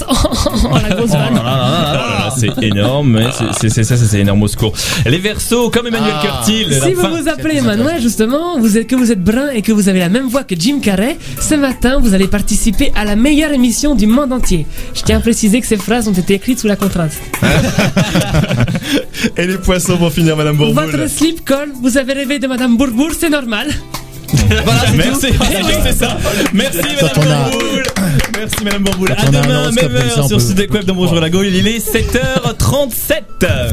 Oh, 0.72 0.76
la 0.88 0.94
grosse 0.94 1.10
vanne. 1.10 1.34
Oh 1.40 1.44
là, 1.44 2.32
c'est 2.38 2.50
énorme, 2.62 3.12
mais 3.18 3.26
c'est- 3.58 3.68
c'est 3.68 3.84
ça, 3.84 4.18
énorme 4.18 4.42
au 4.42 4.48
secours. 4.48 4.72
Les 5.06 5.18
versos, 5.18 5.70
comme 5.70 5.86
Emmanuel 5.86 6.14
Curtil. 6.22 6.66
Si 6.82 6.92
vous 6.94 7.00
fin- 7.02 7.08
vous 7.10 7.28
appelez 7.28 7.56
Emmanuel, 7.58 8.00
justement, 8.00 8.58
vous 8.58 8.76
êtes, 8.78 8.86
que 8.86 8.94
vous 8.96 9.10
êtes 9.12 9.22
brun 9.22 9.48
et 9.54 9.62
que 9.62 9.72
vous 9.72 9.88
avez 9.88 9.98
la 9.98 10.08
même 10.08 10.28
voix 10.28 10.44
que 10.44 10.54
Jim 10.58 10.78
Carrey, 10.82 11.16
ce 11.40 11.54
matin, 11.54 11.98
vous 12.00 12.14
allez 12.14 12.28
participer 12.28 12.92
à 12.94 13.04
la 13.04 13.16
meilleure 13.16 13.52
émission 13.52 13.94
du 13.94 14.06
monde 14.06 14.32
entier. 14.32 14.66
Je 14.94 15.02
tiens 15.02 15.18
à 15.18 15.20
préciser 15.20 15.60
que 15.60 15.66
ces 15.66 15.76
phrases 15.76 16.08
ont 16.08 16.12
été 16.12 16.34
écrites 16.34 16.58
sous 16.58 16.68
la 16.68 16.76
contrainte. 16.76 17.12
Et 19.36 19.46
les 19.46 19.58
poissons 19.58 19.96
pour 19.96 20.12
finir, 20.12 20.36
Madame 20.36 20.56
Bourboul. 20.56 20.84
Votre 20.86 21.08
slip 21.10 21.44
colle, 21.44 21.70
vous 21.82 21.96
avez 21.98 22.12
rêvé 22.12 22.38
de 22.38 22.46
Madame 22.46 22.76
Bourboul, 22.76 23.12
c'est 23.18 23.30
normal. 23.30 23.68
Voilà, 24.64 24.82
merci, 24.96 25.26
c'est 25.82 25.92
ça. 25.92 26.16
Merci 26.52 26.78
Madame 26.78 27.10
on 27.16 27.30
a- 27.30 27.50
Bourboul. 27.50 27.82
Merci 28.36 28.64
Madame 28.64 28.82
Bourboul. 28.84 29.08
Quand 29.08 29.26
À 29.26 29.30
demain, 29.42 29.70
même 29.72 29.96
heure 29.96 30.26
sur 30.26 30.40
Sud 30.40 30.58
Web 30.58 30.84
dans 30.84 30.94
Bonjour 30.94 31.20
la 31.20 31.30
Gaule. 31.30 31.46
Il 31.46 31.66
est 31.66 31.78
7h37. 31.78 33.22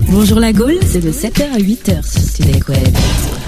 Bonjour 0.09 0.39
la 0.39 0.53
Gaule, 0.53 0.77
c'est 0.85 0.99
de 1.03 1.11
7h 1.11 1.43
à 1.55 1.57
8h 1.59 2.09
sur 2.09 2.21
Studek 2.21 2.67
Web. 2.69 2.87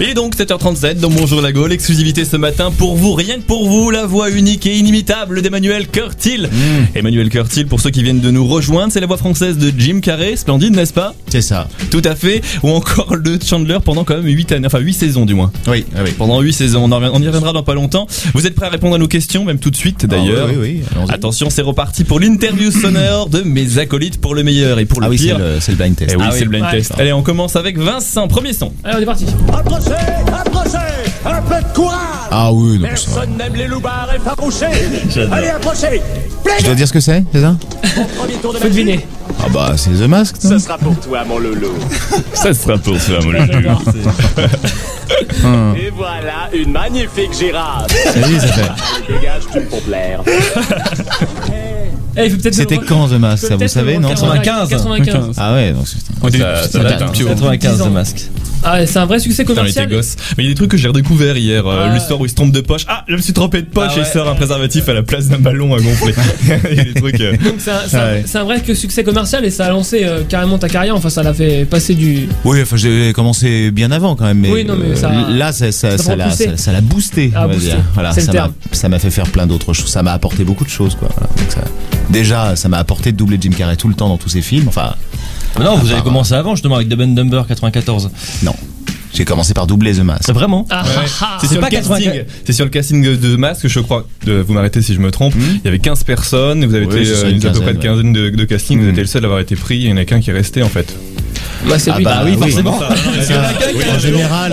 Et 0.00 0.14
donc 0.14 0.34
7h37 0.36 0.94
dans 1.00 1.10
Bonjour 1.10 1.42
la 1.42 1.52
Gaule, 1.52 1.72
exclusivité 1.72 2.24
ce 2.24 2.36
matin 2.36 2.70
pour 2.70 2.96
vous, 2.96 3.12
rien 3.14 3.36
que 3.36 3.42
pour 3.42 3.68
vous, 3.68 3.90
la 3.90 4.06
voix 4.06 4.30
unique 4.30 4.66
et 4.66 4.76
inimitable 4.76 5.42
d'Emmanuel 5.42 5.88
Curtil. 5.88 6.48
Emmanuel 6.94 7.28
Curtil, 7.28 7.66
pour 7.66 7.80
ceux 7.80 7.90
qui 7.90 8.02
viennent 8.02 8.20
de 8.20 8.30
nous 8.30 8.46
rejoindre, 8.46 8.92
c'est 8.92 9.00
la 9.00 9.06
voix 9.06 9.16
française 9.18 9.58
de 9.58 9.72
Jim 9.76 10.00
Carrey, 10.00 10.36
splendide 10.36 10.74
n'est-ce 10.74 10.92
pas? 10.92 11.14
C'est 11.28 11.42
ça. 11.42 11.68
Tout 11.90 12.02
à 12.04 12.14
fait, 12.14 12.40
ou 12.62 12.70
encore 12.70 13.14
le 13.14 13.38
Chandler 13.44 13.78
pendant 13.84 14.04
quand 14.04 14.14
même 14.16 14.26
8 14.26 14.52
années, 14.52 14.66
enfin 14.66 14.78
8 14.78 14.92
saisons 14.94 15.26
du 15.26 15.34
moins. 15.34 15.50
Oui, 15.68 15.84
oui. 16.02 16.10
Pendant 16.16 16.40
8 16.40 16.52
saisons, 16.52 16.84
on, 16.84 16.92
en 16.92 16.96
revient- 16.96 17.10
on 17.12 17.20
y 17.22 17.26
reviendra 17.26 17.52
dans 17.52 17.62
pas 17.62 17.74
longtemps. 17.74 18.06
Vous 18.34 18.46
êtes 18.46 18.54
prêts 18.54 18.66
à 18.66 18.70
répondre 18.70 18.94
à 18.94 18.98
nos 18.98 19.08
questions, 19.08 19.44
même 19.44 19.58
tout 19.58 19.70
de 19.70 19.76
suite 19.76 20.06
d'ailleurs? 20.06 20.48
Ah 20.50 20.52
oui, 20.58 20.80
oui. 20.96 20.99
Attention, 21.08 21.50
c'est 21.50 21.62
reparti 21.62 22.04
pour 22.04 22.20
l'interview 22.20 22.70
sonore 22.70 23.28
de 23.28 23.42
mes 23.42 23.78
acolytes 23.78 24.20
pour 24.20 24.34
le 24.34 24.42
meilleur 24.42 24.78
et 24.78 24.84
pour 24.84 25.00
le 25.00 25.06
Ah 25.06 25.10
oui, 25.10 25.18
c'est 25.18 25.24
pire. 25.26 25.38
le, 25.38 25.60
c'est 25.60 25.72
le 25.72 25.78
blind 25.78 25.96
test. 25.96 26.10
Eh 26.12 26.16
oui, 26.16 26.24
Ah 26.26 26.30
c'est 26.30 26.38
oui. 26.38 26.44
le 26.44 26.50
blind 26.50 26.64
Ouais. 26.64 26.70
test. 26.78 26.92
Allez, 26.98 27.12
on 27.12 27.22
commence 27.22 27.56
avec 27.56 27.78
Vincent, 27.78 28.28
premier 28.28 28.52
son. 28.52 28.72
Allez, 28.84 28.96
on 28.98 29.00
est 29.02 29.06
parti. 29.06 29.26
Approchez, 29.52 29.90
approchez 30.32 31.09
Un 31.24 31.42
peu 31.42 31.54
de 31.62 31.74
courage 31.74 31.98
Ah 32.30 32.52
oui, 32.52 32.78
non, 32.78 32.84
ça. 32.84 32.88
Personne 32.88 33.36
n'aime 33.36 33.54
les 33.54 33.66
loupards 33.66 34.08
effarouchés 34.14 34.66
Allez, 35.32 35.48
approchez 35.48 36.00
Je 36.58 36.64
dois 36.64 36.74
dire 36.74 36.88
ce 36.88 36.92
que 36.92 37.00
c'est, 37.00 37.24
c'est 37.32 37.40
ça 37.42 37.56
Premier 38.18 38.34
tour 38.34 38.52
de 38.54 38.58
Faut 38.58 38.68
deviner. 38.68 39.06
Ah 39.42 39.46
bah 39.52 39.72
c'est 39.76 39.90
The 39.90 40.06
Mask. 40.08 40.36
non 40.44 40.50
Ce 40.50 40.58
sera 40.58 40.76
pour 40.78 40.98
toi, 41.00 41.24
mon 41.26 41.38
loulou. 41.38 41.72
Ça 42.34 42.52
sera 42.54 42.76
pour 42.78 42.98
toi, 42.98 43.18
mon 43.22 43.32
J'adore. 43.32 43.82
Hum. 45.44 45.74
Et 45.80 45.90
voilà 45.90 46.48
une 46.52 46.72
magnifique 46.72 47.32
girafe. 47.38 47.86
Vas-y, 48.16 48.40
ça 48.40 48.46
fait. 48.48 48.60
Allez, 48.62 49.18
dégage, 49.18 49.42
tu 49.52 49.58
me 49.60 49.64
pour 49.66 49.80
plaire. 49.82 50.22
Eh, 52.16 52.24
il 52.26 52.32
faut 52.32 52.38
peut-être 52.38 52.54
C'était 52.54 52.76
quand 52.78 53.06
The 53.06 53.12
Mask 53.12 53.46
Ça 53.46 53.54
vous 53.56 53.68
savez 53.68 53.96
non 53.96 54.08
refaire. 54.08 54.42
95. 54.42 54.68
95. 54.68 55.36
Ah 55.38 55.54
ouais, 55.54 55.72
donc 55.72 55.84
c'est- 55.86 56.38
Ça, 56.38 56.68
ça 56.68 56.78
date 56.80 57.02
un 57.02 57.06
petit 57.08 57.22
moment. 57.22 57.34
95 57.36 57.74
10 57.76 57.82
ans. 57.82 57.90
Ah, 58.62 58.86
c'est 58.86 58.98
un 58.98 59.06
vrai 59.06 59.18
succès 59.18 59.42
Putain, 59.44 59.54
commercial. 59.60 59.88
gosse. 59.88 60.16
Mais 60.36 60.44
il 60.44 60.46
y 60.46 60.50
a 60.50 60.52
des 60.52 60.56
trucs 60.56 60.70
que 60.70 60.76
j'ai 60.76 60.88
redécouvert 60.88 61.36
hier. 61.36 61.66
euh, 61.66 61.86
Ah. 61.90 61.94
L'histoire 61.94 62.20
où 62.20 62.26
il 62.26 62.28
se 62.28 62.34
trompe 62.34 62.52
de 62.52 62.60
poche. 62.60 62.84
Ah, 62.88 63.04
je 63.08 63.14
me 63.16 63.20
suis 63.20 63.32
trompé 63.32 63.62
de 63.62 63.66
poche 63.66 63.88
Ah 63.90 63.94
et 63.96 64.00
il 64.00 64.02
ouais. 64.02 64.12
sort 64.12 64.28
un 64.28 64.34
préservatif 64.34 64.88
à 64.88 64.92
la 64.94 65.02
place 65.02 65.28
d'un 65.28 65.38
ballon 65.38 65.74
à 65.74 65.80
gonfler. 65.80 66.12
il 66.70 66.76
y 66.76 66.80
a 66.80 66.84
des 66.84 66.94
trucs. 66.94 67.20
euh, 67.20 67.32
Donc 67.42 67.54
c'est 67.58 67.70
un, 67.70 67.78
Ah 67.92 67.96
ouais. 68.12 68.22
c'est 68.26 68.38
un 68.38 68.44
vrai 68.44 68.60
que 68.60 68.74
succès 68.74 69.02
commercial 69.04 69.44
et 69.44 69.50
ça 69.50 69.66
a 69.66 69.70
lancé 69.70 70.04
euh, 70.04 70.22
carrément 70.28 70.58
ta 70.58 70.68
carrière. 70.68 70.94
Enfin, 70.96 71.10
ça 71.10 71.22
l'a 71.22 71.32
fait 71.34 71.64
passer 71.64 71.94
du. 71.94 72.28
Oui, 72.44 72.60
enfin 72.62 72.76
j'ai 72.76 73.12
commencé 73.14 73.70
bien 73.70 73.90
avant 73.90 74.14
quand 74.16 74.24
même. 74.26 74.38
Mais 74.38 74.50
Oui, 74.50 74.64
non, 74.64 74.76
mais 74.76 74.90
euh, 74.92 74.96
ça- 74.96 75.10
là, 75.30 75.52
ça, 75.52 75.72
ça, 75.72 75.96
ça 75.96 76.04
ça 76.04 76.16
l'a 76.16 76.30
ça- 76.30 76.80
boosté. 76.82 77.32
Ah, 77.34 77.44
on 77.44 77.48
va 77.48 77.54
boosté. 77.54 77.70
dire. 77.70 77.76
Voilà, 77.94 78.12
ça 78.12 78.20
m'a 78.22 78.32
terme. 78.32 78.52
ça 78.72 78.88
m'a 78.88 78.98
fait 78.98 79.10
faire 79.10 79.26
plein 79.28 79.46
d'autres 79.46 79.72
choses. 79.72 79.90
Ça 79.90 80.02
m'a 80.02 80.12
apporté 80.12 80.44
beaucoup 80.44 80.64
de 80.64 80.70
choses, 80.70 80.94
quoi. 80.96 81.08
Voilà. 81.16 81.28
Donc 81.36 81.50
ça- 81.50 81.64
déjà, 82.10 82.56
ça 82.56 82.68
m'a 82.68 82.78
apporté 82.78 83.12
de 83.12 83.16
doubler 83.16 83.38
Jim 83.40 83.50
Carrey 83.56 83.76
tout 83.76 83.88
le 83.88 83.94
temps 83.94 84.08
dans 84.08 84.18
tous 84.18 84.28
ses 84.28 84.42
films. 84.42 84.68
Enfin, 84.68 84.94
Non, 85.58 85.76
vous 85.76 85.90
avez 85.90 86.02
commencé 86.02 86.32
avant 86.34 86.54
justement 86.54 86.76
avec 86.76 86.88
The 86.88 86.94
Band 86.94 87.08
Number 87.08 87.46
94. 87.46 88.10
non. 88.44 88.49
J'ai 89.12 89.24
commencé 89.24 89.54
par 89.54 89.66
doubler 89.66 89.92
The 89.92 90.00
Mask. 90.04 90.22
C'est 90.24 90.32
vraiment 90.32 90.66
Ah, 90.70 90.84
Ouais. 90.84 90.90
ah. 91.20 91.38
C'est 91.40 91.48
sur, 91.48 91.60
pas 91.60 91.66
le 91.68 91.72
casting. 91.72 91.96
84. 91.96 92.26
C'est 92.46 92.52
sur 92.52 92.64
le 92.64 92.70
casting 92.70 93.02
de 93.02 93.36
Masque, 93.36 93.66
je 93.66 93.80
crois. 93.80 94.06
De, 94.24 94.34
vous 94.34 94.52
m'arrêtez 94.54 94.82
si 94.82 94.94
je 94.94 95.00
me 95.00 95.10
trompe. 95.10 95.34
Il 95.36 95.60
y 95.64 95.68
avait 95.68 95.80
15 95.80 96.04
personnes. 96.04 96.62
et 96.62 96.66
Vous 96.66 96.74
avez 96.76 96.86
Oui, 96.86 97.00
été 97.00 97.10
euh, 97.10 97.30
une 97.30 97.36
une 97.36 97.46
à 97.46 97.50
peu 97.50 97.60
près 97.60 97.74
de 97.74 97.78
quinzaine, 97.82 98.12
de, 98.12 98.30
de 98.30 98.44
casting. 98.44 98.78
Vous 98.78 98.86
Mm. 98.86 98.90
étiez 98.90 99.02
le 99.02 99.08
seul 99.08 99.24
à 99.24 99.26
avoir 99.26 99.40
été 99.40 99.56
pris. 99.56 99.78
Il 99.78 99.88
y 99.88 99.92
en 99.92 99.96
a 99.96 100.04
qu'un 100.04 100.20
qui 100.20 100.30
est 100.30 100.32
resté 100.32 100.62
en 100.62 100.68
fait. 100.68 100.94
Bah, 101.68 101.78
c'est 101.78 101.90
Ah 101.90 101.98
lui. 101.98 102.04
bah 102.04 102.22
oui, 102.24 102.36
forcément. 102.38 102.78
Ça, 102.78 102.88
En 103.94 103.98
général, 103.98 104.52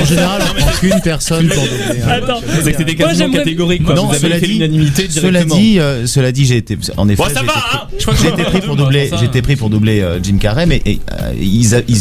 en 0.00 0.04
général, 0.04 0.42
on 0.50 0.60
prend 0.60 0.70
qu'une 0.72 1.00
personne 1.02 1.48
pour 1.48 1.62
un- 1.62 2.08
Attends. 2.10 2.40
C'est 2.62 2.72
que 2.72 2.78
c'était 2.78 2.94
quasiment 2.94 3.30
catégorique. 3.32 3.84
Quoi. 3.84 3.94
Non, 3.94 4.06
vous 4.06 4.10
avez 4.14 4.20
cela 4.20 4.40
dit- 4.40 4.46
l'unanimité 4.46 5.06
Cela 5.10 5.44
dit, 5.44 5.78
euh, 5.80 6.06
cela 6.06 6.30
dit, 6.32 6.44
j'ai 6.44 6.56
été, 6.58 6.76
en 6.96 7.08
effet, 7.08 7.22
Bon, 7.22 7.28
ça 7.28 7.40
j'ai 7.40 7.46
va, 7.46 8.32
été 8.34 8.42
hein 8.42 8.44
pris- 8.50 8.58
pour 8.60 8.66
moi, 8.68 8.76
doubler, 8.76 9.10
été 9.22 9.42
pris 9.42 9.56
pour 9.56 9.70
doubler 9.70 10.00
euh, 10.00 10.18
Jim 10.22 10.36
Carrey, 10.38 10.66
mais 10.66 10.82
et, 10.84 11.00
euh, 11.12 11.32
ils, 11.40 11.72
ils, 11.88 11.96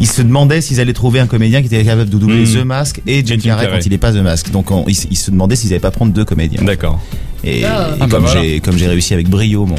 ils 0.00 0.06
se 0.06 0.22
demandaient 0.22 0.60
s'ils 0.60 0.80
allaient 0.80 0.92
trouver 0.92 1.20
un 1.20 1.26
comédien 1.26 1.60
qui 1.60 1.66
était 1.66 1.82
capable 1.84 2.10
de 2.10 2.16
doubler 2.18 2.44
Mm. 2.44 2.54
The 2.60 2.64
Mask 2.64 3.00
et 3.06 3.24
Jim, 3.24 3.36
Jim 3.38 3.50
Carrey, 3.50 3.64
Carrey. 3.66 3.78
quand 3.78 3.86
il 3.86 3.90
n'est 3.92 3.98
pas 3.98 4.12
The 4.12 4.16
Mask. 4.16 4.50
Donc 4.50 4.70
on- 4.70 4.84
ils, 4.86 4.94
se 5.16 5.30
demandaient 5.30 5.56
s'ils 5.56 5.70
n'allaient 5.70 5.80
pas 5.80 5.90
prendre 5.90 6.12
deux 6.12 6.24
comédiens. 6.24 6.62
D'accord. 6.62 7.00
Et, 7.44 7.64
Ah. 7.64 7.90
et 7.96 7.98
Ah, 8.00 8.06
bah 8.06 8.18
j'ai 8.32 8.60
comme 8.60 8.76
j'ai 8.76 8.88
réussi 8.88 9.14
avec 9.14 9.28
brio 9.28 9.64
mon 9.64 9.76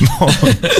mon, 0.20 0.26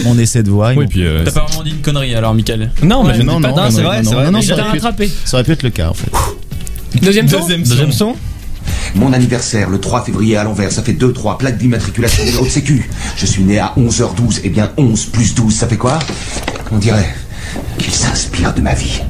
mon 0.04 0.18
essai 0.18 0.42
de 0.42 0.50
Oui, 0.50 0.86
puis. 0.88 1.04
euh, 1.06 1.24
T'as 1.24 1.32
pas 1.32 1.46
vraiment 1.46 1.62
dit 1.62 1.70
une 1.70 1.80
connerie 1.82 2.14
alors, 2.14 2.34
Michael 2.34 2.70
Non, 2.82 3.02
mais 3.02 3.10
Ouais, 3.10 3.14
je 3.18 3.22
non, 3.22 3.36
dis 3.36 3.42
pas 3.42 3.48
non, 3.50 3.56
de 3.56 3.60
non, 3.62 3.70
c'est 3.70 3.82
vrai, 3.82 4.00
c'est 4.04 4.14
vrai. 4.14 4.24
non, 4.26 4.30
non, 4.32 4.38
Il 4.40 4.46
ça 4.46 4.52
aurait 4.54 4.62
pu- 4.64 4.68
rattrapé. 4.78 5.10
ça 5.24 5.36
aurait 5.36 5.44
pu 5.44 5.52
être 5.52 5.62
le 5.62 5.70
cas 5.70 5.88
en 5.90 5.94
fait. 5.94 6.10
Deuxième 7.02 7.26
tour 7.28 7.40
Deuxième 7.40 7.62
Deuxième 7.62 7.92
son. 7.92 8.14
son 8.14 8.16
Mon 8.98 9.12
anniversaire, 9.12 9.68
le 9.70 9.78
3 9.80 10.04
février 10.04 10.36
à 10.36 10.44
l'envers, 10.44 10.70
ça 10.72 10.82
fait 10.82 10.92
2-3 10.92 11.36
plaques 11.38 11.58
d'immatriculation 11.58 12.24
de 12.24 12.36
haute 12.38 12.50
sécu. 12.50 12.88
Je 13.16 13.26
suis 13.26 13.42
né 13.42 13.58
à 13.58 13.72
11h12, 13.76 14.40
et 14.44 14.48
bien 14.50 14.70
11 14.76 15.06
plus 15.06 15.34
12, 15.34 15.54
ça 15.54 15.66
fait 15.68 15.76
quoi? 15.76 15.98
On 16.72 16.78
dirait 16.78 17.08
qu'il 17.78 17.92
s'inspire 17.92 18.54
de 18.54 18.60
ma 18.60 18.74
vie. 18.74 19.00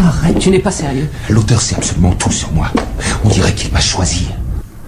Arrête, 0.00 0.38
tu 0.38 0.50
n'es 0.50 0.58
pas 0.58 0.70
sérieux. 0.70 1.08
L'auteur 1.28 1.60
sait 1.60 1.76
absolument 1.76 2.12
tout 2.12 2.32
sur 2.32 2.52
moi. 2.52 2.70
On 3.24 3.28
dirait 3.28 3.52
qu'il 3.54 3.72
m'a 3.72 3.80
choisi. 3.80 4.26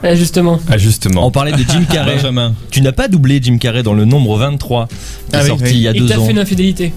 Eh, 0.05 0.17
justement. 0.17 0.61
Ah, 0.69 0.79
justement. 0.79 1.27
On 1.27 1.31
parlait 1.31 1.53
de 1.53 1.59
Jim 1.59 1.85
Carrey. 1.93 2.17
Benjamin. 2.17 2.55
Tu 2.71 2.81
n'as 2.81 2.93
pas 2.93 3.09
doublé 3.09 3.41
Jim 3.43 3.59
Carrey 3.59 3.83
dans 3.83 3.95
le 3.95 4.05
nombre 4.05 4.37
23 4.39 4.87
qui 4.89 4.95
Ah 5.33 5.39
est 5.39 5.43
oui, 5.43 5.49
sorti 5.49 5.65
oui. 5.65 5.71
il 5.75 5.81
y 5.81 5.89
a 5.89 5.93
Il 5.93 6.03
deux 6.03 6.09
t'a 6.09 6.21
ans. 6.21 6.25
fait 6.27 6.33
une 6.33 6.39
infidélité. 6.39 6.93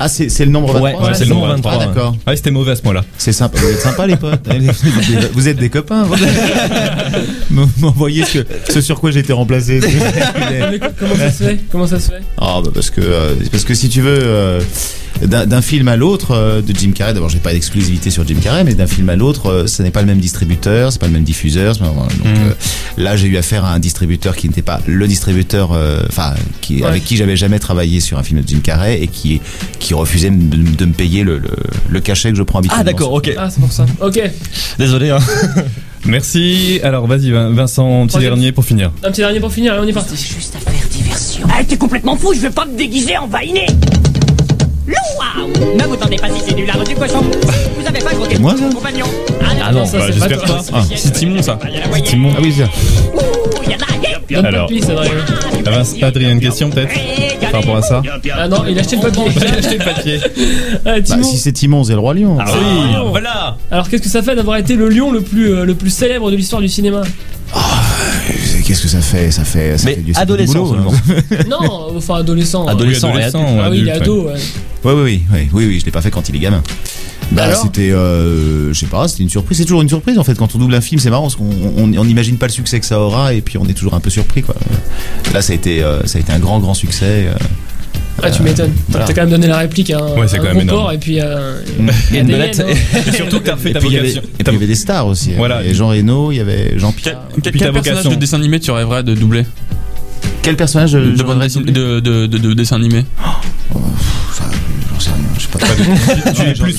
Ah, 0.00 0.08
c'est 0.08 0.28
c'est 0.28 0.44
le 0.44 0.50
nombre 0.50 0.72
23 0.72 0.90
Ouais, 0.90 1.06
Ouais, 1.08 1.14
c'est 1.14 1.24
le 1.24 1.30
nombre 1.30 1.46
23. 1.46 1.72
Ah, 1.72 1.86
d'accord. 1.86 2.16
Ouais, 2.26 2.34
c'était 2.36 2.50
mauvais 2.50 2.72
à 2.72 2.76
ce 2.76 2.82
point-là. 2.82 3.04
C'est 3.16 3.32
sympa, 3.32 3.58
vous 3.60 3.68
êtes 3.68 3.80
sympas 3.80 4.06
les 4.08 4.16
potes. 4.16 4.40
Vous 5.34 5.48
êtes 5.48 5.56
des 5.56 5.68
copains. 5.70 6.02
vous. 6.04 6.16
M'envoyez 7.78 8.24
ce, 8.24 8.38
ce 8.68 8.80
sur 8.80 8.98
quoi 9.00 9.10
j'ai 9.12 9.20
été 9.20 9.32
remplacé. 9.32 9.80
Comment 10.98 11.14
ça 11.16 11.30
se 11.30 11.44
fait? 11.44 11.60
Comment 11.70 11.86
ça 11.86 12.00
se 12.00 12.10
fait? 12.10 12.22
Ah 12.38 12.60
bah 12.64 12.70
parce 12.74 12.90
que 12.90 13.00
euh, 13.02 13.34
parce 13.52 13.64
que 13.64 13.74
si 13.74 13.88
tu 13.88 14.00
veux 14.00 14.18
euh, 14.20 14.60
d'un 15.26 15.62
film 15.62 15.88
à 15.88 15.96
l'autre 15.96 16.32
euh, 16.32 16.60
de 16.62 16.74
Jim 16.74 16.92
Carrey 16.94 17.14
d'abord 17.14 17.28
j'ai 17.30 17.38
pas 17.38 17.52
d'exclusivité 17.52 18.10
sur 18.10 18.26
Jim 18.26 18.36
Carrey 18.42 18.62
mais 18.64 18.74
d'un 18.74 18.86
film 18.86 19.08
à 19.08 19.16
l'autre 19.16 19.46
euh, 19.50 19.66
ce 19.66 19.82
n'est 19.82 19.90
pas 19.90 20.00
le 20.00 20.06
même 20.06 20.18
distributeur 20.18 20.92
c'est 20.92 21.00
pas 21.00 21.06
le 21.06 21.12
même 21.12 21.24
diffuseur 21.24 21.74
c'est 21.74 21.80
pas- 21.80 21.86
donc 21.86 22.06
Mm. 22.24 22.26
euh, 22.26 22.52
là 22.98 23.16
j'ai 23.16 23.26
eu 23.28 23.36
affaire 23.36 23.64
à 23.64 23.72
un 23.72 23.78
distributeur 23.78 24.36
qui 24.36 24.48
n'était 24.48 24.62
pas 24.62 24.80
le 24.86 25.06
distributeur 25.08 25.72
euh, 25.72 26.00
enfin 26.08 26.34
qui 26.60 26.76
Ouais. 26.82 26.86
avec 26.88 27.04
qui 27.04 27.16
j'avais 27.16 27.36
jamais 27.36 27.58
travaillé 27.58 28.00
sur 28.00 28.18
un 28.18 28.22
film 28.22 28.40
de 28.42 28.48
Jim 28.48 28.60
Carrey 28.62 29.00
et 29.02 29.06
qui 29.08 29.40
qui 29.78 29.94
refusait 29.94 30.30
de, 30.30 30.34
me- 30.56 30.76
de 30.76 30.84
me 30.84 30.92
payer 30.92 31.22
le, 31.24 31.38
le, 31.38 31.50
le 31.88 32.00
cachet 32.00 32.30
que 32.30 32.36
je 32.36 32.42
prends 32.42 32.58
habituellement 32.58 32.80
Ah 32.82 32.84
d'accord, 32.84 33.12
ok. 33.12 33.30
Ah, 33.38 33.48
c'est 33.50 33.60
pour 33.60 33.72
ça. 33.72 33.86
Ok. 34.00 34.20
Désolé. 34.78 35.10
Hein. 35.10 35.18
Merci. 36.06 36.80
Alors, 36.82 37.06
vas-y, 37.06 37.30
Vin- 37.30 37.50
Vincent, 37.50 38.02
petit 38.02 38.08
Troisième. 38.10 38.34
dernier 38.34 38.52
pour 38.52 38.64
finir. 38.64 38.92
Un 39.02 39.10
petit 39.10 39.20
dernier 39.22 39.40
pour 39.40 39.52
finir, 39.52 39.72
allez, 39.72 39.82
on 39.84 39.88
est 39.88 39.92
parti. 39.92 40.16
Juste 40.16 40.54
à 40.56 40.70
faire 40.70 40.86
diversion. 40.90 41.46
Ah, 41.50 41.62
t'es 41.64 41.76
complètement 41.76 42.16
fou, 42.16 42.32
je 42.34 42.40
vais 42.40 42.50
pas 42.50 42.66
me 42.66 42.76
déguiser 42.76 43.16
en 43.16 43.26
vainé. 43.26 43.66
Louah 44.86 45.46
Ne 45.78 45.84
vous 45.84 45.96
tendez 45.96 46.16
pas 46.16 46.28
si 46.28 46.40
c'est 46.46 46.54
du 46.54 46.66
lard 46.66 46.82
du 46.84 46.94
cochon. 46.94 47.22
Vous 47.78 47.86
avez 47.86 47.98
pas 48.00 48.10
C'est 48.30 48.38
moi, 48.38 48.54
ça 48.56 48.64
compagnon. 48.74 49.06
Ah 49.66 49.72
non, 49.72 49.86
ça, 49.86 49.98
bah, 49.98 50.04
c'est 50.12 50.18
pas 50.20 50.28
j'espère 50.28 50.42
toi. 50.46 50.56
pas. 50.56 50.62
Ah, 50.74 50.82
c'est 50.94 51.12
Timon, 51.12 51.42
ça. 51.42 51.58
C'est 51.94 52.02
Timon. 52.02 52.30
Ah 52.36 52.40
oui 52.42 52.52
ça. 52.52 52.64
Ouh, 52.64 53.70
y 53.70 53.74
en 53.74 53.78
a 53.78 53.82
un. 53.82 53.94
Donne 54.30 54.46
Alors. 54.46 54.66
pas 54.66 54.72
de 54.72 54.78
piste, 54.78 54.90
Adrien. 56.02 56.28
Ah, 56.28 56.32
une 56.32 56.40
question 56.40 56.70
peut-être 56.70 56.94
par 57.50 57.60
rapport 57.60 57.76
à 57.76 57.82
ça 57.82 58.02
Ah 58.36 58.48
non, 58.48 58.64
il 58.68 58.76
a 58.78 58.80
acheté 58.80 58.96
le 58.96 59.02
papier. 59.02 59.24
J'ai 59.40 59.46
acheté 59.58 59.78
le 59.78 59.84
papier. 59.84 60.20
Ah, 60.86 61.00
Bah, 61.00 61.16
si 61.22 61.38
c'est 61.38 61.52
Timon 61.52 61.84
c'est 61.84 61.92
le 61.92 61.98
roi 61.98 62.14
lion 62.14 62.36
Ah 62.40 62.44
oui, 62.52 62.94
Ah. 62.94 63.02
voilà 63.08 63.56
Alors 63.70 63.88
qu'est-ce 63.88 64.02
que 64.02 64.08
ça 64.08 64.22
fait 64.22 64.34
d'avoir 64.34 64.56
été 64.56 64.76
le 64.76 64.88
lion 64.88 65.10
le 65.12 65.20
plus, 65.20 65.52
euh, 65.54 65.64
le 65.64 65.74
plus 65.74 65.90
célèbre 65.90 66.30
de 66.30 66.36
l'histoire 66.36 66.60
du 66.62 66.68
cinéma? 66.68 67.02
Qu'est-ce 68.64 68.82
que 68.82 68.88
ça 68.88 69.00
fait? 69.00 69.30
Ça 69.30 69.44
fait, 69.44 69.78
ça 69.78 69.86
Mais 69.88 69.94
fait 69.96 70.00
du 70.02 70.12
ça 70.14 70.20
fait 70.20 70.26
du 70.26 70.32
adolescent 70.32 70.64
boulot, 70.64 70.90
hein. 70.90 71.36
Non, 71.48 71.96
enfin 71.96 72.16
adolescent. 72.16 72.66
Adolescent 72.66 73.12
Oui, 73.14 73.20
et 73.20 73.24
adolescent, 73.24 73.44
adulte. 73.46 73.60
Ah 73.64 73.70
oui, 73.70 73.78
il 73.80 73.88
est 73.88 73.92
ado. 73.92 74.22
ouais. 74.26 74.32
Ouais, 74.84 74.92
oui, 74.92 75.02
oui, 75.02 75.22
oui, 75.32 75.48
oui, 75.52 75.66
oui, 75.66 75.80
je 75.80 75.84
l'ai 75.84 75.90
pas 75.90 76.02
fait 76.02 76.10
quand 76.10 76.28
il 76.28 76.36
est 76.36 76.40
gamin. 76.40 76.62
Bah, 77.32 77.54
c'était, 77.54 77.90
euh, 77.90 78.72
je 78.74 78.78
sais 78.78 78.86
pas, 78.86 79.08
c'était 79.08 79.22
une 79.22 79.30
surprise. 79.30 79.56
C'est 79.56 79.64
toujours 79.64 79.80
une 79.82 79.88
surprise 79.88 80.18
en 80.18 80.24
fait 80.24 80.34
quand 80.34 80.54
on 80.54 80.58
double 80.58 80.74
un 80.74 80.80
film, 80.82 81.00
c'est 81.00 81.08
marrant 81.10 81.22
parce 81.22 81.36
qu'on 81.36 81.48
on 81.76 81.92
on 81.96 82.04
n'imagine 82.04 82.36
pas 82.36 82.46
le 82.46 82.52
succès 82.52 82.78
que 82.80 82.86
ça 82.86 83.00
aura 83.00 83.32
et 83.32 83.40
puis 83.40 83.56
on 83.56 83.64
est 83.66 83.72
toujours 83.72 83.94
un 83.94 84.00
peu 84.00 84.10
surpris 84.10 84.42
quoi. 84.42 84.54
Là, 85.32 85.40
ça 85.40 85.52
a 85.52 85.56
été, 85.56 85.82
euh, 85.82 86.04
ça 86.06 86.18
a 86.18 86.20
été 86.20 86.32
un 86.32 86.38
grand, 86.38 86.58
grand 86.60 86.74
succès. 86.74 87.28
euh, 87.28 87.34
Ah, 88.22 88.30
tu 88.30 88.42
m'étonnes. 88.42 88.72
voilà. 88.88 89.06
T'as 89.06 89.12
quand 89.14 89.22
même 89.22 89.30
donné 89.30 89.46
la 89.48 89.58
réplique 89.58 89.90
à 89.90 89.98
un, 89.98 90.08
Ouais, 90.16 90.28
c'est 90.28 90.36
un 90.36 90.40
quand 90.40 90.54
même 90.54 90.60
énorme. 90.60 90.94
et 90.94 90.98
puis 90.98 91.20
euh, 91.20 91.58
Mm. 91.78 91.90
Une 92.14 92.28
laines, 92.28 92.60
hein. 92.60 93.00
Et 93.08 93.12
surtout 93.12 93.40
que 93.40 93.46
t'as 93.46 93.56
fait 93.56 93.70
Et 93.70 93.72
ta 93.72 93.80
puis 93.80 93.88
il 93.88 93.94
y 93.94 93.98
avait, 93.98 94.08
vocation. 94.08 94.22
et 94.38 94.44
puis, 94.44 94.52
il 94.52 94.52
y 94.52 94.56
avait 94.56 94.66
des 94.66 94.74
stars 94.76 95.06
aussi. 95.06 95.32
Voilà. 95.36 95.56
Il 95.60 95.64
y 95.64 95.66
avait 95.66 95.74
Jean 95.74 95.88
Reno, 95.88 96.30
il 96.32 96.36
y 96.36 96.40
avait 96.40 96.78
Jean-Pierre. 96.78 97.20
Quel, 97.42 97.52
Puis 97.52 97.60
quel 97.60 97.72
personnage 97.72 98.04
de 98.08 98.14
dessin 98.14 98.36
animé 98.38 98.60
tu 98.60 98.70
rêverais 98.70 99.02
de 99.02 99.14
doubler 99.14 99.44
Quel 100.42 100.56
personnage 100.56 100.92
de, 100.92 101.00
dessin- 101.10 101.60
de 101.60 101.66
doubler 101.66 101.72
de, 101.72 102.00
de, 102.00 102.26
de, 102.26 102.38
de 102.38 102.54
dessin 102.54 102.76
animé 102.76 103.04
Ça, 104.32 104.44
J'en 104.73 104.73
sais 105.04 105.10
rien, 105.10 105.24
je 105.38 105.42
sais 105.42 105.48
pas. 105.48 105.58
Plus 106.62 106.72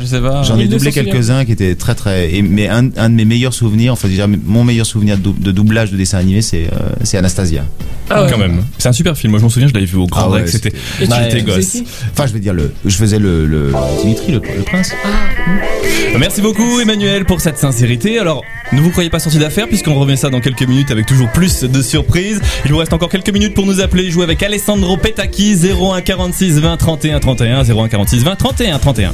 je 0.00 0.04
sais 0.06 0.20
pas. 0.20 0.42
J'en 0.42 0.58
ai 0.58 0.66
doublé 0.68 0.92
quelques-uns 0.92 1.44
qui 1.44 1.52
étaient 1.52 1.74
très 1.74 1.94
très. 1.94 2.32
et- 2.34 2.42
mais 2.42 2.68
un, 2.68 2.90
un 2.96 3.10
de 3.10 3.14
mes 3.14 3.24
meilleurs 3.24 3.54
souvenirs, 3.54 3.92
enfin 3.92 4.08
déjà 4.08 4.26
mon 4.26 4.64
meilleur 4.64 4.86
souvenir 4.86 5.16
de, 5.16 5.22
dou- 5.22 5.36
de 5.38 5.50
doublage 5.52 5.90
de 5.90 5.96
dessin 5.96 6.18
animé, 6.18 6.42
c'est 6.42 6.64
euh, 6.72 6.90
c'est 7.02 7.18
Anastasia. 7.18 7.64
Ah 8.10 8.22
ouais. 8.24 8.30
Quand 8.30 8.38
même. 8.38 8.62
C'est 8.78 8.88
un 8.88 8.92
super 8.92 9.16
film. 9.18 9.32
Moi, 9.32 9.38
je 9.38 9.44
m'en 9.44 9.50
souviens, 9.50 9.68
je 9.68 9.74
l'avais 9.74 9.84
vu 9.86 9.98
au 9.98 10.06
Grand 10.06 10.22
Ah 10.24 10.30
ouais, 10.30 10.40
Rex. 10.40 10.52
C'était, 10.52 10.72
j'étais 10.98 11.42
gosse. 11.42 11.76
Enfin, 12.12 12.26
je 12.26 12.32
veux 12.32 12.40
dire 12.40 12.54
le, 12.54 12.72
je 12.86 12.96
faisais 12.96 13.18
le, 13.18 13.44
le 13.44 13.72
Dimitri, 14.02 14.32
le, 14.32 14.40
le 14.56 14.62
prince. 14.62 14.92
Merci 16.18 16.40
beaucoup, 16.40 16.80
Emmanuel, 16.80 17.24
pour 17.26 17.40
cette 17.40 17.58
sincérité. 17.58 18.18
Alors, 18.18 18.42
ne 18.72 18.80
vous 18.80 18.90
croyez 18.90 19.10
pas 19.10 19.18
sorti 19.18 19.38
d'affaire, 19.38 19.68
puisqu'on 19.68 19.94
remet 19.94 20.16
ça 20.16 20.30
dans 20.30 20.40
quelques 20.40 20.66
minutes 20.66 20.90
avec 20.90 21.06
toujours 21.06 21.30
plus 21.30 21.62
de 21.62 21.82
surprises. 21.82 22.40
Il 22.64 22.72
vous 22.72 22.78
reste 22.78 22.92
encore 22.92 23.08
quelques 23.08 23.30
minutes 23.30 23.54
pour 23.54 23.66
nous 23.66 23.80
appeler 23.80 24.04
et 24.04 24.10
jouer 24.10 24.24
avec 24.24 24.42
Alessandro 24.42 24.96
Petacchi 24.96 25.56
01 25.56 26.00
46 26.02 26.58
20 26.58 26.76
31 26.76 27.20
31 27.20 27.64
01 27.64 27.88
46 27.88 28.24
20 28.24 28.36
31 28.36 28.78
31. 28.78 29.12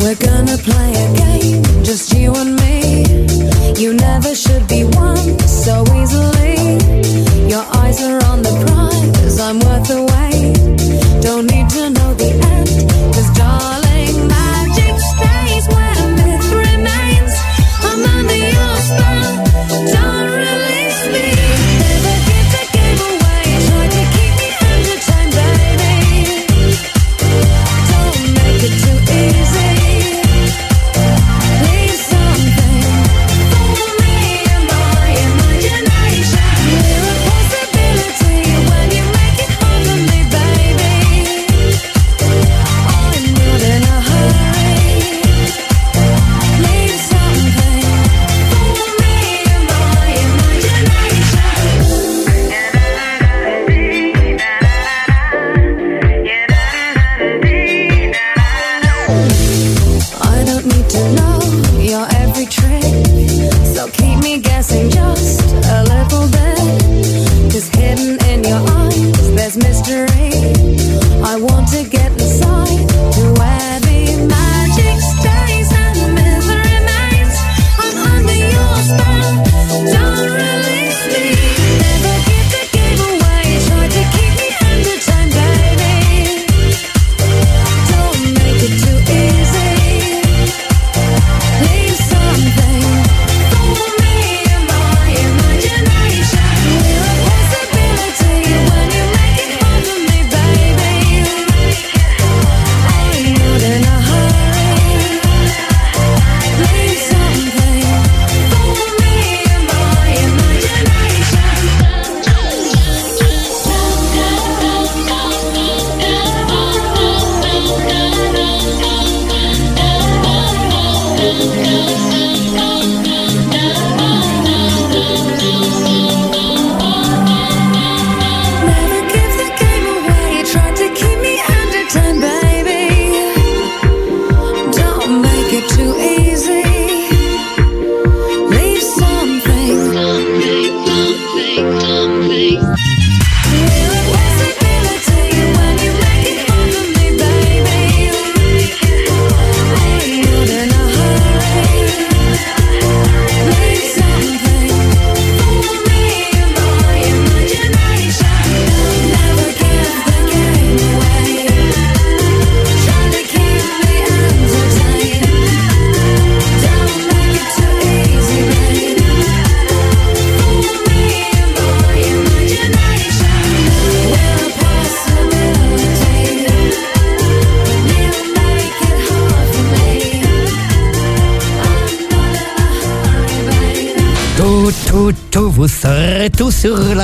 We're 0.00 0.14
gonna 0.16 0.56
play 0.58 0.92
a 0.94 1.12
game, 1.16 1.62
just 1.84 2.14
you 2.14 2.34
and 2.34 2.56
me. 2.60 3.04
You 3.78 3.94
never 3.94 4.34
should 4.34 4.66
be 4.68 4.84
so 5.46 5.84
easily. 5.96 6.78
Your 7.48 7.64
eyes 7.74 8.00
are 8.02 8.24
on 8.26 8.42
the 8.42 8.52
I'm 9.52 9.58
worth 9.58 9.88
the. 9.88 10.02
Don't 11.20 11.46
need 11.50 11.68
to 11.70 11.90
know 11.90 12.01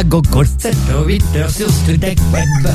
Gogol 0.08 0.46
7 0.58 0.74
8 1.06 1.24
heures 1.36 1.50
sur 1.50 1.68
Studek 1.70 2.18
Web. 2.32 2.74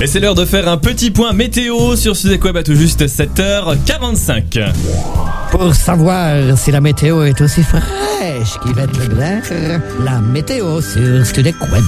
Et 0.00 0.06
c'est 0.06 0.18
l'heure 0.18 0.34
de 0.34 0.46
faire 0.46 0.66
un 0.68 0.78
petit 0.78 1.10
point 1.10 1.32
météo 1.34 1.94
sur 1.94 2.16
ce 2.16 2.28
Web 2.42 2.56
à 2.56 2.62
tout 2.62 2.74
juste 2.74 3.06
7h45. 3.06 4.72
Pour 5.50 5.74
savoir 5.74 6.56
si 6.56 6.70
la 6.70 6.80
météo 6.80 7.22
est 7.22 7.40
aussi 7.40 7.62
fraîche 7.62 8.58
qu'Yvette 8.62 8.96
Leclerc, 8.96 9.42
la 10.04 10.20
météo 10.20 10.80
sur 10.80 11.26
Studek 11.26 11.60
Web. 11.70 11.84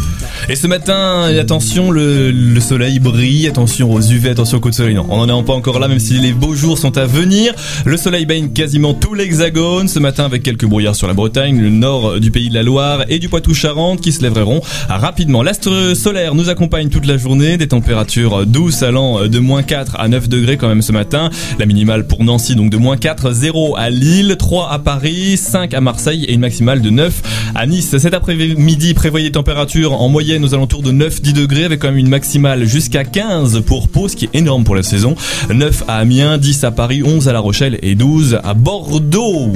Et 0.48 0.56
ce 0.56 0.66
matin, 0.66 1.22
attention, 1.38 1.90
le, 1.90 2.30
le 2.30 2.60
soleil 2.60 3.00
brille, 3.00 3.48
attention 3.48 3.92
aux 3.92 4.00
UV, 4.00 4.30
attention 4.30 4.58
aux 4.58 4.60
coups 4.60 4.76
de 4.76 4.82
soleil. 4.82 4.94
Non, 4.94 5.06
on 5.10 5.26
n'en 5.26 5.40
est 5.40 5.44
pas 5.44 5.52
encore 5.52 5.78
là, 5.80 5.88
même 5.88 5.98
si 5.98 6.14
les 6.14 6.32
beaux 6.32 6.54
jours 6.54 6.78
sont 6.78 6.96
à 6.96 7.06
venir. 7.06 7.52
Le 7.84 7.96
soleil 7.96 8.24
baigne 8.24 8.50
quasiment 8.50 8.94
tout 8.94 9.14
l'hexagone. 9.14 9.88
Ce 9.88 9.98
matin, 9.98 10.24
avec 10.24 10.42
quelques 10.42 10.66
brouillards 10.66 10.96
sur 10.96 11.08
la 11.08 11.14
Bretagne, 11.14 11.60
le 11.60 11.70
nord 11.70 12.20
du 12.20 12.30
pays 12.30 12.48
de 12.48 12.54
la 12.54 12.62
Loire 12.62 13.04
et 13.08 13.18
du 13.18 13.28
Poitou-Charentes 13.28 14.00
qui 14.00 14.12
se 14.12 14.22
lèveront 14.22 14.60
rapidement. 14.88 15.42
L'astre 15.42 15.94
solaire 15.94 16.34
nous 16.34 16.48
accompagne 16.48 16.88
toute 16.88 17.06
la 17.06 17.16
journée, 17.16 17.56
des 17.56 17.68
températures 17.68 18.46
douces 18.46 18.82
allant 18.82 19.26
de 19.26 19.38
moins 19.38 19.62
4 19.62 19.96
à 19.98 20.08
9 20.08 20.28
degrés 20.28 20.56
quand 20.56 20.68
même 20.68 20.82
ce 20.82 20.92
matin. 20.92 21.30
La 21.58 21.66
minimale 21.66 22.06
pour 22.06 22.22
Nancy, 22.22 22.54
donc 22.54 22.70
de 22.70 22.76
moins 22.76 22.96
4, 22.96 23.32
0 23.32 23.48
0 23.48 23.76
à 23.78 23.88
Lille, 23.88 24.36
3 24.38 24.70
à 24.70 24.78
Paris, 24.78 25.38
5 25.38 25.72
à 25.72 25.80
Marseille 25.80 26.24
et 26.24 26.34
une 26.34 26.40
maximale 26.40 26.82
de 26.82 26.90
9 26.90 27.22
à 27.54 27.66
Nice. 27.66 27.96
Cet 27.96 28.12
après-midi, 28.12 28.92
prévoyez 28.92 29.32
température 29.32 29.98
en 29.98 30.10
moyenne 30.10 30.17
aux 30.18 30.54
alentours 30.54 30.82
de 30.82 30.90
9-10 30.90 31.32
degrés 31.32 31.64
avec 31.64 31.78
quand 31.78 31.88
même 31.88 31.98
une 31.98 32.08
maximale 32.08 32.64
jusqu'à 32.64 33.04
15 33.04 33.60
pour 33.60 33.88
Pau, 33.88 34.08
ce 34.08 34.16
qui 34.16 34.24
est 34.24 34.34
énorme 34.34 34.64
pour 34.64 34.74
la 34.74 34.82
saison. 34.82 35.14
9 35.48 35.84
à 35.86 35.98
Amiens, 35.98 36.38
10 36.38 36.64
à 36.64 36.72
Paris, 36.72 37.02
11 37.04 37.28
à 37.28 37.32
La 37.32 37.38
Rochelle 37.38 37.78
et 37.82 37.94
12 37.94 38.40
à 38.42 38.54
Bordeaux. 38.54 39.52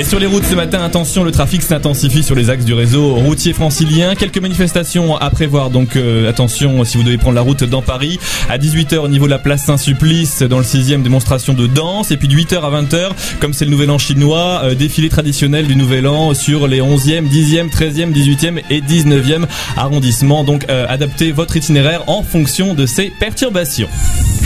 Et 0.00 0.04
sur 0.04 0.18
les 0.18 0.24
routes 0.24 0.46
ce 0.46 0.54
matin, 0.54 0.82
attention, 0.82 1.24
le 1.24 1.30
trafic 1.30 1.60
s'intensifie 1.60 2.22
sur 2.22 2.34
les 2.34 2.48
axes 2.48 2.64
du 2.64 2.72
réseau 2.72 3.16
routier 3.16 3.52
francilien. 3.52 4.14
Quelques 4.14 4.38
manifestations 4.38 5.14
à 5.14 5.28
prévoir, 5.28 5.68
donc 5.68 5.94
euh, 5.94 6.26
attention 6.26 6.82
si 6.86 6.96
vous 6.96 7.02
devez 7.02 7.18
prendre 7.18 7.34
la 7.34 7.42
route 7.42 7.64
dans 7.64 7.82
Paris. 7.82 8.18
À 8.48 8.56
18h 8.56 8.96
au 8.96 9.08
niveau 9.08 9.26
de 9.26 9.30
la 9.30 9.38
place 9.38 9.66
Saint-Sulpice, 9.66 10.40
dans 10.40 10.56
le 10.56 10.64
6e, 10.64 11.02
démonstration 11.02 11.52
de 11.52 11.66
danse. 11.66 12.12
Et 12.12 12.16
puis 12.16 12.28
de 12.28 12.34
8h 12.34 12.62
à 12.62 12.80
20h, 12.80 13.10
comme 13.40 13.52
c'est 13.52 13.66
le 13.66 13.72
nouvel 13.72 13.90
an 13.90 13.98
chinois, 13.98 14.62
euh, 14.64 14.74
défilé 14.74 15.10
traditionnel 15.10 15.66
du 15.66 15.76
nouvel 15.76 16.06
an 16.06 16.32
sur 16.32 16.66
les 16.66 16.80
11e, 16.80 17.28
10e, 17.28 17.68
13e, 17.68 18.10
18e 18.10 18.62
et 18.70 18.80
19e 18.80 19.44
arrondissements. 19.76 20.44
Donc 20.44 20.64
euh, 20.70 20.86
adaptez 20.88 21.30
votre 21.30 21.58
itinéraire 21.58 22.04
en 22.06 22.22
fonction 22.22 22.72
de 22.72 22.86
ces 22.86 23.12
perturbations. 23.20 23.88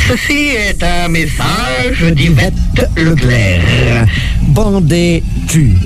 Ceci 0.09 0.49
est 0.49 0.83
un 0.83 1.07
message 1.07 2.03
d'Yvette 2.13 2.55
Leclerc. 2.97 3.63
Bandez 4.49 5.23
tu. 5.49 5.77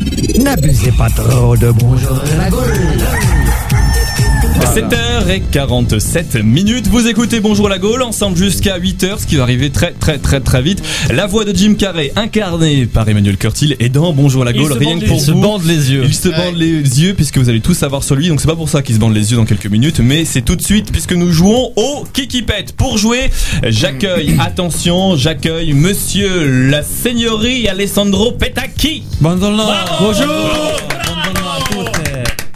N'abusez 0.41 0.93
pas 0.93 1.09
trop 1.11 1.57
de 1.57 1.71
bonjour 1.73 2.23
la 2.37 2.51
Gaule. 2.51 3.38
7h47 4.61 6.43
minutes, 6.43 6.89
vous 6.89 7.07
écoutez 7.07 7.41
Bonjour 7.41 7.69
la 7.69 7.79
Gaule, 7.79 8.03
ensemble 8.03 8.37
jusqu'à 8.37 8.79
8h, 8.79 9.21
ce 9.21 9.27
qui 9.27 9.37
va 9.37 9.45
arriver 9.45 9.71
très 9.71 9.93
très 9.93 10.19
très 10.19 10.41
très 10.41 10.63
vite. 10.63 10.83
La 11.11 11.27
voix 11.27 11.45
de 11.45 11.55
Jim 11.55 11.75
Carrey, 11.75 12.13
incarnée 12.17 12.87
par 12.87 13.09
Emmanuel 13.09 13.37
Curtil, 13.37 13.77
est 13.79 13.89
dans 13.89 14.13
Bonjour 14.13 14.45
la 14.45 14.53
Gaule, 14.53 14.73
rien 14.73 14.99
que 14.99 15.07
pour 15.07 15.17
il 15.17 15.23
se 15.23 15.31
bande 15.31 15.65
les 15.65 15.93
yeux. 15.93 16.03
Il 16.05 16.15
se 16.15 16.29
bande 16.29 16.57
les 16.57 17.03
yeux, 17.03 17.15
puisque 17.15 17.39
vous 17.39 17.49
allez 17.49 17.61
tout 17.61 17.75
savoir 17.75 18.03
sur 18.03 18.15
lui, 18.17 18.29
donc 18.29 18.41
c'est 18.41 18.49
pas 18.49 18.57
pour 18.57 18.69
ça 18.69 18.83
qu'il 18.83 18.95
se 18.95 19.01
bande 19.01 19.15
les 19.15 19.31
yeux 19.31 19.37
dans 19.37 19.45
quelques 19.45 19.67
minutes, 19.67 20.01
mais 20.01 20.25
c'est 20.25 20.43
tout 20.43 20.57
de 20.57 20.63
suite, 20.63 20.91
puisque 20.91 21.13
nous 21.13 21.31
jouons 21.33 21.73
au 21.77 22.05
Kikipet. 22.13 22.67
Pour 22.77 22.99
jouer, 22.99 23.31
j'accueille, 23.63 24.37
attention, 24.41 25.17
j'accueille 25.17 25.73
monsieur 25.73 26.69
la 26.69 26.83
seigneurie 26.83 27.69
Alessandro 27.69 28.33
Petacchi. 28.33 29.05
Bonjour. 29.21 29.73
Bonjour. 30.01 30.27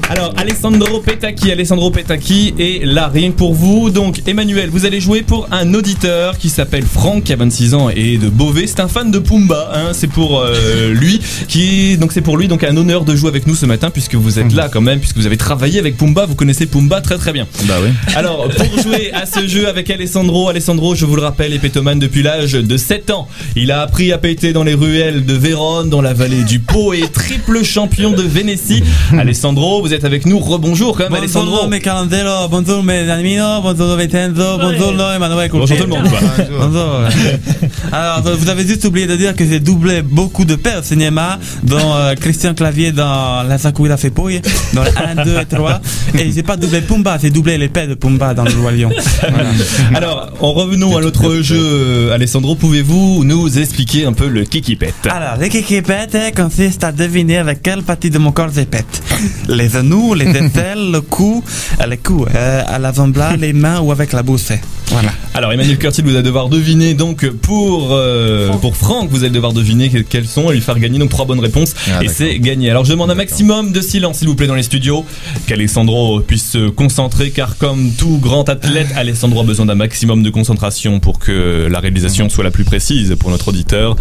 Alors, 0.09 0.35
Alessandro 0.37 1.01
Petacchi, 1.01 1.51
Alessandro 1.51 1.91
Petacchi 1.91 2.55
est 2.59 2.85
là, 2.85 3.09
rien 3.09 3.31
que 3.31 3.37
pour 3.37 3.55
vous. 3.55 3.91
Donc, 3.91 4.21
Emmanuel, 4.27 4.69
vous 4.71 4.85
allez 4.85 5.01
jouer 5.01 5.23
pour 5.23 5.49
un 5.51 5.73
auditeur 5.73 6.37
qui 6.37 6.51
s'appelle 6.51 6.85
Franck, 6.85 7.25
qui 7.25 7.33
a 7.33 7.37
26 7.37 7.75
ans 7.75 7.89
et 7.89 8.19
de 8.19 8.29
Beauvais. 8.29 8.67
C'est 8.67 8.81
un 8.81 8.89
fan 8.89 9.11
de 9.11 9.19
Pumba, 9.19 9.71
hein, 9.75 9.93
c'est 9.93 10.09
pour 10.09 10.41
euh, 10.41 10.93
lui. 10.93 11.21
Qui, 11.49 11.97
donc, 11.97 12.13
c'est 12.13 12.21
pour 12.21 12.37
lui, 12.37 12.47
donc 12.49 12.63
un 12.63 12.77
honneur 12.77 13.05
de 13.05 13.17
jouer 13.17 13.29
avec 13.29 13.47
nous 13.47 13.55
ce 13.55 13.65
matin, 13.65 13.91
puisque 13.91 14.15
vous 14.15 14.39
êtes 14.39 14.53
là 14.53 14.69
quand 14.71 14.83
même, 14.83 14.99
puisque 14.99 15.17
vous 15.17 15.27
avez 15.27 15.39
travaillé 15.39 15.79
avec 15.79 15.97
Pumba, 15.97 16.27
vous 16.27 16.35
connaissez 16.35 16.67
Pumba 16.67 17.01
très 17.01 17.17
très 17.17 17.33
bien. 17.33 17.47
Bah 17.65 17.77
oui. 17.83 17.91
Alors, 18.15 18.49
pour 18.49 18.83
jouer 18.83 19.13
à 19.13 19.25
ce 19.25 19.47
jeu 19.47 19.67
avec 19.69 19.89
Alessandro, 19.89 20.49
Alessandro, 20.49 20.95
je 20.95 21.07
vous 21.07 21.17
le 21.17 21.23
rappelle, 21.23 21.55
est 21.55 21.59
pétomane 21.59 21.99
depuis 21.99 22.23
l'âge 22.23 22.53
de 22.53 22.77
7 22.77 23.11
ans. 23.11 23.29
Il 23.57 23.71
a 23.71 23.81
appris 23.81 24.13
à 24.13 24.19
péter 24.19 24.53
dans 24.53 24.65
les 24.65 24.75
ruelles 24.75 25.25
de 25.25 25.35
Vérone, 25.35 25.89
dans 25.89 26.03
la 26.03 26.13
vallée 26.13 26.43
du 26.43 26.59
Pau 26.59 26.93
et 26.93 27.09
triple 27.09 27.63
champion 27.65 28.11
de 28.11 28.23
Vénétie. 28.23 28.83
Alessandro, 29.19 29.81
vous 29.81 29.92
êtes 29.95 30.05
avec 30.05 30.27
nous. 30.27 30.39
Rebonjour 30.39 30.97
quand 30.97 31.05
même, 31.05 31.15
Alessandro. 31.15 31.53
Bonjour 31.53 31.69
mes 31.69 31.81
calandero, 31.81 32.49
bonjour 32.49 32.83
mes 32.83 33.11
amigos, 33.11 33.61
bonjour 33.63 33.97
Vincenzo, 33.97 34.59
bonjour 34.59 35.13
Emmanuel 35.13 35.51
Bonjour 35.53 35.77
tout 35.77 35.83
le 35.85 35.89
monde. 35.89 36.09
Bonjour. 36.51 37.01
Alors, 37.93 38.23
vous 38.23 38.49
avez 38.49 38.67
juste 38.67 38.85
oublié 38.85 39.07
de 39.07 39.17
dire 39.17 39.35
que 39.35 39.45
j'ai 39.45 39.61
doublé 39.61 40.03
beaucoup 40.03 40.45
de 40.45 40.55
pères 40.55 40.81
au 40.81 40.83
cinéma, 40.83 41.39
dont 41.63 41.95
euh, 41.95 42.15
Christian 42.15 42.55
Clavier 42.55 42.93
dans 42.93 43.43
La 43.43 43.59
Sakura 43.59 43.97
fait 43.97 44.11
Pouille, 44.11 44.41
dans 44.73 44.83
le 44.83 44.91
1, 45.19 45.25
2 45.25 45.37
et 45.41 45.45
3. 45.47 45.81
Et 46.19 46.33
j'ai 46.33 46.43
pas 46.43 46.57
doublé 46.57 46.81
Pumba, 46.81 47.19
j'ai 47.21 47.31
doublé 47.31 47.59
les 47.59 47.69
pères 47.69 47.89
de 47.89 47.95
Pumba 47.95 48.35
dans 48.35 48.45
le 48.45 48.53
Roi 48.53 48.73
Lion. 48.73 48.91
Voilà. 49.21 49.51
Alors, 49.95 50.33
en 50.41 50.53
revenons 50.53 50.97
à 50.97 51.01
notre 51.01 51.43
jeu, 51.43 52.13
Alessandro, 52.13 52.55
pouvez-vous 52.55 53.25
nous 53.25 53.59
expliquer 53.59 54.07
un 54.07 54.13
peu 54.13 54.29
le 54.29 54.45
Kikipet 54.45 54.95
Alors, 55.11 55.37
le 55.39 55.49
kikipet 55.49 56.09
eh, 56.15 56.33
consiste 56.33 56.85
à 56.85 56.93
deviner 56.93 57.39
avec 57.39 57.63
quelle 57.63 57.83
partie 57.83 58.11
de 58.11 58.19
mon 58.19 58.33
corps 58.33 58.51
je 58.55 58.63
pète. 58.63 59.03
Les 59.49 59.77
genoux, 59.83 60.15
les 60.15 60.27
aisselles, 60.27 60.91
le 60.91 61.01
cou, 61.01 61.43
euh, 61.81 61.87
le 61.87 61.97
cou, 61.97 62.25
euh, 62.35 62.63
à 62.67 62.79
l'avant-bras, 62.79 63.37
les 63.37 63.53
mains 63.53 63.81
ou 63.81 63.93
avec 63.93 64.13
la 64.13 64.23
bouche. 64.23 64.53
Voilà. 64.89 65.11
Alors 65.35 65.53
Emmanuel 65.53 65.79
Curtil, 65.79 66.03
vous 66.05 66.11
allez 66.15 66.23
devoir 66.23 66.49
deviner 66.51 66.93
donc 66.95 67.27
pour 67.29 67.89
euh, 67.93 68.51
pour 68.61 68.77
Franck, 68.77 69.09
vous 69.11 69.25
allez 69.25 69.33
devoir 69.33 69.53
deviner 69.55 69.89
que- 69.89 69.99
quels 69.99 70.27
sont 70.27 70.51
et 70.51 70.55
lui 70.55 70.61
faire 70.61 70.79
gagner 70.79 70.99
donc 70.99 71.09
trois 71.09 71.25
bonnes 71.25 71.41
réponses 71.41 71.75
Ah, 71.91 72.03
et 72.05 72.09
c'est 72.09 72.39
gagné. 72.39 72.71
Alors 72.71 72.85
je 72.85 72.91
demande 72.91 73.11
un 73.11 73.15
maximum 73.15 73.73
de 73.73 73.81
silence 73.81 74.19
s'il 74.19 74.29
vous 74.29 74.35
plaît 74.35 74.47
dans 74.47 74.55
les 74.55 74.63
studios, 74.63 75.05
qu'Alessandro 75.47 76.21
puisse 76.21 76.51
se 76.51 76.69
concentrer 76.69 77.31
car 77.31 77.57
comme 77.57 77.93
tout 77.93 78.19
grand 78.19 78.49
athlète, 78.49 78.89
Alessandro 78.97 79.41
a 79.41 79.45
besoin 79.45 79.67
d'un 79.67 79.75
maximum 79.75 80.23
de 80.23 80.31
concentration 80.31 81.01
pour 81.01 81.19
que 81.19 81.69
la 81.71 81.81
réalisation 81.81 82.29
soit 82.29 82.45
la 82.45 82.51
plus 82.51 82.65
précise 82.65 83.15
pour 83.19 83.31
notre 83.31 83.49
auditeur. 83.49 83.97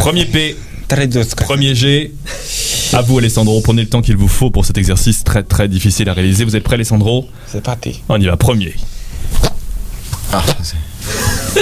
Premier 0.00 0.24
P, 0.24 0.56
premier 0.88 1.74
G. 1.74 2.12
À 2.92 3.02
vous 3.02 3.18
Alessandro, 3.18 3.60
prenez 3.60 3.82
le 3.82 3.88
temps 3.88 4.02
qu'il 4.02 4.16
vous 4.16 4.28
faut 4.28 4.50
pour 4.50 4.64
cet 4.64 4.78
exercice 4.78 5.24
très 5.24 5.42
très 5.42 5.68
difficile 5.68 6.08
à 6.08 6.12
réaliser. 6.12 6.44
Vous 6.44 6.54
êtes 6.56 6.62
prêt 6.62 6.74
Alessandro 6.74 7.28
C'est 7.46 7.62
parti. 7.62 8.00
On 8.08 8.20
y 8.20 8.26
va, 8.26 8.36
premier. 8.36 8.74
Ah, 10.32 10.42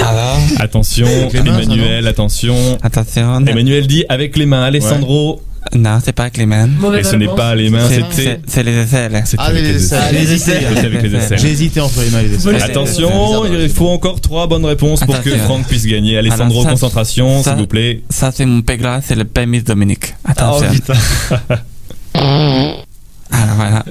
Alors, 0.02 0.38
Attention, 0.58 1.06
Emmanuel, 1.32 2.06
attention. 2.06 2.78
attention. 2.82 3.44
Emmanuel 3.46 3.86
dit 3.86 4.04
avec 4.08 4.36
les 4.36 4.46
mains. 4.46 4.62
Alessandro, 4.62 5.42
Non, 5.74 5.98
c'est 6.04 6.12
pas 6.12 6.22
avec 6.24 6.36
les 6.36 6.46
mains. 6.46 6.68
et 6.96 7.02
ce 7.02 7.16
n'est 7.16 7.26
pas 7.26 7.54
les 7.54 7.68
mains, 7.68 7.88
C'est- 7.88 7.94
c'était. 7.96 8.14
c'est- 8.22 8.40
C'est 8.46 8.62
les 8.62 8.72
aisselles. 8.76 9.22
C'était 9.24 9.42
Ah, 9.42 9.46
avec 9.46 9.62
les 9.62 9.72
les 9.72 9.76
aisselles. 9.76 9.98
aisselles. 9.98 10.08
Ah, 10.08 10.12
les 10.12 10.32
aisselles. 10.32 10.64
C'était 10.68 10.86
avec 10.86 11.02
les 11.02 11.14
aisselles. 11.16 11.38
J'ai 11.38 11.50
hésité 11.50 11.80
entre 11.80 12.00
les 12.02 12.10
mains 12.10 12.20
et 12.20 12.28
les 12.28 12.34
aisselles. 12.36 12.62
Attention, 12.62 13.44
il 13.46 13.68
faut 13.68 13.88
encore 13.88 14.20
trois 14.20 14.46
bonnes 14.46 14.64
réponses 14.64 15.00
pour 15.00 15.20
que 15.20 15.28
Attention. 15.30 15.44
Franck 15.46 15.66
puisse 15.66 15.86
gagner. 15.86 16.16
Alessandro, 16.18 16.60
Alors, 16.60 16.62
ça- 16.64 16.70
concentration, 16.70 17.42
ça- 17.42 17.50
s'il 17.52 17.60
vous 17.60 17.66
plaît. 17.66 18.02
Ça, 18.08 18.30
c'est 18.32 18.46
mon 18.46 18.62
pégla, 18.62 19.00
c'est 19.04 19.16
le 19.16 19.24
pémis 19.24 19.62
Dominique. 19.62 20.14
Attention. 20.24 20.68
Alors 22.14 23.54
voilà. 23.56 23.84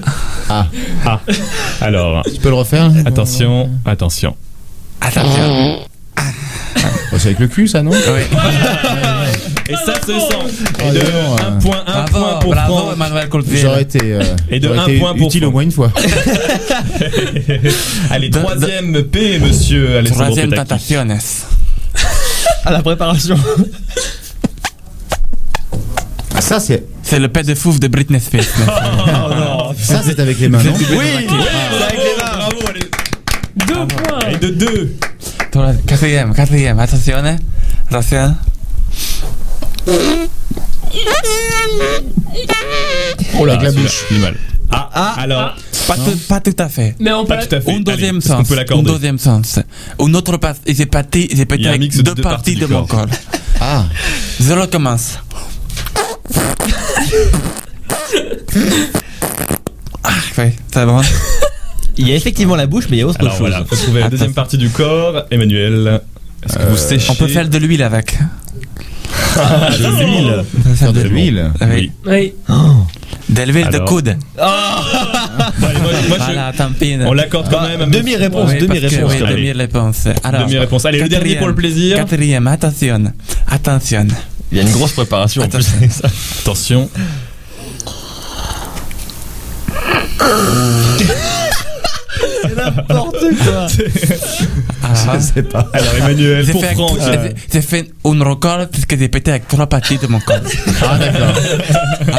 Ah, 0.50 0.68
Ah, 1.06 1.20
alors, 1.82 2.24
tu 2.24 2.40
peux 2.40 2.50
le 2.50 2.56
refaire 2.56 2.92
attention, 3.06 3.70
attention. 3.86 4.36
Attention. 5.02 5.80
Oh, 6.18 7.18
C'est 7.18 7.28
avec 7.28 7.40
le 7.40 7.48
cul, 7.48 7.68
ça, 7.68 7.84
non 7.84 7.92
Et 9.70 9.76
ça 9.76 9.93
se 10.01 10.07
sent. 10.07 10.14
Et 10.80 10.84
Oh, 10.86 10.91
de 10.91 10.99
non, 10.99 11.36
un 11.38 11.53
euh, 11.55 11.59
point, 11.61 11.84
un 11.88 12.03
Bravo, 12.05 12.11
point 12.11 12.39
pour 12.39 12.53
Franck. 12.55 12.93
Emmanuel 12.95 13.30
Coltier. 13.30 13.57
J'aurais 13.59 13.84
été, 13.84 13.99
euh, 14.01 14.22
Et 14.49 14.59
de 14.59 14.68
j'aurais 14.68 14.80
un 14.80 14.88
été 14.88 14.99
point 14.99 15.14
pour 15.16 15.28
utile 15.28 15.45
au 15.45 15.47
Franck. 15.47 15.53
moins 15.53 15.64
une 15.64 15.72
fois. 15.72 15.91
Allez, 18.09 18.30
troisième 18.30 19.03
P, 19.03 19.39
monsieur 19.39 19.97
Alessandro 19.97 20.24
Troisième 20.26 20.49
Petacchi. 20.49 20.93
tentaciones. 20.95 21.18
À 22.66 22.72
la 22.72 22.82
préparation. 22.82 23.38
Ah, 26.36 26.41
ça, 26.41 26.59
c'est 26.59 26.84
C'est 27.03 27.20
le 27.20 27.28
pet 27.30 27.43
de 27.43 27.55
fouf 27.55 27.80
de 27.80 27.88
Britney 27.88 28.20
Spears. 28.20 28.43
ça, 29.78 30.01
c'est 30.03 30.20
avec 30.20 30.39
les 30.39 30.49
mains, 30.49 30.64
non 30.64 30.74
Oui, 30.74 30.86
c'est 30.89 31.84
avec 31.84 31.97
les 31.97 32.24
mains, 32.24 32.38
bravo. 32.38 32.57
allez. 32.70 32.89
Deux 33.68 33.86
points. 33.88 34.30
Et 34.32 34.38
de 34.38 34.47
deux. 34.49 34.95
Toi, 35.51 35.72
Quatrième, 35.86 36.34
quatrième. 36.34 36.80
Attention. 36.80 37.18
hein. 37.18 37.36
Attention. 37.89 38.36
Oh 43.40 43.46
là, 43.46 43.54
Avec 43.54 43.64
la 43.66 43.72
bouche. 43.82 44.06
du 44.10 44.18
mal. 44.20 44.36
Ah, 44.72 45.16
alors, 45.20 45.56
Pas, 45.88 45.96
tout, 45.96 46.18
pas 46.30 46.40
tout 46.40 46.56
à 46.58 46.70
fait. 46.70 46.96
Mais 47.00 47.12
on 47.12 47.24
peut. 47.26 47.36
pas 47.36 47.46
tout 47.46 47.56
à 47.56 47.62
fait. 47.62 47.72
Un 47.74 47.80
deuxième 47.82 48.16
Allez, 48.18 48.22
sens. 48.28 48.48
peut 48.48 48.54
Un 48.54 48.58
l'accorder 48.58 48.92
deuxième 48.92 49.18
sens. 49.20 49.60
Un 50.00 50.14
autre 50.14 50.38
partie. 50.38 50.62
J'ai 50.74 50.86
pété, 50.86 51.28
j'ai 51.34 51.46
Il 51.58 51.68
avec 51.68 51.82
mix 51.82 51.98
de 51.98 52.02
deux 52.04 52.16
deux 52.16 52.22
parties 52.24 52.54
parties 52.56 52.56
de 52.62 52.66
du 52.68 52.74
mon 52.74 52.86
corps. 52.86 53.06
Ah, 53.60 53.86
Je 54.40 54.54
recommence. 54.54 55.20
Ah, 60.04 60.10
oui, 60.38 60.46
c'est 60.74 60.86
bon. 60.86 61.02
Il 61.98 62.08
y 62.10 62.12
a 62.12 62.16
effectivement 62.16 62.56
la 62.56 62.66
bouche, 62.66 62.86
mais 62.90 62.98
il 62.98 63.00
y 63.02 63.04
a 63.04 63.08
autre 63.08 63.20
Alors 63.20 63.34
chose. 63.34 63.40
voilà, 63.42 63.64
faut 63.66 63.76
trouver 63.76 64.02
la 64.02 64.10
deuxième 64.10 64.34
partie 64.34 64.58
du 64.58 64.70
corps. 64.70 65.24
Emmanuel, 65.30 66.02
est-ce 66.44 66.58
que 66.58 66.64
vous 66.64 66.78
séchez 66.78 67.12
On 67.12 67.16
peut 67.16 67.28
faire 67.28 67.48
de 67.48 67.58
l'huile 67.60 67.84
avec. 67.84 68.18
de 69.80 70.03
l'huile 70.03 70.43
de 70.93 71.01
l'huile. 71.01 71.51
Oui. 71.61 71.91
Oui. 72.05 72.34
De 73.30 73.41
l'huile 73.43 73.70
de 73.70 73.80
coude. 73.80 74.18
Bon, 74.38 74.43
allez, 74.43 75.80
moi, 75.80 75.91
moi, 76.09 76.18
je- 76.20 76.24
Voilà, 76.34 76.51
tant 76.55 76.70
pis. 76.78 76.97
On 77.05 77.14
l'accorde 77.14 77.49
quand 77.49 77.61
même. 77.61 77.89
Demi-réponse, 77.89 78.51
Oui, 78.51 78.59
demi-réponse. 78.59 79.11
oui, 79.11 79.24
Allez. 79.26 79.36
demi-réponse. 79.36 80.07
Alors, 80.24 80.41
Demi-réponse. 80.45 80.86
Allez, 80.86 80.99
le 80.99 81.09
dernier 81.09 81.36
pour 81.38 81.47
le 81.47 81.55
plaisir. 81.55 81.97
Quatrième, 81.97 82.47
attention. 82.47 83.03
Attention. 83.49 84.07
Il 84.51 84.57
y 84.57 84.61
a 84.61 84.64
une 84.64 84.72
grosse 84.72 84.91
préparation 84.93 85.41
en 85.43 85.47
plus. 85.49 85.68
Attention. 86.41 86.89
N'importe 92.78 93.17
quoi. 93.43 93.67
Ah. 94.86 95.15
Je 95.17 95.21
sais 95.24 95.43
pas. 95.43 95.69
Alors 95.71 95.95
Emmanuel, 95.97 96.45
pour 96.45 96.61
fait, 96.61 96.74
Franck. 96.74 96.99
j'ai- 96.99 97.34
j'ai 97.53 97.61
fait 97.61 97.89
un 98.03 98.24
record 98.24 98.67
puisque 98.69 98.97
j'ai 98.99 99.07
pété 99.07 99.32
avec 99.32 99.47
trois 99.47 99.65
parties 99.67 99.97
de 99.97 100.07
mon 100.07 100.19
corps. 100.19 100.36
Ah 100.82 100.97
d'accord. 100.99 101.34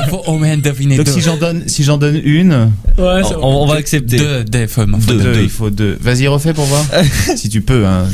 Il 0.07 0.09
faut 0.11 0.23
au 0.27 0.39
moins 0.39 0.57
deviner 0.57 0.97
Donc 0.97 1.05
deux. 1.07 1.13
si 1.13 1.21
j'en 1.21 1.37
donne, 1.37 1.65
si 1.69 1.85
j'en 1.85 1.99
donne 1.99 2.19
une, 2.25 2.71
Ouais, 2.99 3.21
On, 3.43 3.67
va 3.67 3.75
accepter. 3.77 4.17
Deux, 4.17 4.45
deux, 4.45 4.67
faut, 4.67 4.87
deux, 4.87 5.19
deux. 5.21 5.41
il 5.43 5.51
faut 5.51 5.69
deux. 5.71 5.99
Vas-y 6.01 6.27
refais 6.27 6.55
pour 6.55 6.65
voir. 6.65 6.85
si 7.37 7.51
tu 7.51 7.61
peux. 7.61 7.85
Hein. 7.87 8.07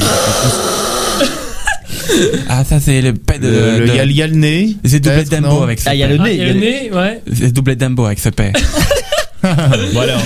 Ah, 2.48 2.64
ça 2.64 2.80
c'est 2.80 3.00
le 3.00 3.12
P 3.14 3.38
de. 3.38 3.84
Il 3.86 3.94
y, 3.94 4.00
a- 4.00 4.04
il 4.04 4.12
y 4.12 4.22
a 4.22 4.26
le 4.26 4.34
nez. 4.34 4.76
J'ai 4.84 4.98
doublé 4.98 5.24
Dumbo 5.24 5.62
avec 5.62 5.80
ce 5.80 5.88
Ah, 5.88 5.94
il 5.94 5.98
y 5.98 6.02
a 6.02 6.08
le 6.08 6.16
Ah, 6.20 6.24
nez. 6.24 6.32
il 6.34 6.38
y 6.38 6.42
a 6.42 6.46
le 6.52 6.54
nez, 6.60 6.90
ouais. 6.92 7.20
J'ai 7.30 7.52
doublé 7.52 7.76
Dumbo 7.76 8.04
avec 8.04 8.18
ce 8.18 8.30
P. 8.30 8.52
Bon 9.92 10.00
alors. 10.00 10.20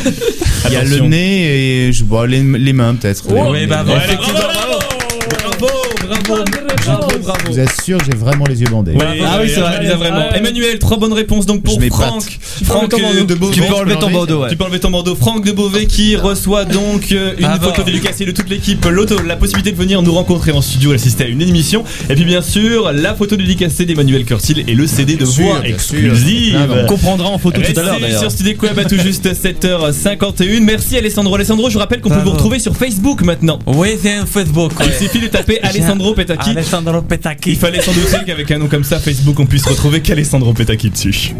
Il 0.66 0.72
y 0.72 0.76
a 0.76 0.84
le 0.84 0.98
nez 1.00 1.86
et 1.88 1.92
je 1.92 2.04
vois 2.04 2.26
les, 2.26 2.42
les 2.42 2.72
mains 2.72 2.94
peut-être. 2.94 3.24
Oh, 3.28 3.50
oui, 3.50 3.66
bah, 3.66 3.84
bon. 3.84 3.94
Bravo, 5.40 5.68
bravo, 6.26 6.44
bravo, 7.24 7.38
bravo. 7.44 7.52
Vous 7.54 7.60
que 7.98 8.04
j'ai 8.04 8.16
vraiment 8.16 8.44
les 8.46 8.60
yeux 8.60 8.68
bandés. 8.70 8.92
Ouais, 8.92 9.20
Ah 9.24 9.38
oui, 9.42 9.50
c'est 9.52 9.60
vrai. 9.60 9.80
Lisa, 9.80 9.96
vraiment. 9.96 10.18
Ouais. 10.30 10.38
Emmanuel, 10.38 10.78
trois 10.78 10.98
bonnes 10.98 11.12
réponses 11.12 11.46
donc 11.46 11.62
pour 11.62 11.80
Je. 11.80 11.88
Franck. 11.90 12.38
Franck 12.64 12.90
de 12.90 13.34
Beauvais. 13.34 13.54
Tu 13.54 13.60
peux 13.62 13.74
enlever 13.74 13.96
ton 13.96 14.10
bandeau, 14.10 14.42
ouais. 14.42 14.50
Tu 14.50 14.56
peux 14.56 14.64
enlever 14.64 14.80
ton 14.80 14.90
bandeau. 14.90 15.14
Franck 15.14 15.44
de 15.44 15.52
Beauvais 15.52 15.86
qui 15.86 16.16
reçoit 16.16 16.64
donc 16.64 17.12
euh, 17.12 17.34
une 17.38 17.60
photo 17.60 17.82
dédicacée 17.82 18.24
de 18.24 18.32
toute 18.32 18.48
l'équipe, 18.48 18.86
la 19.26 19.36
possibilité 19.36 19.72
de 19.72 19.76
venir 19.76 20.02
nous 20.02 20.12
rencontrer 20.12 20.52
en 20.52 20.60
studio, 20.62 20.92
assister 20.92 21.24
à 21.24 21.28
une 21.28 21.42
émission. 21.42 21.84
Et 22.08 22.14
puis 22.14 22.24
bien 22.24 22.42
sûr, 22.42 22.92
la 22.92 23.14
photo 23.14 23.36
dédicacée 23.36 23.84
d'Emmanuel 23.86 24.24
Curtil 24.24 24.64
et 24.66 24.74
le 24.74 24.86
CD 24.86 25.16
de 25.16 25.24
voix 25.24 25.60
exclusive. 25.64 26.56
Ah, 26.58 26.74
On 26.84 26.86
comprendra 26.86 27.28
en 27.28 27.38
photo 27.38 27.60
tout 27.60 27.80
à 27.80 27.82
l'heure 27.82 28.00
d'ailleurs. 28.00 28.20
sur 28.20 28.30
Studio 28.30 28.54
à 28.76 28.84
tout 28.84 28.98
juste 28.98 29.26
7h51. 29.44 30.60
Merci 30.60 30.96
Alessandro. 30.96 31.34
Alessandro, 31.34 31.70
je 31.70 31.78
rappelle 31.78 32.00
qu'on 32.00 32.10
peut 32.10 32.20
vous 32.24 32.30
retrouver 32.30 32.58
sur 32.58 32.76
Facebook 32.76 33.22
maintenant. 33.22 33.58
Oui, 33.66 33.90
c'est 34.00 34.14
un 34.14 34.26
Facebook. 34.26 34.72
Il 34.84 34.92
suffit 34.92 35.20
de 35.20 35.28
taper 35.28 35.60
Alessandro 35.62 36.14
Petacchi. 36.14 36.50
Alessandro 36.50 37.02
Il 37.14 37.18
Petacchi. 37.18 37.54
fallait 37.56 37.80
sans 37.80 37.92
douter 37.92 38.24
qu'avec 38.26 38.50
un 38.50 38.58
nom 38.58 38.66
comme 38.66 38.84
ça, 38.84 38.98
Facebook, 38.98 39.38
on 39.38 39.46
puisse 39.46 39.66
retrouver 39.66 40.00
qu'Alessandro 40.00 40.52
Petacchi 40.52 40.90
dessus. 40.90 41.34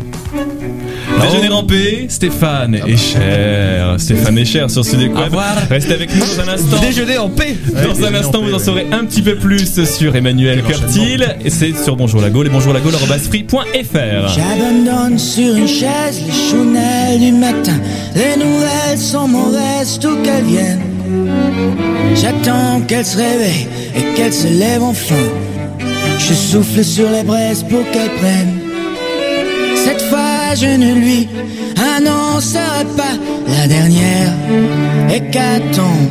Déjeuner 1.20 1.48
en 1.48 1.64
paix, 1.64 2.06
Stéphane 2.08 2.80
et 2.86 2.96
cher. 2.96 3.94
Stéphane 3.98 4.38
et 4.38 4.44
cher 4.44 4.70
sur 4.70 4.84
Studio 4.84 5.10
Au 5.12 5.18
Web. 5.18 5.32
Restez 5.70 5.94
avec 5.94 6.14
nous 6.14 6.20
dans 6.20 6.40
un 6.40 6.54
instant. 6.54 6.80
Déjeuner 6.80 7.18
en 7.18 7.28
paix. 7.28 7.56
Dans 7.72 8.04
un 8.04 8.14
instant, 8.14 8.38
en 8.38 8.42
paix, 8.42 8.48
vous 8.48 8.54
en 8.54 8.58
ouais. 8.58 8.64
saurez 8.64 8.86
un 8.92 9.04
petit 9.04 9.22
peu 9.22 9.36
plus 9.36 9.84
sur 9.84 10.14
Emmanuel 10.14 10.62
Curtil. 10.62 11.26
Et 11.44 11.50
c'est 11.50 11.72
sur 11.76 11.96
Bonjour 11.96 12.20
la 12.20 12.30
Gaule 12.30 12.46
et 12.46 12.50
bonjour 12.50 12.72
la. 12.72 12.80
J'abandonne 14.28 15.18
sur 15.18 15.54
une 15.56 15.68
chaise 15.68 16.20
les 16.26 16.32
chounelles 16.32 17.20
du 17.20 17.32
matin. 17.32 17.78
Les 18.14 18.36
nouvelles 18.36 18.98
sont 18.98 19.28
mauvaises, 19.28 19.98
tout 20.00 20.16
qu'elles 20.22 20.44
viennent. 20.44 20.80
J'attends 22.14 22.80
qu'elle 22.82 23.04
se 23.04 23.16
réveille 23.16 23.66
et 23.96 24.14
qu'elle 24.14 24.32
se 24.32 24.48
lève 24.48 24.82
enfin. 24.82 25.14
Je 26.18 26.34
souffle 26.34 26.84
sur 26.84 27.10
les 27.10 27.22
braises 27.22 27.62
pour 27.62 27.84
qu'elle 27.90 28.10
prenne. 28.20 28.58
Cette 29.84 30.02
fois, 30.02 30.54
je 30.54 30.66
ne 30.66 30.94
lui 30.94 31.28
annoncerai 31.96 32.84
pas 32.96 33.14
la 33.48 33.66
dernière 33.66 34.32
hécatombe. 35.12 36.10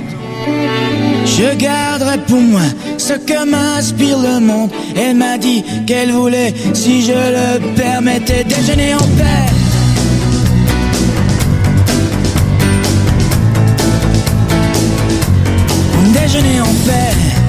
Je 1.26 1.56
garderai 1.56 2.18
pour 2.28 2.42
moi 2.42 2.62
ce 2.98 3.14
que 3.14 3.46
m'inspire 3.46 4.20
le 4.20 4.40
monde. 4.40 4.70
Elle 4.96 5.16
m'a 5.16 5.38
dit 5.38 5.64
qu'elle 5.88 6.12
voulait, 6.12 6.54
si 6.74 7.02
je 7.02 7.12
le 7.12 7.74
permettais, 7.76 8.44
déjeuner 8.44 8.94
en 8.94 9.00
paix. 9.00 9.50
Déjeuner 16.14 16.62
en 16.62 16.74
paix. 16.86 17.43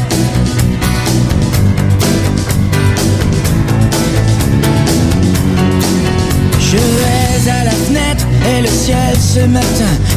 Ciel 9.45 9.51
ce 9.51 9.51
matin 9.51 10.14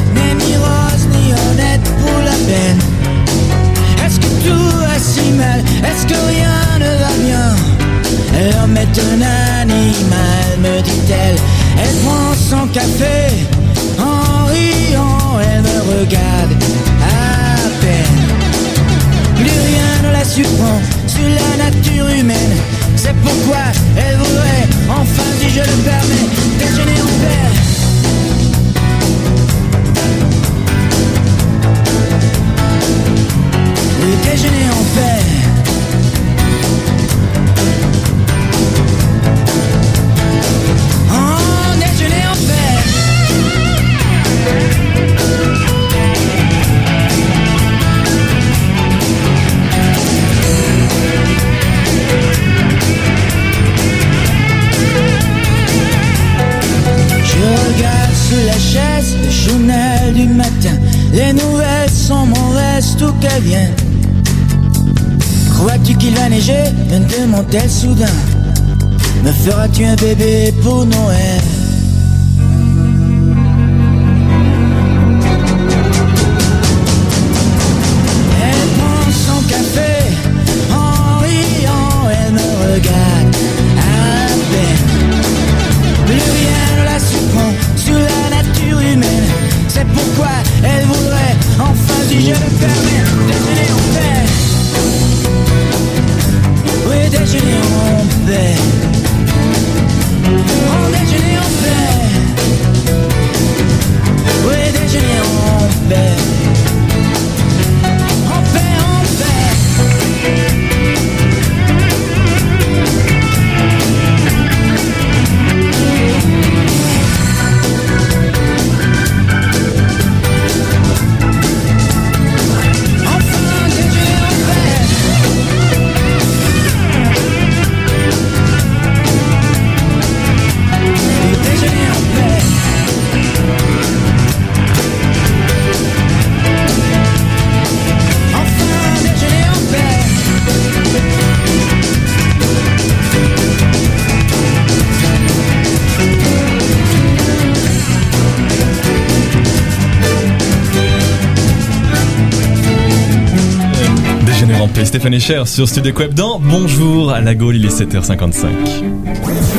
Stéphane 154.98 155.14
Echer 155.14 155.44
sur 155.46 155.70
Studio 155.70 155.94
Web 155.96 156.16
dans 156.16 156.40
Bonjour 156.40 157.12
à 157.12 157.22
la 157.22 157.36
Gaule, 157.36 157.58
il 157.58 157.66
est 157.66 157.82
7h55. 157.82 158.48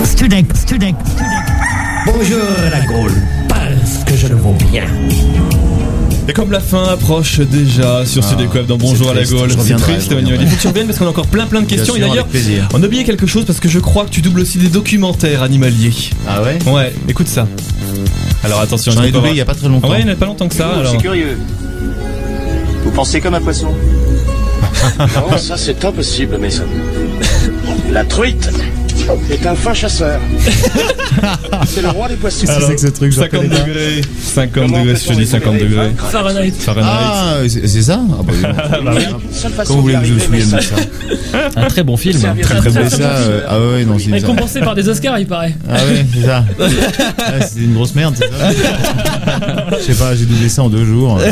Studek, 0.02 0.46
Studek, 0.52 0.96
Bonjour 2.06 2.38
la 2.72 2.80
Gaule, 2.80 3.12
parce 3.48 4.02
que 4.04 4.16
je 4.16 4.26
le 4.26 4.34
vaux 4.34 4.56
bien. 4.72 4.82
Et 6.28 6.32
comme 6.32 6.50
la 6.50 6.58
fin 6.58 6.82
approche 6.88 7.38
déjà 7.38 8.04
sur 8.04 8.24
Ah, 8.28 8.62
dans 8.66 8.78
Bonjour 8.78 9.10
à 9.10 9.14
la 9.14 9.22
Gaule, 9.22 9.48
je 9.50 9.58
c'est 9.60 9.76
triste 9.76 10.10
Emmanuel. 10.10 10.40
Il 10.42 10.48
faut 10.48 10.56
que 10.56 10.60
tu 10.60 10.66
reviennes 10.66 10.86
parce 10.86 10.98
qu'on 10.98 11.06
a 11.06 11.10
encore 11.10 11.28
plein 11.28 11.46
plein 11.46 11.60
de 11.60 11.66
questions. 11.66 11.94
Et 11.94 12.00
d'ailleurs, 12.00 12.26
on 12.74 12.82
a 12.82 12.86
oublié 12.86 13.04
quelque 13.04 13.28
chose 13.28 13.44
parce 13.44 13.60
que 13.60 13.68
je 13.68 13.78
crois 13.78 14.06
que 14.06 14.10
tu 14.10 14.22
doubles 14.22 14.40
aussi 14.40 14.58
des 14.58 14.66
documentaires 14.70 15.44
animaliers. 15.44 15.94
Ah 16.26 16.42
ouais? 16.42 16.58
Ouais, 16.66 16.92
écoute 17.08 17.28
ça. 17.28 17.46
Alors 18.42 18.58
attention, 18.58 18.90
J'en 18.90 19.04
ai 19.04 19.12
doublé 19.12 19.30
il 19.30 19.36
y 19.36 19.40
a 19.40 19.44
pas 19.44 19.54
très 19.54 19.68
longtemps. 19.68 19.88
Ouais, 19.88 20.00
il 20.00 20.06
n'y 20.06 20.10
a 20.10 20.16
pas 20.16 20.26
longtemps 20.26 20.48
que 20.48 20.56
ça. 20.56 20.70
alors. 20.70 20.90
C'est 20.90 20.98
curieux? 20.98 21.38
Vous 22.82 22.90
pensez 22.90 23.20
comme 23.20 23.34
un 23.34 23.40
poisson? 23.40 23.68
Non, 24.98 25.36
ça 25.38 25.56
c'est 25.56 25.84
impossible, 25.84 26.38
Mason. 26.38 26.64
La 27.92 28.04
truite 28.04 28.48
est 29.30 29.46
un 29.46 29.54
fin 29.54 29.72
chasseur. 29.72 30.20
c'est 31.66 31.82
le 31.82 31.88
roi 31.88 32.08
des 32.08 32.16
poissons. 32.16 32.46
Alors, 32.48 32.70
50 32.78 33.42
degrés. 33.42 34.02
50 34.22 34.70
degrés, 34.70 34.96
si 34.96 35.12
je 35.12 35.18
dis 35.18 35.26
50 35.26 35.58
degrés. 35.58 35.90
Fahrenheit. 36.10 36.52
Fahrenheit. 36.58 36.90
Ah, 36.90 37.36
c'est 37.48 37.66
c'est 37.66 37.82
ça 37.82 38.00
Ah 38.10 38.22
bah, 38.22 38.32
Comment 39.66 39.76
vous 39.76 39.82
voulez 39.82 39.94
que 39.94 40.04
je 40.04 40.14
me 40.14 40.18
souvienne 40.18 40.50
de 40.50 40.60
ça 40.60 40.76
Un 41.56 41.66
très 41.68 41.82
bon 41.82 41.96
film. 41.96 42.20
Très 42.42 42.56
très 42.56 42.70
bon 42.70 42.90
ça. 42.90 43.14
ah 43.48 43.60
ouais, 43.60 43.84
non, 43.84 43.98
c'est 43.98 44.10
Récompensé 44.10 44.60
par 44.60 44.74
des 44.74 44.88
Oscars, 44.88 45.18
il 45.18 45.26
paraît. 45.26 45.54
Ah 45.68 45.74
ouais, 45.74 46.06
c'est 46.14 46.26
ça. 46.26 46.44
Ah, 47.18 47.40
c'est 47.40 47.60
une 47.60 47.74
grosse 47.74 47.94
merde, 47.94 48.14
c'est 48.16 48.28
ça 48.28 49.17
Je 49.78 49.84
sais 49.92 49.94
pas, 49.94 50.14
j'ai 50.14 50.24
doublé 50.26 50.48
ça 50.48 50.62
en 50.62 50.68
deux 50.68 50.84
jours. 50.84 51.18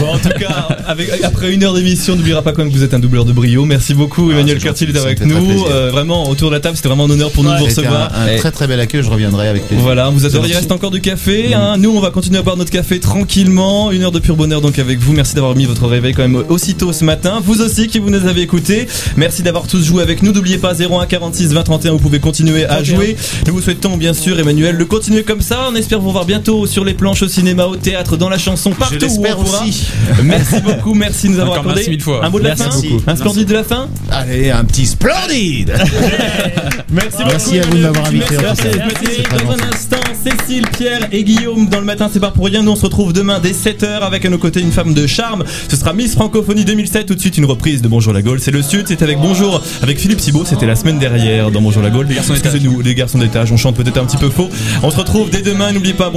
Bon, 0.00 0.14
en 0.14 0.18
tout 0.18 0.30
cas, 0.30 0.66
avec, 0.86 1.10
après 1.22 1.52
une 1.52 1.62
heure 1.62 1.74
d'émission, 1.74 2.16
n'oubliera 2.16 2.40
pas 2.40 2.52
quand 2.52 2.62
même 2.64 2.72
que 2.72 2.76
vous 2.76 2.82
êtes 2.82 2.94
un 2.94 2.98
doubleur 2.98 3.26
de 3.26 3.32
brio. 3.32 3.66
Merci 3.66 3.92
beaucoup, 3.92 4.30
Emmanuel 4.32 4.56
c'est 4.58 4.64
Curtil 4.64 4.90
ça 4.94 5.02
avec 5.02 5.20
nous. 5.24 5.66
Euh, 5.68 5.90
vraiment, 5.90 6.30
autour 6.30 6.48
de 6.48 6.54
la 6.54 6.60
table, 6.60 6.74
c'était 6.74 6.88
vraiment 6.88 7.04
un 7.04 7.10
honneur 7.10 7.30
pour 7.30 7.44
nous 7.44 7.52
de 7.52 7.58
vous 7.58 7.66
recevoir. 7.66 8.10
un, 8.14 8.36
très 8.38 8.50
très 8.50 8.66
bel 8.66 8.80
accueil, 8.80 9.02
je 9.02 9.10
reviendrai 9.10 9.46
avec 9.48 9.66
plaisir. 9.66 9.84
Voilà, 9.84 10.08
vous 10.08 10.24
adorez, 10.24 10.48
il 10.48 10.54
reste 10.54 10.72
encore 10.72 10.90
du 10.90 11.02
café. 11.02 11.52
hein. 11.52 11.76
Nous, 11.78 11.90
on 11.94 12.00
va 12.00 12.10
continuer 12.10 12.38
à 12.38 12.42
boire 12.42 12.56
notre 12.56 12.70
café 12.70 12.98
tranquillement. 12.98 13.90
Une 13.92 14.02
heure 14.02 14.10
de 14.12 14.20
pur 14.20 14.36
bonheur 14.36 14.62
donc 14.62 14.78
avec 14.78 14.98
vous. 15.00 15.12
Merci 15.12 15.34
d'avoir 15.34 15.54
mis 15.54 15.66
votre 15.66 15.86
réveil 15.86 16.14
quand 16.14 16.22
même 16.22 16.42
aussitôt 16.48 16.92
ce 16.94 17.04
matin. 17.04 17.40
Vous 17.44 17.60
aussi 17.60 17.86
qui 17.88 17.98
vous 17.98 18.08
nous 18.10 18.26
avez 18.26 18.40
écoutés. 18.40 18.86
Merci 19.16 19.42
d'avoir 19.42 19.66
tous 19.66 19.84
joué 19.84 20.02
avec 20.02 20.22
nous. 20.22 20.32
N'oubliez 20.32 20.58
pas 20.58 20.72
01 20.74 21.04
46 21.06 21.52
20 21.52 21.62
31, 21.62 21.92
vous 21.92 21.98
pouvez 21.98 22.20
continuer 22.20 22.64
à 22.64 22.76
31. 22.76 22.84
jouer. 22.84 23.16
Nous 23.46 23.52
vous 23.52 23.60
souhaitons 23.60 23.96
bien 23.98 24.14
sûr, 24.14 24.38
Emmanuel, 24.38 24.78
de 24.78 24.84
continuer 24.84 25.24
comme 25.24 25.42
ça. 25.42 25.68
On 25.70 25.74
espère 25.74 26.00
vous 26.00 26.10
voir 26.10 26.24
bientôt 26.24 26.66
sur 26.66 26.84
les 26.84 26.94
planches 26.94 27.22
au 27.22 27.28
cinéma, 27.34 27.66
au 27.66 27.76
théâtre, 27.76 28.16
dans 28.16 28.28
la 28.28 28.38
chanson, 28.38 28.70
partout 28.70 28.96
où 28.96 28.98
l'espère 29.00 29.38
on 29.38 29.44
pourra. 29.44 29.62
aussi. 29.64 29.86
Merci 30.22 30.60
beaucoup, 30.62 30.94
merci 30.94 31.26
de 31.28 31.32
nous 31.32 31.40
avoir 31.40 31.58
Encore 31.58 31.72
accordé. 31.72 31.80
merci 31.80 31.90
mille 31.90 32.00
fois. 32.02 32.24
Un 32.24 32.30
mot 32.30 32.38
de 32.38 32.44
la 32.44 32.54
Merci 32.54 32.70
fin 32.70 32.88
beaucoup. 32.88 33.02
Un 33.10 33.16
splendide 33.16 33.48
de 33.48 33.54
la 33.54 33.64
fin 33.64 33.88
Allez, 34.10 34.50
un 34.50 34.64
petit 34.64 34.86
splendide 34.86 35.74
Merci, 36.92 37.18
Merci 37.26 37.58
beaucoup, 37.58 37.66
à 37.66 37.70
vous 37.70 37.76
de 37.76 37.82
m'avoir 37.82 38.06
invité, 38.06 38.36
Merci, 38.40 38.62
merci. 38.76 39.22
Dans 39.44 39.50
un 39.52 39.68
instant, 39.72 39.96
Cécile, 40.24 40.66
Pierre 40.76 41.08
et 41.12 41.24
Guillaume 41.24 41.68
dans 41.68 41.78
le 41.80 41.84
matin, 41.84 42.08
c'est 42.12 42.20
pas 42.20 42.30
pour 42.30 42.46
rien. 42.46 42.62
Nous 42.62 42.70
on 42.72 42.76
se 42.76 42.82
retrouve 42.84 43.12
demain 43.12 43.40
dès 43.40 43.52
7h 43.52 44.00
avec 44.00 44.24
à 44.24 44.30
nos 44.30 44.38
côtés 44.38 44.60
une 44.60 44.72
femme 44.72 44.94
de 44.94 45.06
charme. 45.06 45.44
Ce 45.68 45.76
sera 45.76 45.92
Miss 45.92 46.14
Francophonie 46.14 46.64
2007. 46.64 47.06
Tout 47.06 47.14
de 47.14 47.20
suite 47.20 47.36
une 47.38 47.44
reprise 47.44 47.82
de 47.82 47.88
Bonjour 47.88 48.12
la 48.12 48.22
Gaule. 48.22 48.40
C'est 48.40 48.50
le 48.50 48.62
Sud, 48.62 48.86
c'est 48.88 49.02
avec 49.02 49.18
Bonjour 49.18 49.60
avec 49.82 49.98
Philippe 49.98 50.18
Thibault. 50.20 50.44
C'était 50.44 50.66
la 50.66 50.76
semaine 50.76 50.98
dernière 50.98 51.50
dans 51.50 51.60
Bonjour 51.60 51.82
la 51.82 51.90
Gaule. 51.90 52.06
Les 52.06 52.14
garçons 52.14 52.34
nous 52.62 52.80
les 52.80 52.94
garçons 52.94 53.18
d'étage. 53.18 53.50
On 53.52 53.56
chante 53.56 53.76
peut-être 53.76 53.98
un 53.98 54.04
petit 54.04 54.16
peu 54.16 54.30
faux. 54.30 54.48
On 54.82 54.90
se 54.90 54.96
retrouve 54.96 55.30
dès 55.30 55.42
demain. 55.42 55.72
N'oubliez 55.72 55.94
pas 55.94 56.10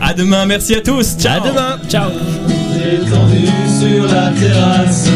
À 0.00 0.14
demain. 0.14 0.46
Merci 0.46 0.74
à 0.74 0.80
tous. 0.80 1.16
Ciao. 1.18 1.44
À 1.44 1.48
demain. 1.48 1.78
Ciao. 1.86 2.10
Étendu 2.76 3.46
sur 3.78 4.06
la 4.06 4.30
terrasse 4.30 5.08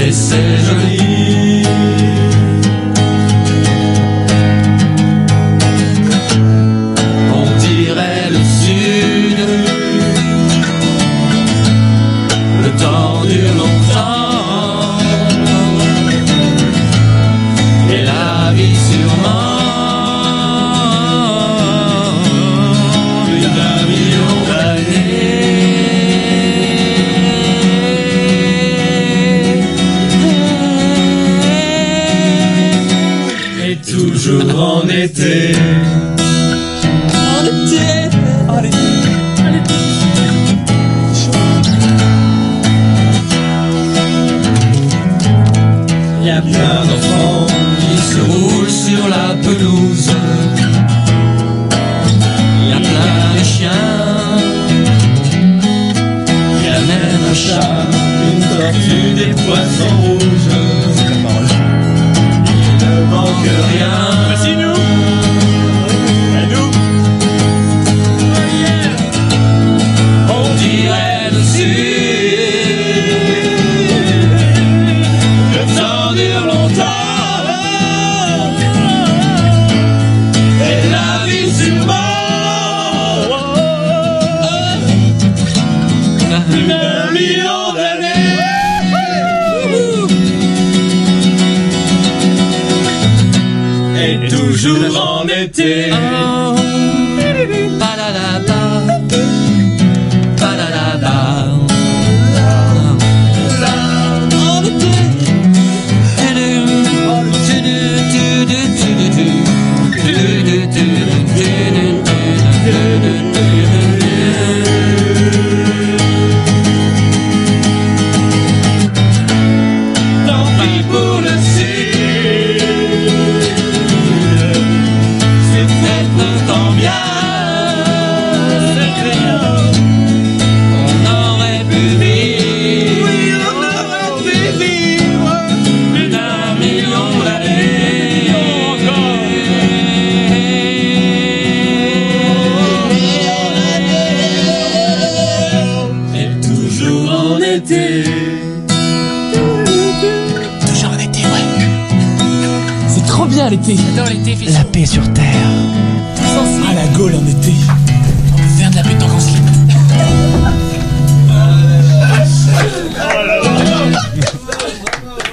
Et 0.00 0.12
c'est 0.12 0.56
joli 0.68 1.09
toujours 34.30 34.60
en 34.60 34.88
été 34.88 35.52
En 37.14 37.44
été 37.46 37.88
En 38.48 38.58
été 38.58 38.78
Il 46.20 46.26
y 46.26 46.30
a 46.30 46.42
plein 46.42 46.84
d'enfants 46.88 47.46
qui 47.80 47.96
se 48.10 48.20
roulent 48.30 48.70
sur 48.70 49.08
la 49.08 49.34
pelouse. 49.42 49.89